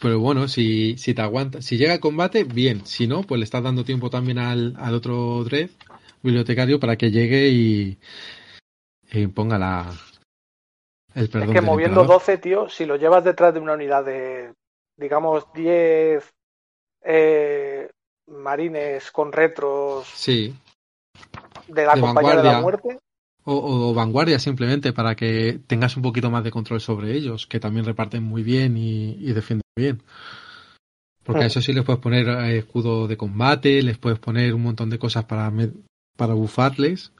[0.00, 2.84] Pero bueno, si, si te aguanta, si llega el combate, bien.
[2.86, 5.70] Si no, pues le estás dando tiempo también al, al otro Dread
[6.24, 7.98] bibliotecario para que llegue y,
[9.12, 9.92] y ponga la,
[11.14, 11.50] el perdón.
[11.50, 14.54] Es que moviendo 12, tío, si lo llevas detrás de una unidad de,
[14.96, 16.24] digamos, 10
[17.02, 17.90] eh,
[18.26, 20.06] marines con retros.
[20.14, 20.54] Sí.
[21.68, 22.98] De la compañía de la muerte.
[23.46, 27.84] O, vanguardia simplemente para que tengas un poquito más de control sobre ellos, que también
[27.84, 30.02] reparten muy bien y, defienden bien.
[31.22, 31.48] Porque a mm.
[31.48, 34.98] eso sí les puedes poner eh, escudo de combate, les puedes poner un montón de
[34.98, 35.52] cosas para,
[36.16, 37.12] para bufarles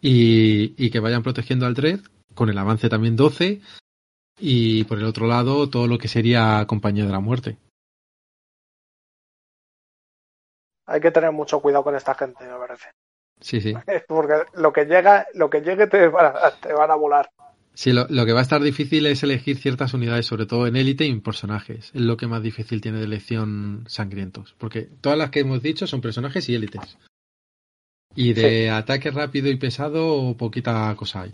[0.00, 2.00] y, y que vayan protegiendo al Dread,
[2.34, 3.60] con el avance también 12
[4.40, 7.58] y por el otro lado todo lo que sería compañía de la muerte.
[10.90, 12.88] Hay que tener mucho cuidado con esta gente, me parece.
[13.40, 13.74] Sí, sí.
[14.08, 17.30] Porque lo que llega, lo que llegue te van a, te van a volar.
[17.74, 21.06] Sí, lo, que va a estar difícil es elegir ciertas unidades, sobre todo en élite
[21.06, 21.92] y en personajes.
[21.94, 24.54] Es lo que más difícil tiene de elección sangrientos.
[24.58, 26.98] Porque todas las que hemos dicho son personajes y élites.
[28.16, 31.32] Y de ataque rápido y pesado, poquita cosa hay.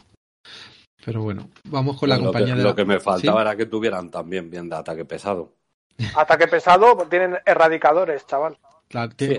[1.05, 2.63] Pero bueno, vamos con la compañía de.
[2.63, 5.55] Lo que me faltaba era que tuvieran también bien de ataque pesado.
[6.15, 8.59] Ataque pesado, pues tienen erradicadores, chaval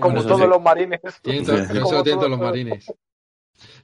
[0.00, 1.00] como todos los marines.
[1.22, 2.92] todos los marines.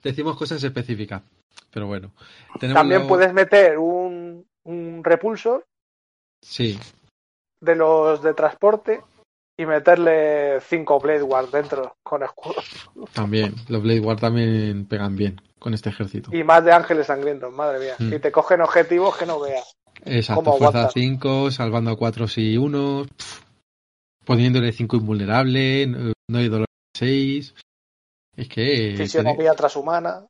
[0.03, 1.23] Decimos cosas específicas,
[1.71, 2.13] pero bueno.
[2.61, 5.67] También puedes meter un, un repulsor.
[6.41, 6.79] Sí.
[7.61, 9.01] De los de transporte
[9.57, 12.65] y meterle cinco Blade Wars dentro con escudos.
[13.13, 16.35] También, los Blade Wars también pegan bien con este ejército.
[16.35, 17.95] Y más de ángeles sangrientos, madre mía.
[17.99, 18.15] Mm.
[18.15, 19.77] Y te cogen objetivos que no veas.
[20.05, 23.07] Exacto, fuerza 5, salvando a 4 y 1
[24.25, 27.55] poniéndole 5 invulnerable, no hay dolor 6.
[28.37, 28.95] Es que.
[28.97, 30.27] Fisionomía transhumana.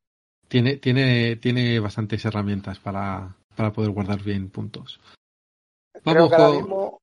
[0.49, 5.01] Tiene, tiene, tiene bastantes herramientas para, para poder guardar bien puntos.
[6.05, 6.99] Vamos Creo que ahora mismo,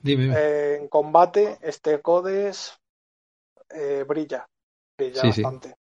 [0.00, 0.34] Dime.
[0.36, 2.78] Eh, en combate, este Codes
[3.70, 4.46] eh, brilla.
[4.96, 5.74] Brilla bastante.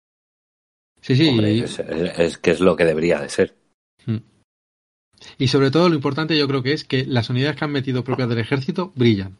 [1.00, 1.36] Sí, sí.
[1.36, 3.56] es, que es lo que debería de ser.
[4.06, 4.18] Hmm.
[5.38, 8.04] Y sobre todo lo importante yo creo que es que las unidades que han metido
[8.04, 9.38] propias del ejército brillan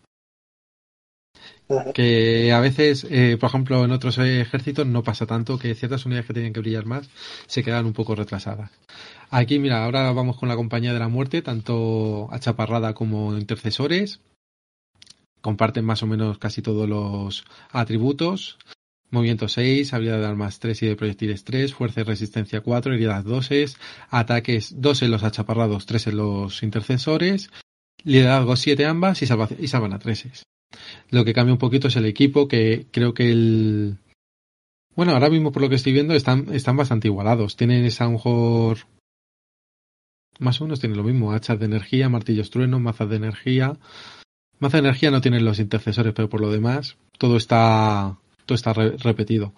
[1.94, 6.26] que a veces, eh, por ejemplo, en otros ejércitos no pasa tanto que ciertas unidades
[6.26, 7.08] que tienen que brillar más
[7.46, 8.70] se quedan un poco retrasadas.
[9.30, 14.20] Aquí, mira, ahora vamos con la compañía de la muerte, tanto achaparrada como intercesores.
[15.40, 18.58] Comparten más o menos casi todos los atributos.
[19.10, 23.24] Movimiento 6, habilidad de armas 3 y de proyectiles 3, fuerza y resistencia 4, heridas
[23.24, 23.76] 2,
[24.08, 27.50] ataques 2 en los achaparrados, 3 en los intercesores,
[28.04, 30.44] liderazgo 7 ambas y, salvan a 3.
[31.10, 33.98] Lo que cambia un poquito es el equipo, que creo que el...
[34.94, 37.56] Bueno, ahora mismo por lo que estoy viendo están, están bastante igualados.
[37.56, 38.78] Tienen esa mejor...
[40.38, 41.32] Más o menos tienen lo mismo.
[41.32, 43.76] Hachas de energía, martillos truenos, mazas de energía.
[44.58, 48.72] Mazas de energía no tienen los intercesores, pero por lo demás todo está, todo está
[48.72, 49.54] repetido.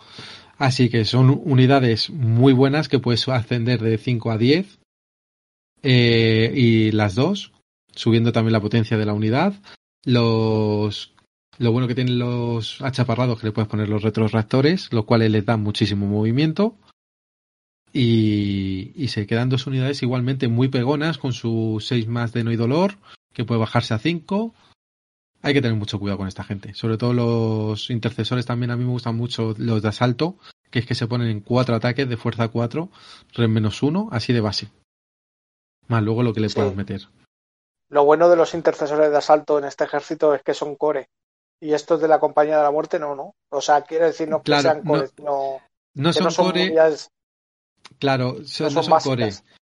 [0.58, 4.78] Así que son unidades muy buenas que puedes ascender de 5 a 10.
[5.82, 7.52] Eh, y las dos,
[7.94, 9.54] subiendo también la potencia de la unidad.
[10.04, 11.14] Los
[11.58, 15.44] lo bueno que tienen los achaparrados que le puedes poner los retroreactores, los cuales les
[15.46, 16.76] dan muchísimo movimiento.
[17.92, 22.50] Y, y, se quedan dos unidades igualmente muy pegonas con su 6 más de no
[22.50, 22.96] y dolor,
[23.32, 24.52] que puede bajarse a 5.
[25.42, 26.74] Hay que tener mucho cuidado con esta gente.
[26.74, 30.38] Sobre todo los intercesores también a mí me gustan mucho los de asalto,
[30.70, 32.90] que es que se ponen en cuatro ataques de fuerza 4,
[33.34, 34.70] red menos 1, así de base.
[35.86, 37.02] Más luego lo que le puedes meter.
[37.88, 41.08] Lo bueno de los intercesores de asalto en este ejército es que son core.
[41.60, 43.34] Y estos de la compañía de la muerte no, ¿no?
[43.50, 45.60] O sea, quiere decir no que sean core, no,
[45.94, 46.74] no, son, core.
[47.98, 48.44] Claro, no
[48.82, 49.32] son, core.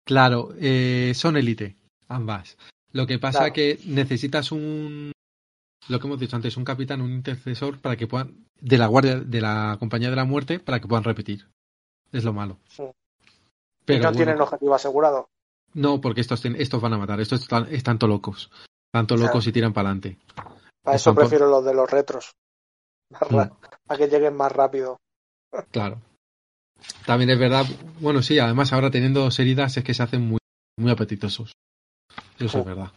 [0.06, 1.76] Claro, eh, son élite,
[2.08, 2.58] ambas.
[2.92, 5.12] Lo que pasa es que necesitas un,
[5.88, 9.20] lo que hemos dicho antes, un capitán, un intercesor para que puedan, de la guardia,
[9.20, 11.48] de la compañía de la muerte, para que puedan repetir.
[12.12, 12.58] Es lo malo.
[13.86, 15.30] Pero no tienen objetivo asegurado.
[15.76, 17.20] No, porque estos, estos van a matar.
[17.20, 18.50] Estos están, están locos.
[18.92, 20.18] Tanto locos y tiran para adelante.
[20.82, 22.32] Para eso prefiero los de los retros.
[23.12, 23.98] Para mm.
[23.98, 24.98] que lleguen más rápido.
[25.72, 26.02] Claro.
[27.06, 27.66] También es verdad,
[28.02, 30.40] bueno, sí, además ahora teniendo dos heridas es que se hacen muy,
[30.78, 31.54] muy apetitosos.
[32.38, 32.92] Eso es verdad.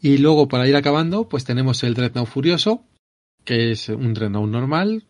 [0.00, 2.84] Y luego, para ir acabando, pues tenemos el Dreadnought Furioso,
[3.44, 5.07] que es un Dreadnought normal.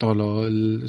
[0.00, 0.86] Todo lo, el,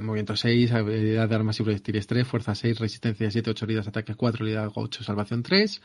[0.00, 4.14] movimiento 6, habilidad de armas y proyectiles 3, fuerza 6, resistencia 7, 8 heridas, ataque
[4.14, 5.82] 4, habilidad 8, salvación 3.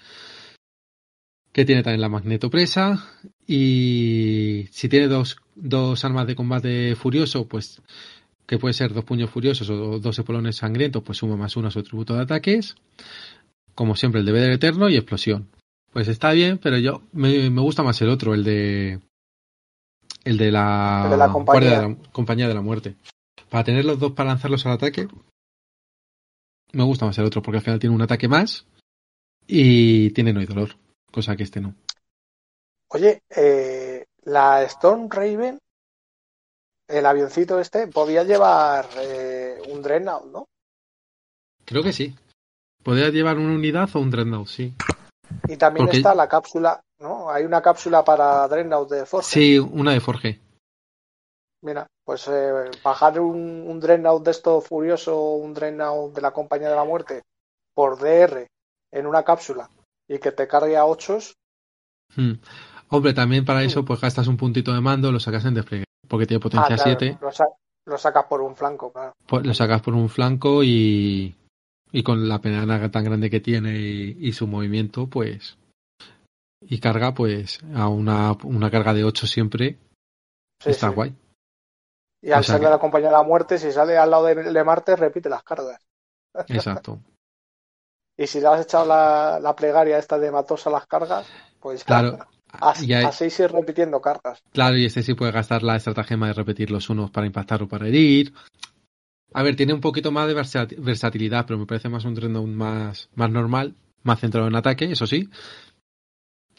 [1.51, 3.05] Que tiene también la magnetopresa.
[3.45, 7.81] Y si tiene dos, dos armas de combate furioso, pues
[8.47, 11.71] que puede ser dos puños furiosos o dos epolones sangrientos, pues suma más uno a
[11.71, 12.77] su atributo de ataques.
[13.75, 15.49] Como siempre, el de del eterno y explosión.
[15.91, 19.01] Pues está bien, pero yo me, gusta más el otro, el de
[20.23, 21.29] el de la,
[22.11, 22.47] compañía.
[22.47, 22.95] de la muerte.
[23.49, 25.07] Para tener los dos para lanzarlos al ataque,
[26.71, 28.65] me gusta más el otro, porque al final tiene un ataque más
[29.47, 30.75] y tiene no hay dolor,
[31.11, 31.73] cosa que este no.
[32.89, 35.59] Oye, eh, la Stone Raven
[36.89, 40.47] el avioncito este podía llevar eh, un Dreadnought, ¿no?
[41.63, 42.15] Creo que sí.
[42.83, 44.73] Podía llevar una unidad o un Dreadnought, sí.
[45.47, 47.29] Y también está la cápsula, ¿no?
[47.29, 49.29] Hay una cápsula para Dreadnought de Forge.
[49.29, 50.39] Sí, una de Forge.
[51.61, 56.69] Mira, pues eh, bajar un, un Dreadnought de esto furioso, un Dreadnought de la Compañía
[56.69, 57.21] de la Muerte,
[57.73, 58.47] por DR
[58.91, 59.69] en una cápsula
[60.07, 61.19] y que te cargue a 8
[62.15, 62.31] hmm.
[62.89, 66.25] Hombre, también para eso pues gastas un puntito de mando, lo sacas en despliegue porque
[66.25, 67.19] tiene potencia 7.
[67.21, 67.45] Ah,
[67.85, 69.13] lo, sacas por un flanco, claro.
[69.27, 71.35] Pues lo sacas por un flanco y,
[71.91, 75.57] y con la pena tan grande que tiene y, su movimiento, pues.
[76.61, 79.77] Y carga, pues, a una, una carga de 8 siempre.
[80.63, 81.15] está guay.
[82.21, 84.95] Y al ser de la compañía de la muerte, si sale al lado de, Marte,
[84.95, 85.81] repite las cargas.
[86.47, 86.99] Exacto.
[88.17, 91.25] y si le has echado la, la plegaria esta de matos a las cargas,
[91.59, 92.19] pues claro.
[92.51, 94.41] Así, ir repitiendo cartas.
[94.51, 97.67] Claro, y este sí puede gastar la estratagema de repetir los unos para impactar o
[97.67, 98.33] para herir.
[99.33, 103.09] A ver, tiene un poquito más de versatilidad, pero me parece más un tren más,
[103.13, 105.29] más normal, más centrado en ataque, eso sí.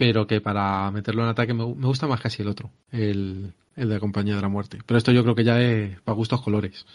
[0.01, 4.01] Pero que para meterlo en ataque me, gusta más casi el otro, el, el de
[4.01, 4.79] compañía de la muerte.
[4.87, 6.87] Pero esto yo creo que ya es para gustos colores.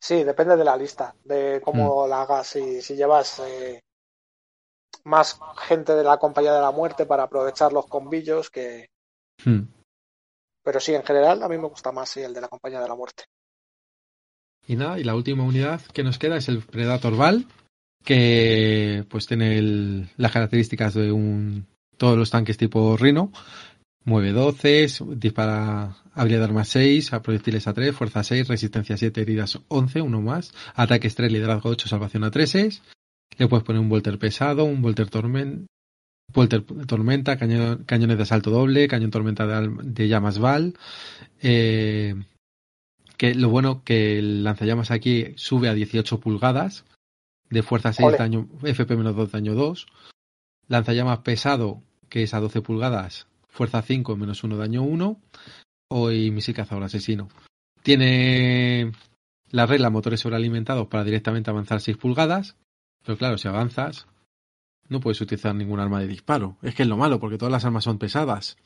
[0.00, 2.08] Sí, depende de la lista, de cómo mm.
[2.08, 2.46] la hagas.
[2.46, 3.78] Si, si llevas eh,
[5.04, 5.38] más
[5.68, 8.88] gente de la compañía de la muerte para aprovechar los combillos que.
[9.44, 9.64] Hmm.
[10.64, 12.94] Pero sí, en general a mí me gusta más el de la compañía de la
[12.94, 13.24] muerte.
[14.66, 17.48] Y nada, y la última unidad que nos queda es el Predator Val,
[18.02, 21.66] que pues tiene las características de un
[21.96, 23.32] todos los tanques tipo Rhino,
[24.04, 24.86] mueve 12,
[25.16, 30.00] dispara habilidad de arma 6, a proyectiles a 3, fuerza 6, resistencia 7, heridas 11,
[30.02, 32.82] uno más, ataque 3, liderazgo 8, salvación a 3,
[33.38, 35.66] le puedes poner un Volter pesado, un Volter tormenta,
[36.32, 40.74] Volter tormenta, cañones de asalto doble, cañón tormenta de, llamas Val.
[41.40, 42.14] Eh,
[43.16, 46.84] que lo bueno que el lanzallamas aquí sube a 18 pulgadas,
[47.48, 49.86] de fuerza 6, daño, FP menos 2, daño 2.
[50.68, 55.20] Lanzallamas pesado, que es a 12 pulgadas, fuerza 5, menos 1, daño 1.
[55.88, 57.28] O y misil cazador asesino.
[57.82, 58.90] Tiene
[59.50, 62.56] la regla motores sobrealimentados para directamente avanzar 6 pulgadas.
[63.04, 64.08] Pero claro, si avanzas,
[64.88, 66.56] no puedes utilizar ningún arma de disparo.
[66.62, 68.56] Es que es lo malo, porque todas las armas son pesadas.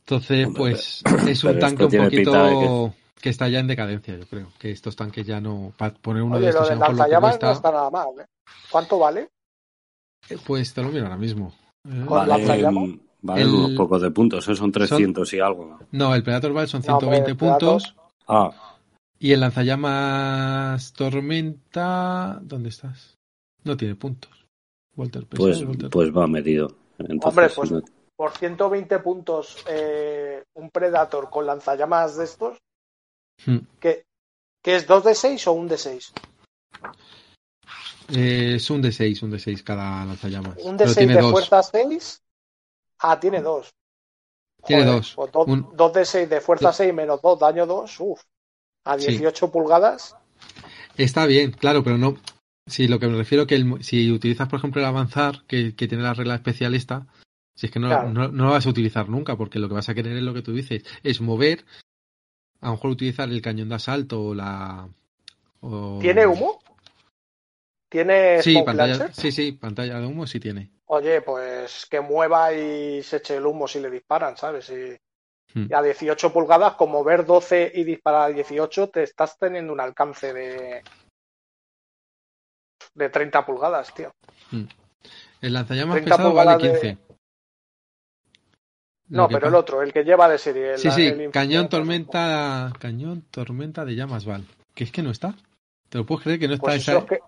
[0.00, 3.28] Entonces, pues es un tanque un poquito que...
[3.28, 4.52] está ya en decadencia, yo creo.
[4.58, 5.72] Que estos tanques ya no.
[5.76, 7.46] Para poner uno de estos en lo que cuesta...
[7.46, 8.08] no está nada mal.
[8.20, 8.26] ¿eh?
[8.70, 9.30] ¿Cuánto vale?
[10.30, 11.52] Eh, pues te lo miro ahora mismo.
[11.88, 12.62] Eh, vale,
[13.22, 15.78] vale unos pocos de puntos, son 300 y algo.
[15.92, 17.94] No, el Predator Val son 120 puntos.
[18.28, 18.50] Ah.
[19.18, 22.38] Y el lanzallamas Tormenta.
[22.42, 23.16] ¿Dónde estás?
[23.64, 24.46] No tiene puntos.
[24.96, 26.74] Walter pues, pues va medido.
[27.22, 27.72] Hombre, pues
[28.16, 32.58] por 120 puntos eh, un Predator con lanzallamas de estos.
[33.44, 33.58] Hmm.
[33.78, 34.04] ¿qué,
[34.64, 36.12] es 2 de 6 o un de 6?
[38.14, 40.58] Eh, es un de 6, un de 6 cada lanzallamas.
[40.62, 42.22] ¿Un de 6 de fuerza 6?
[43.00, 43.74] Ah, tiene 2.
[44.64, 45.16] Tiene 2.
[45.32, 45.46] 2
[45.76, 48.00] pues de 6 de fuerza 6 menos 2, daño 2.
[48.00, 48.22] Uf
[48.86, 50.16] a 18 pulgadas.
[50.96, 52.16] Está bien, claro, pero no.
[52.66, 56.14] Si lo que me refiero que si utilizas, por ejemplo, el avanzar, que, tiene la
[56.14, 57.06] regla especial esta,
[57.54, 59.94] si es que no, no, lo vas a utilizar nunca, porque lo que vas a
[59.94, 61.64] querer es lo que tú dices, es mover,
[62.60, 64.88] a lo mejor utilizar el cañón de asalto o la.
[66.00, 66.60] ¿Tiene humo?
[67.88, 70.70] ¿Tiene sí, pantalla, sí, sí, pantalla de humo sí tiene.
[70.86, 74.70] Oye, pues que mueva y se eche el humo si le disparan, ¿sabes?
[74.70, 75.72] Y, hmm.
[75.72, 80.32] a 18 pulgadas, como ver 12 y disparar a 18, te estás teniendo un alcance
[80.32, 80.82] de
[82.94, 84.12] de 30 pulgadas, tío.
[84.50, 84.64] Hmm.
[85.40, 86.98] El lanzallamas pesado vale 15.
[89.08, 90.78] No, pero el otro, el que lleva de serie.
[90.78, 94.44] sí, sí, cañón tormenta, cañón tormenta de llamas Val.
[94.74, 95.36] Que es que no está.
[95.88, 96.92] ¿Te lo puedes creer que no está pues esa?
[96.92, 97.20] Eso es que,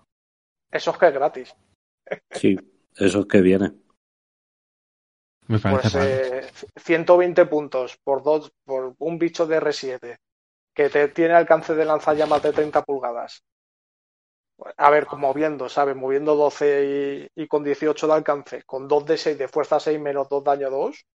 [0.71, 1.55] eso es que es gratis.
[2.31, 2.57] Sí,
[2.95, 3.73] eso es que viene.
[5.47, 10.17] Me parece pues, 120 eh, puntos por dos, por un bicho de R7
[10.73, 13.43] que te tiene alcance de lanzallamas de 30 pulgadas.
[14.77, 15.95] A ver, moviendo, ¿sabes?
[15.95, 20.27] Moviendo 12 y, con 18 de alcance, con 2 de 6 de fuerza 6 menos
[20.29, 21.05] 2 daño 2,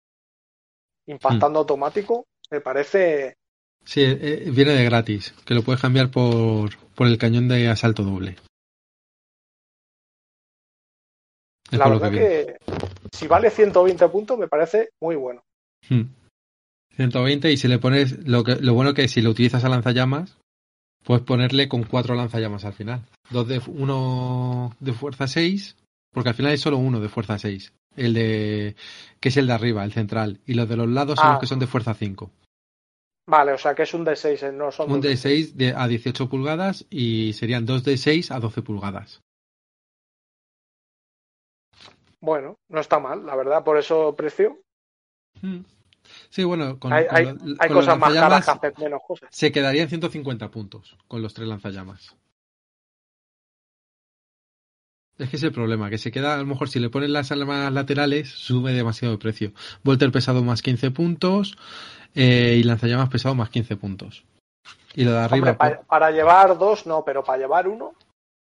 [1.06, 1.62] impactando hmm.
[1.62, 3.36] automático, me parece.
[3.84, 8.02] Sí, eh, viene de gratis, que lo puedes cambiar por, por el cañón de asalto
[8.02, 8.36] doble.
[11.70, 12.56] La verdad que,
[13.12, 15.42] si vale 120 puntos me parece muy bueno.
[16.96, 17.50] 120 hmm.
[17.50, 20.38] y si le pones lo que lo bueno que si lo utilizas a lanzallamas
[21.04, 23.02] puedes ponerle con cuatro lanzallamas al final.
[23.30, 25.76] Dos de uno de fuerza 6,
[26.12, 28.74] porque al final hay solo uno de fuerza 6, el de
[29.20, 31.40] que es el de arriba, el central, y los de los lados son los ah.
[31.40, 32.30] que son de fuerza 5.
[33.26, 34.52] Vale, o sea que es un D6, ¿eh?
[34.52, 39.22] no son un D6 de, a 18 pulgadas y serían dos D6 a 12 pulgadas.
[42.24, 44.58] Bueno, no está mal, la verdad, por eso precio.
[45.42, 45.60] Hmm.
[46.30, 47.06] Sí, bueno, con, hay,
[47.70, 49.28] cosas más caras que menos cosas.
[49.30, 52.16] Se quedarían 150 puntos con los tres lanzallamas.
[55.18, 57.30] Es que es el problema, que se queda, a lo mejor si le ponen las
[57.30, 59.52] armas laterales, sube demasiado de precio.
[59.82, 61.58] Volter pesado más 15 puntos
[62.14, 64.24] eh, y lanzallamas pesado más 15 puntos.
[64.94, 65.58] Y lo de arriba.
[65.58, 67.92] para, llevar dos, no, pero para llevar uno.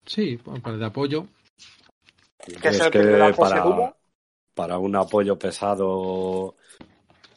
[0.06, 1.26] Sí, para de apoyo.
[2.46, 3.94] Que es, el que, para,
[4.56, 6.56] para un apoyo pesado.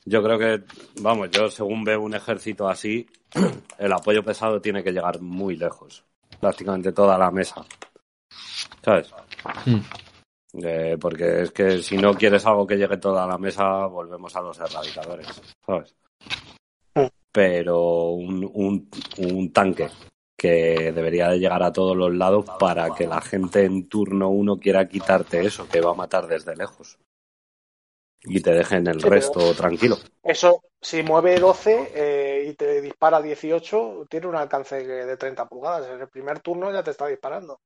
[0.07, 0.65] Yo creo que,
[1.01, 3.07] vamos, yo según veo un ejército así,
[3.79, 6.05] el apoyo pesado tiene que llegar muy lejos.
[6.41, 7.65] Prácticamente toda la mesa.
[8.83, 9.13] ¿Sabes?
[9.67, 9.81] Hmm.
[11.01, 14.59] porque es que si no quieres algo que llegue toda la mesa, volvemos a los
[14.59, 15.95] erradicadores, ¿sabes?
[16.95, 17.07] Hmm.
[17.33, 19.89] Pero un, un, un tanque
[20.45, 24.59] que debería de llegar a todos los lados para que la gente en turno uno
[24.59, 26.99] quiera quitarte eso, que va a matar desde lejos.
[28.25, 29.97] Y te dejen el resto tranquilo.
[30.23, 35.89] Eso, si mueve 12 eh, y te dispara 18, tiene un alcance de 30 pulgadas.
[35.89, 37.59] En el primer turno ya te está disparando.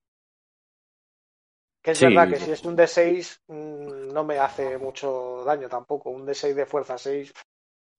[1.82, 6.10] Que es verdad que si es un D6 mm, no me hace mucho daño tampoco.
[6.10, 7.32] Un D6 de fuerza 6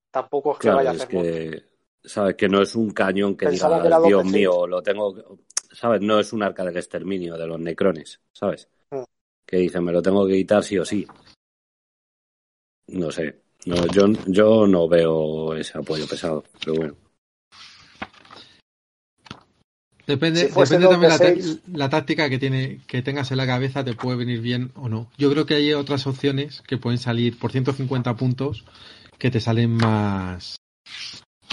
[0.10, 1.64] tampoco es que vaya a hacer que,
[2.10, 2.36] ¿Sabes?
[2.36, 5.14] Que no es un cañón que diga, Dios mío, lo tengo.
[5.72, 6.02] ¿Sabes?
[6.02, 8.68] No es un arca del exterminio de los necrones, ¿sabes?
[8.90, 9.04] Mm.
[9.46, 11.06] Que dice, me lo tengo que quitar sí o sí.
[12.88, 13.42] No sé.
[13.68, 16.96] No, yo, yo no veo ese apoyo pesado, pero bueno.
[20.08, 24.18] Depende, depende también la, la, táctica que tiene, que tengas en la cabeza, te puede
[24.18, 25.12] venir bien o no.
[25.20, 28.66] Yo creo que hay otras opciones que pueden salir por 150 puntos
[29.20, 30.56] que te salen más,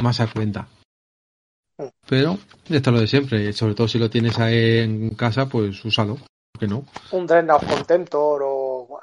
[0.03, 0.69] más a cuenta.
[2.09, 5.85] Pero esto es lo de siempre, sobre todo si lo tienes ahí en casa, pues
[5.85, 6.17] úsalo,
[6.59, 6.85] que no?
[7.13, 9.01] Un Dreadnought Contentor o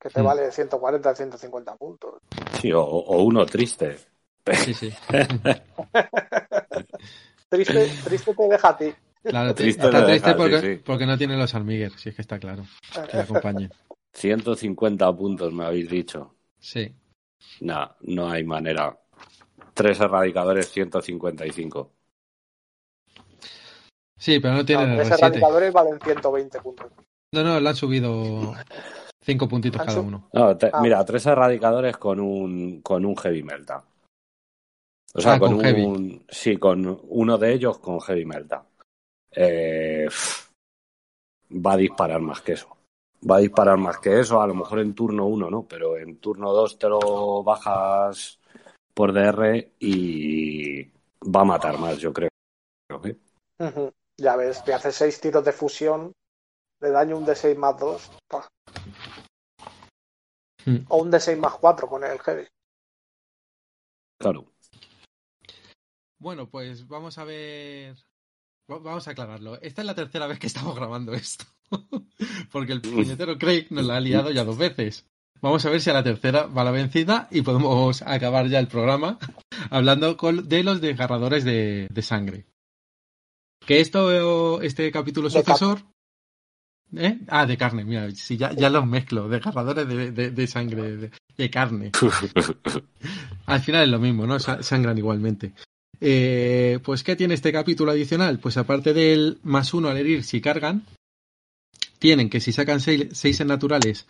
[0.00, 0.24] que te mm.
[0.24, 2.14] vale 140, 150 puntos.
[2.60, 3.98] Sí, o, uno triste.
[4.52, 4.92] Sí, sí.
[7.48, 8.92] triste, triste te deja a ti.
[9.22, 12.64] Claro, triste está triste porque, porque, no tiene los Almiguer, si es que está claro.
[13.10, 13.68] Que le acompañe.
[14.12, 16.34] 150 puntos me habéis dicho.
[16.58, 16.92] Sí.
[17.60, 18.98] No, no hay manera
[19.80, 21.90] tres erradicadores 155.
[24.18, 26.92] Sí, pero no tienen Tres erradicadores valen 120 puntos.
[27.32, 28.54] No, no, le han subido
[29.22, 30.28] cinco puntitos cada uno.
[30.34, 30.80] No, ah.
[30.82, 33.82] Mira, tres erradicadores con un, con un heavy melta.
[35.14, 36.24] O sea, ah, con, un.
[36.28, 38.62] Sí, con uno de ellos con heavy melta.
[39.30, 40.08] Eh,
[41.52, 42.76] va a disparar más que eso.
[43.28, 44.42] Va a disparar más que eso.
[44.42, 45.66] A lo mejor en turno uno, ¿no?
[45.66, 48.39] Pero en turno dos te lo bajas
[48.94, 50.84] por DR y
[51.22, 52.30] va a matar más, yo creo.
[54.18, 56.12] Ya ves, te hace seis tiros de fusión,
[56.80, 58.10] le daño un D6 más 2.
[60.66, 60.76] Hmm.
[60.88, 62.46] O un D6 más 4 con el heavy.
[64.18, 64.52] Claro.
[66.18, 67.96] Bueno, pues vamos a ver.
[68.68, 69.60] Vamos a aclararlo.
[69.62, 71.44] Esta es la tercera vez que estamos grabando esto.
[72.52, 75.06] Porque el puñetero Craig nos la ha liado ya dos veces.
[75.42, 78.68] Vamos a ver si a la tercera va la vencida y podemos acabar ya el
[78.68, 79.18] programa
[79.70, 82.44] hablando de los desgarradores de, sangre.
[83.66, 85.82] Que esto, este capítulo sucesor,
[86.96, 87.20] ¿Eh?
[87.28, 91.92] Ah, de carne, mira, si ya, ya los mezclo, desgarradores de, de, sangre, de, carne.
[93.46, 94.40] Al final es lo mismo, ¿no?
[94.40, 95.52] Sangran igualmente.
[96.00, 98.40] Eh, pues, ¿qué tiene este capítulo adicional?
[98.40, 100.84] Pues aparte del más uno al herir si cargan,
[102.00, 104.06] tienen que si sacan seis, seis en naturales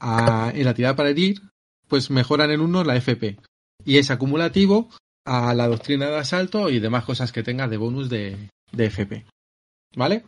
[0.00, 1.42] en la tirada para herir,
[1.88, 3.38] pues mejoran en uno la FP.
[3.84, 4.88] Y es acumulativo
[5.24, 9.24] a la doctrina de asalto y demás cosas que tenga de bonus de, de FP.
[9.94, 10.24] ¿Vale?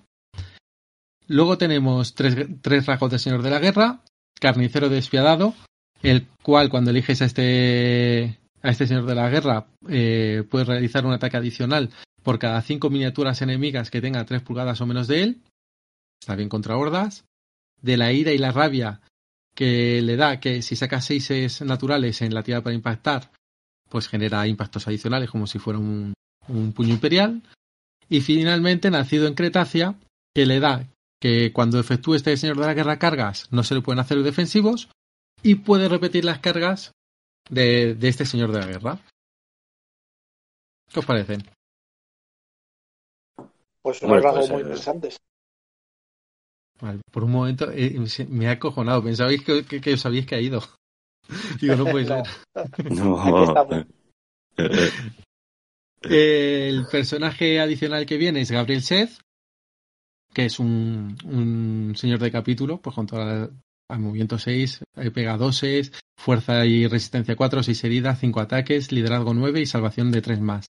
[1.26, 4.00] Luego tenemos tres, tres rasgos de Señor de la Guerra,
[4.40, 5.54] Carnicero Despiadado,
[6.02, 11.06] el cual cuando eliges a este, a este Señor de la Guerra eh, puedes realizar
[11.06, 11.90] un ataque adicional
[12.22, 15.42] por cada cinco miniaturas enemigas que tenga tres pulgadas o menos de él.
[16.20, 17.24] Está bien contra hordas.
[17.80, 19.00] De la ira y la rabia
[19.54, 23.30] que le da que si saca seis naturales en la tirada para impactar,
[23.88, 26.14] pues genera impactos adicionales como si fuera un,
[26.48, 27.42] un puño imperial.
[28.08, 29.94] Y finalmente, nacido en Cretacia,
[30.34, 30.86] que le da
[31.20, 34.88] que cuando efectúe este señor de la guerra cargas no se le pueden hacer defensivos
[35.42, 36.92] y puede repetir las cargas
[37.48, 38.98] de, este señor de la guerra.
[40.92, 41.42] ¿Qué os parecen?
[43.82, 45.16] Pues son bueno, pues, muy interesantes.
[46.80, 47.98] Vale, por un momento eh,
[48.28, 49.02] me ha acojonado.
[49.02, 50.62] Pensabais que, que, os habéis caído.
[51.60, 52.22] Digo, no puede ser.
[52.90, 53.86] no.
[56.02, 59.20] El personaje adicional que viene es Gabriel Seth,
[60.32, 63.50] que es un, un señor de capítulo, pues con toda
[63.90, 69.60] al movimiento 6, pega 2 fuerza y resistencia 4, 6 heridas, 5 ataques, liderazgo 9
[69.60, 70.66] y salvación de 3 más.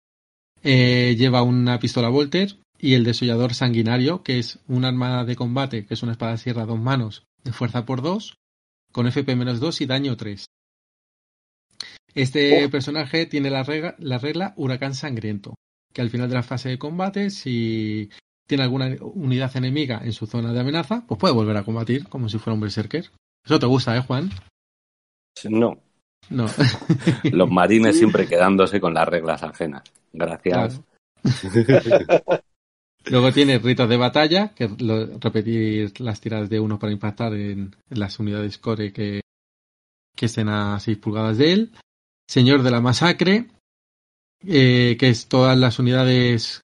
[0.64, 5.86] Eh, lleva una pistola Volter y el desollador sanguinario, que es un arma de combate,
[5.86, 8.38] que es una espada sierra a dos manos, de fuerza por 2,
[8.92, 10.46] con FP-2 y daño 3.
[12.16, 15.56] Este personaje tiene la regla, la regla Huracán Sangriento,
[15.94, 18.10] que al final de la fase de combate, si
[18.48, 22.30] tiene alguna unidad enemiga en su zona de amenaza, pues puede volver a combatir como
[22.30, 23.12] si fuera un berserker.
[23.46, 24.30] Eso te gusta, ¿eh, Juan?
[25.50, 25.78] No.
[26.30, 26.46] No.
[27.32, 29.84] Los marines siempre quedándose con las reglas ajenas.
[30.14, 30.82] Gracias.
[33.06, 37.76] Luego tiene ritos de batalla, que lo, repetir las tiradas de uno para impactar en,
[37.90, 39.22] las unidades core que,
[40.20, 41.72] estén a 6 pulgadas de él.
[42.28, 43.48] Señor de la masacre,
[44.46, 46.62] eh, que es todas las unidades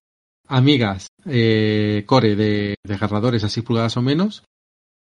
[0.48, 4.44] amigas eh, core de, agarradores a 6 pulgadas o menos,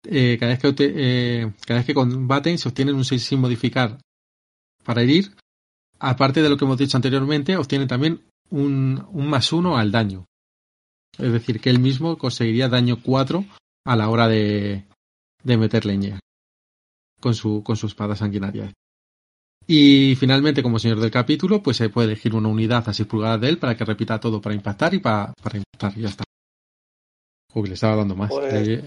[0.07, 3.99] eh, cada, vez que, cada vez que combaten se obtienen un 6 sin modificar
[4.85, 5.35] para herir.
[5.99, 10.27] Aparte de lo que hemos dicho anteriormente, obtienen también un, un más 1 al daño.
[11.19, 13.45] Es decir, que él mismo conseguiría daño 4
[13.87, 14.85] a la hora de,
[15.43, 16.19] de meter leña
[17.21, 18.73] con su, con su espada sanguinaria.
[19.67, 23.41] Y finalmente, como señor del capítulo, pues se puede elegir una unidad a 6 pulgadas
[23.41, 25.93] de él para que repita todo para impactar y para, para impactar.
[25.97, 26.25] Y ya está.
[27.55, 28.31] Uy, le estaba dando más.
[28.31, 28.83] Pues,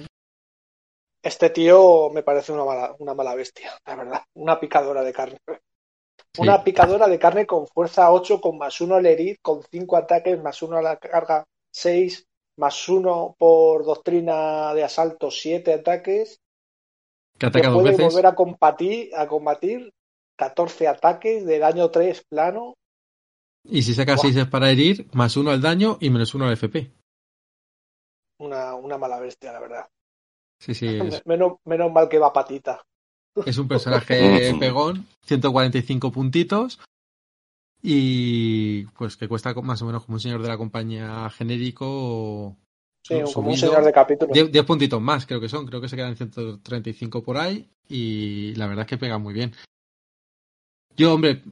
[1.23, 4.23] este tío me parece una mala, una mala bestia, la verdad.
[4.35, 5.37] Una picadora de carne.
[6.37, 10.41] Una picadora de carne con fuerza 8, con más 1 al herir, con 5 ataques,
[10.41, 11.43] más 1 a la carga
[11.77, 12.25] 6,
[12.57, 16.39] más 1 por doctrina de asalto 7 ataques.
[17.37, 18.05] Que ataca puede veces.
[18.05, 19.93] volver a combatir, a combatir
[20.37, 22.73] 14 ataques de daño 3 plano.
[23.63, 26.53] Y si saca 6 es para herir, más 1 al daño y menos 1 al
[26.53, 26.91] FP.
[28.39, 29.87] Una, una mala bestia, la verdad.
[30.59, 30.87] Sí, sí.
[31.25, 32.81] Menos, menos mal que va patita.
[33.45, 36.79] Es un personaje pegón, 145 puntitos.
[37.89, 42.57] Y pues que cuesta más o menos como un señor de la compañía genérico.
[43.01, 44.33] Sí, como un señor de capítulo.
[44.33, 45.65] 10 puntitos más, creo que son.
[45.65, 47.65] Creo que se quedan 135 por ahí.
[47.87, 49.53] Y la verdad es que pega muy bien.
[50.97, 51.43] Yo, hombre,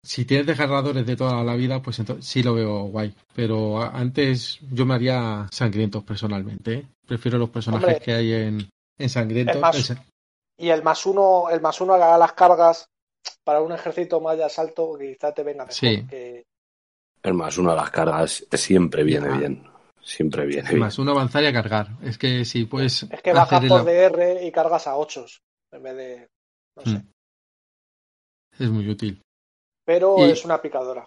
[0.00, 3.12] si tienes desgarradores de toda la vida, pues entonces sí lo veo guay.
[3.34, 6.72] Pero antes yo me haría sangrientos personalmente.
[6.72, 6.86] ¿eh?
[7.04, 9.92] Prefiero los personajes que hay en, en sangrientos.
[10.56, 12.88] y el más uno, el más uno haga las cargas
[13.44, 16.06] para un ejército más de asalto, quizá te venga mejor sí.
[17.22, 19.70] El más uno a las cargas siempre viene bien.
[20.02, 20.80] Siempre viene el bien.
[20.80, 21.88] Más uno avanzar y a cargar.
[22.02, 23.02] Es que si puedes.
[23.04, 25.26] Es que bajas por DR y cargas a 8
[25.72, 26.28] en vez de.
[26.76, 26.98] No sé.
[26.98, 27.12] Mm.
[28.58, 29.22] Es muy útil.
[29.84, 31.06] Pero es una picadora.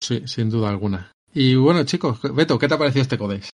[0.00, 1.12] Sí, sin duda alguna.
[1.32, 3.50] Y bueno, chicos, Beto, ¿qué te ha parecido este Codex?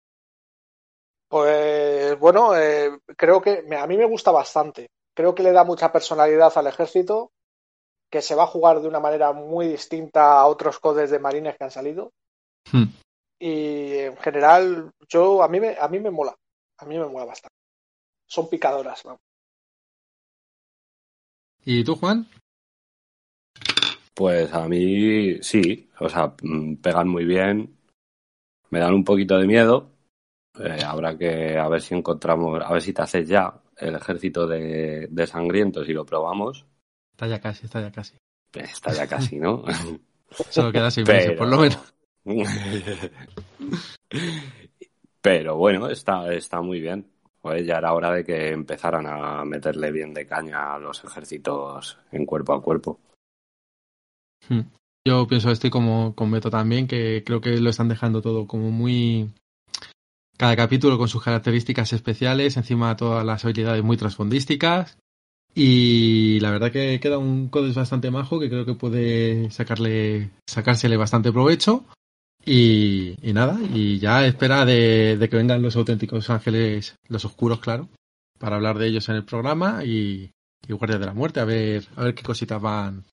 [1.29, 4.89] Pues bueno, eh, creo que a mí me gusta bastante.
[5.15, 7.31] Creo que le da mucha personalidad al ejército,
[8.11, 11.57] que se va a jugar de una manera muy distinta a otros codes de marines
[11.57, 12.13] que han salido.
[12.73, 12.85] Hmm.
[13.39, 16.35] Y en general, yo a mí me, a mí me mola.
[16.79, 17.55] A mí me mola bastante.
[18.27, 19.05] Son picadoras.
[19.05, 19.19] ¿no?
[21.65, 22.27] ¿Y tú, Juan?
[24.15, 27.75] Pues a mí sí, o sea, mm, pegan muy bien,
[28.69, 29.89] me dan un poquito de miedo,
[30.59, 34.47] Eh, habrá que a ver si encontramos, a ver si te haces ya el ejército
[34.47, 36.67] de, de sangrientos y lo probamos.
[37.21, 38.15] Está ya casi, está ya casi.
[38.55, 39.63] Está ya casi, ¿no?
[40.49, 41.93] Solo queda seis meses, por lo menos.
[45.21, 47.11] Pero bueno, está, está muy bien.
[47.43, 51.99] Pues ya era hora de que empezaran a meterle bien de caña a los ejércitos
[52.11, 52.99] en cuerpo a cuerpo.
[54.49, 54.63] Hmm.
[55.07, 58.71] Yo pienso, estoy como con Beto también, que creo que lo están dejando todo como
[58.71, 59.31] muy.
[60.39, 64.97] Cada capítulo con sus características especiales, encima todas las habilidades muy transfondísticas.
[65.55, 70.97] Y la verdad que queda un codes bastante majo que creo que puede sacarle, sacársele
[70.97, 71.85] bastante provecho.
[72.45, 77.89] Y, nada, y ya espera de, que vengan los auténticos ángeles, los oscuros, claro,
[78.39, 80.33] para hablar de ellos en el programa y,
[80.67, 83.05] y Guardias de la Muerte, a ver, a ver qué cositas van,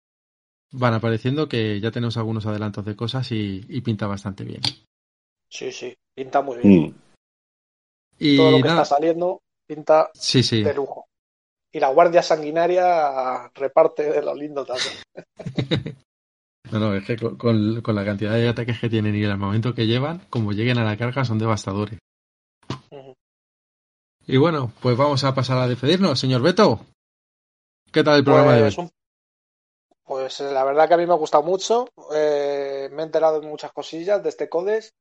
[0.72, 4.62] van apareciendo, que ya tenemos algunos adelantos de cosas y, pinta bastante bien.
[5.50, 6.82] Sí, sí, pinta muy bien.
[6.82, 6.96] Mm.
[8.20, 10.64] Y Todo lo que está saliendo pinta sí, sí.
[10.64, 11.07] de lujo.
[11.72, 14.96] Y la Guardia Sanguinaria reparte de lo lindo también.
[16.72, 19.88] No, no, es que con, la cantidad de ataques que tienen y el armamento que
[19.88, 22.00] llevan, como lleguen a la carga, son devastadores.
[24.26, 26.82] Y bueno, pues vamos a pasar a despedirnos, señor Beto.
[27.94, 28.76] ¿Qué tal el programa de hoy?
[28.76, 28.92] Pues,
[30.04, 31.88] pues la verdad que a mí me ha gustado mucho.
[32.14, 34.94] Eh, me he enterado de muchas cosillas de este Codes.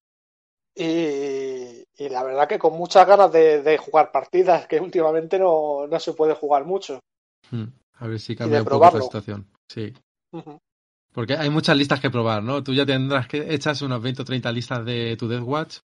[0.76, 1.55] Y,
[1.98, 6.64] la verdad que con muchas ganas de, jugar partidas, que últimamente no, se puede jugar
[6.64, 7.00] mucho.
[7.50, 7.66] Hmm,
[7.98, 9.46] a ver si cambia un poco la situación.
[9.68, 9.94] Sí.
[11.12, 12.62] Porque hay muchas listas que probar, ¿no?
[12.62, 15.78] Tú ya tendrás que echas unas 20 o 30 listas de tu Death Watch.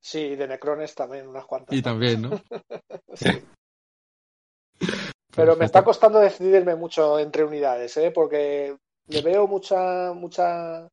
[0.00, 1.76] Sí, de Necrones también, unas cuantas.
[1.76, 2.30] Y también, ¿no?
[3.14, 3.30] sí.
[5.34, 8.10] Pero me está costando decidirme mucho entre unidades, ¿eh?
[8.10, 10.88] Porque le veo mucha, mucha.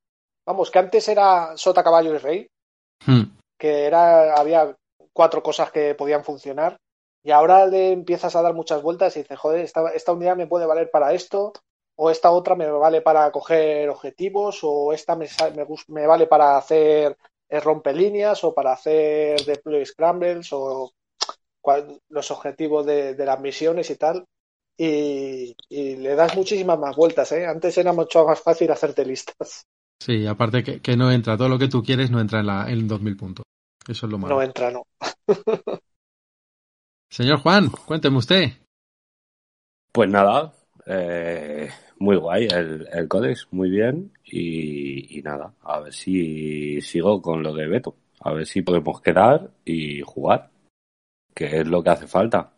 [0.45, 2.47] Vamos, que antes era Sota, Caballo y Rey.
[3.05, 3.23] Hmm.
[3.57, 4.35] Que era.
[4.35, 4.75] Había
[5.13, 6.77] cuatro cosas que podían funcionar.
[7.23, 10.45] Y ahora le empiezas a dar muchas vueltas y dices, joder, esta, esta unidad me
[10.45, 11.53] puede valer para esto,
[11.95, 15.27] o esta otra me vale para coger objetivos, o esta me,
[15.87, 17.17] me, vale para hacer
[17.49, 20.91] eh, rompelíneas, o para hacer deploy scrambles, o
[22.09, 24.25] los objetivos de, las misiones y tal.
[24.77, 27.45] Y, le das muchísimas más vueltas, ¿eh?
[27.45, 29.65] Antes era mucho más fácil hacerte listas.
[29.99, 32.87] Sí, aparte que, no entra, todo lo que tú quieres no entra en, la, en
[32.87, 33.45] 2000 puntos.
[33.87, 34.35] Eso es lo malo.
[34.35, 34.83] No entra, no.
[37.09, 38.51] Señor Juan, cuénteme usted.
[39.91, 40.53] Pues nada,
[40.85, 41.69] eh,
[41.99, 44.11] muy guay el, el Codex, muy bien.
[44.25, 47.95] Y, nada, a ver si sigo con lo de Beto.
[48.19, 50.49] A ver si podemos quedar y jugar,
[51.33, 52.54] que es lo que hace falta.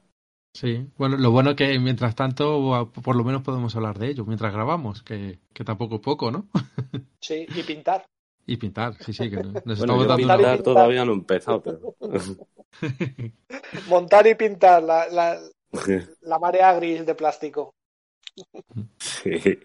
[0.59, 4.51] Sí, bueno, lo bueno que mientras tanto, por lo menos podemos hablar de ello mientras
[4.51, 6.47] grabamos, que, que tampoco es poco, ¿no?
[7.21, 8.07] Sí, y pintar.
[8.47, 11.95] Y pintar, sí, sí, que nos bueno, pintar, todavía no he empezado, pero...
[13.87, 15.39] Montar y pintar la, la,
[16.21, 17.75] la marea gris de plástico.
[18.97, 19.59] Sí.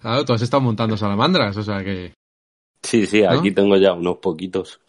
[0.00, 2.14] Claro, tú has estado montando salamandras, o sea que.
[2.82, 4.80] Sí, sí, aquí tengo ya unos poquitos.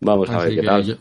[0.00, 0.98] Vamos a ver qué tal.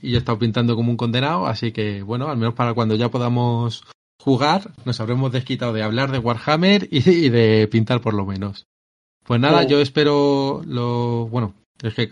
[0.00, 2.94] Y yo he estado pintando como un condenado, así que bueno, al menos para cuando
[2.94, 3.84] ya podamos
[4.20, 7.00] jugar, nos habremos desquitado de hablar de Warhammer y,
[7.30, 8.66] de pintar por lo menos.
[9.24, 9.68] Pues nada, oh.
[9.68, 11.26] yo espero lo.
[11.28, 12.10] Bueno, es que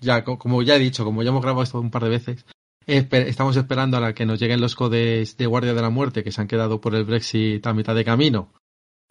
[0.00, 2.46] ya, como ya he dicho, como ya hemos grabado esto un par de veces,
[2.86, 6.40] estamos esperando a que nos lleguen los codes de Guardia de la Muerte que se
[6.40, 8.52] han quedado por el Brexit a mitad de camino.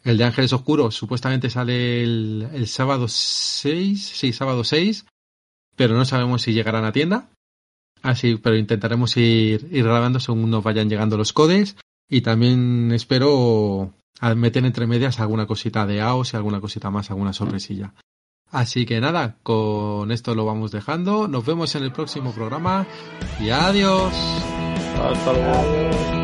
[0.03, 5.05] El de Ángeles Oscuros supuestamente sale el, sábado 6, sí, sábado 6,
[5.75, 7.29] pero no sabemos si llegarán a tienda.
[8.06, 11.76] Así, pero intentaremos ir, ir grabando según nos vayan llegando los codes.
[12.07, 13.94] Y también espero
[14.36, 17.95] meter entre medias alguna cosita de AOS y alguna cosita más, alguna sorpresilla.
[18.52, 21.27] Así que nada, con esto lo vamos dejando.
[21.27, 22.86] Nos vemos en el próximo programa
[23.40, 24.14] y adiós.
[25.02, 26.14] Hasta luego.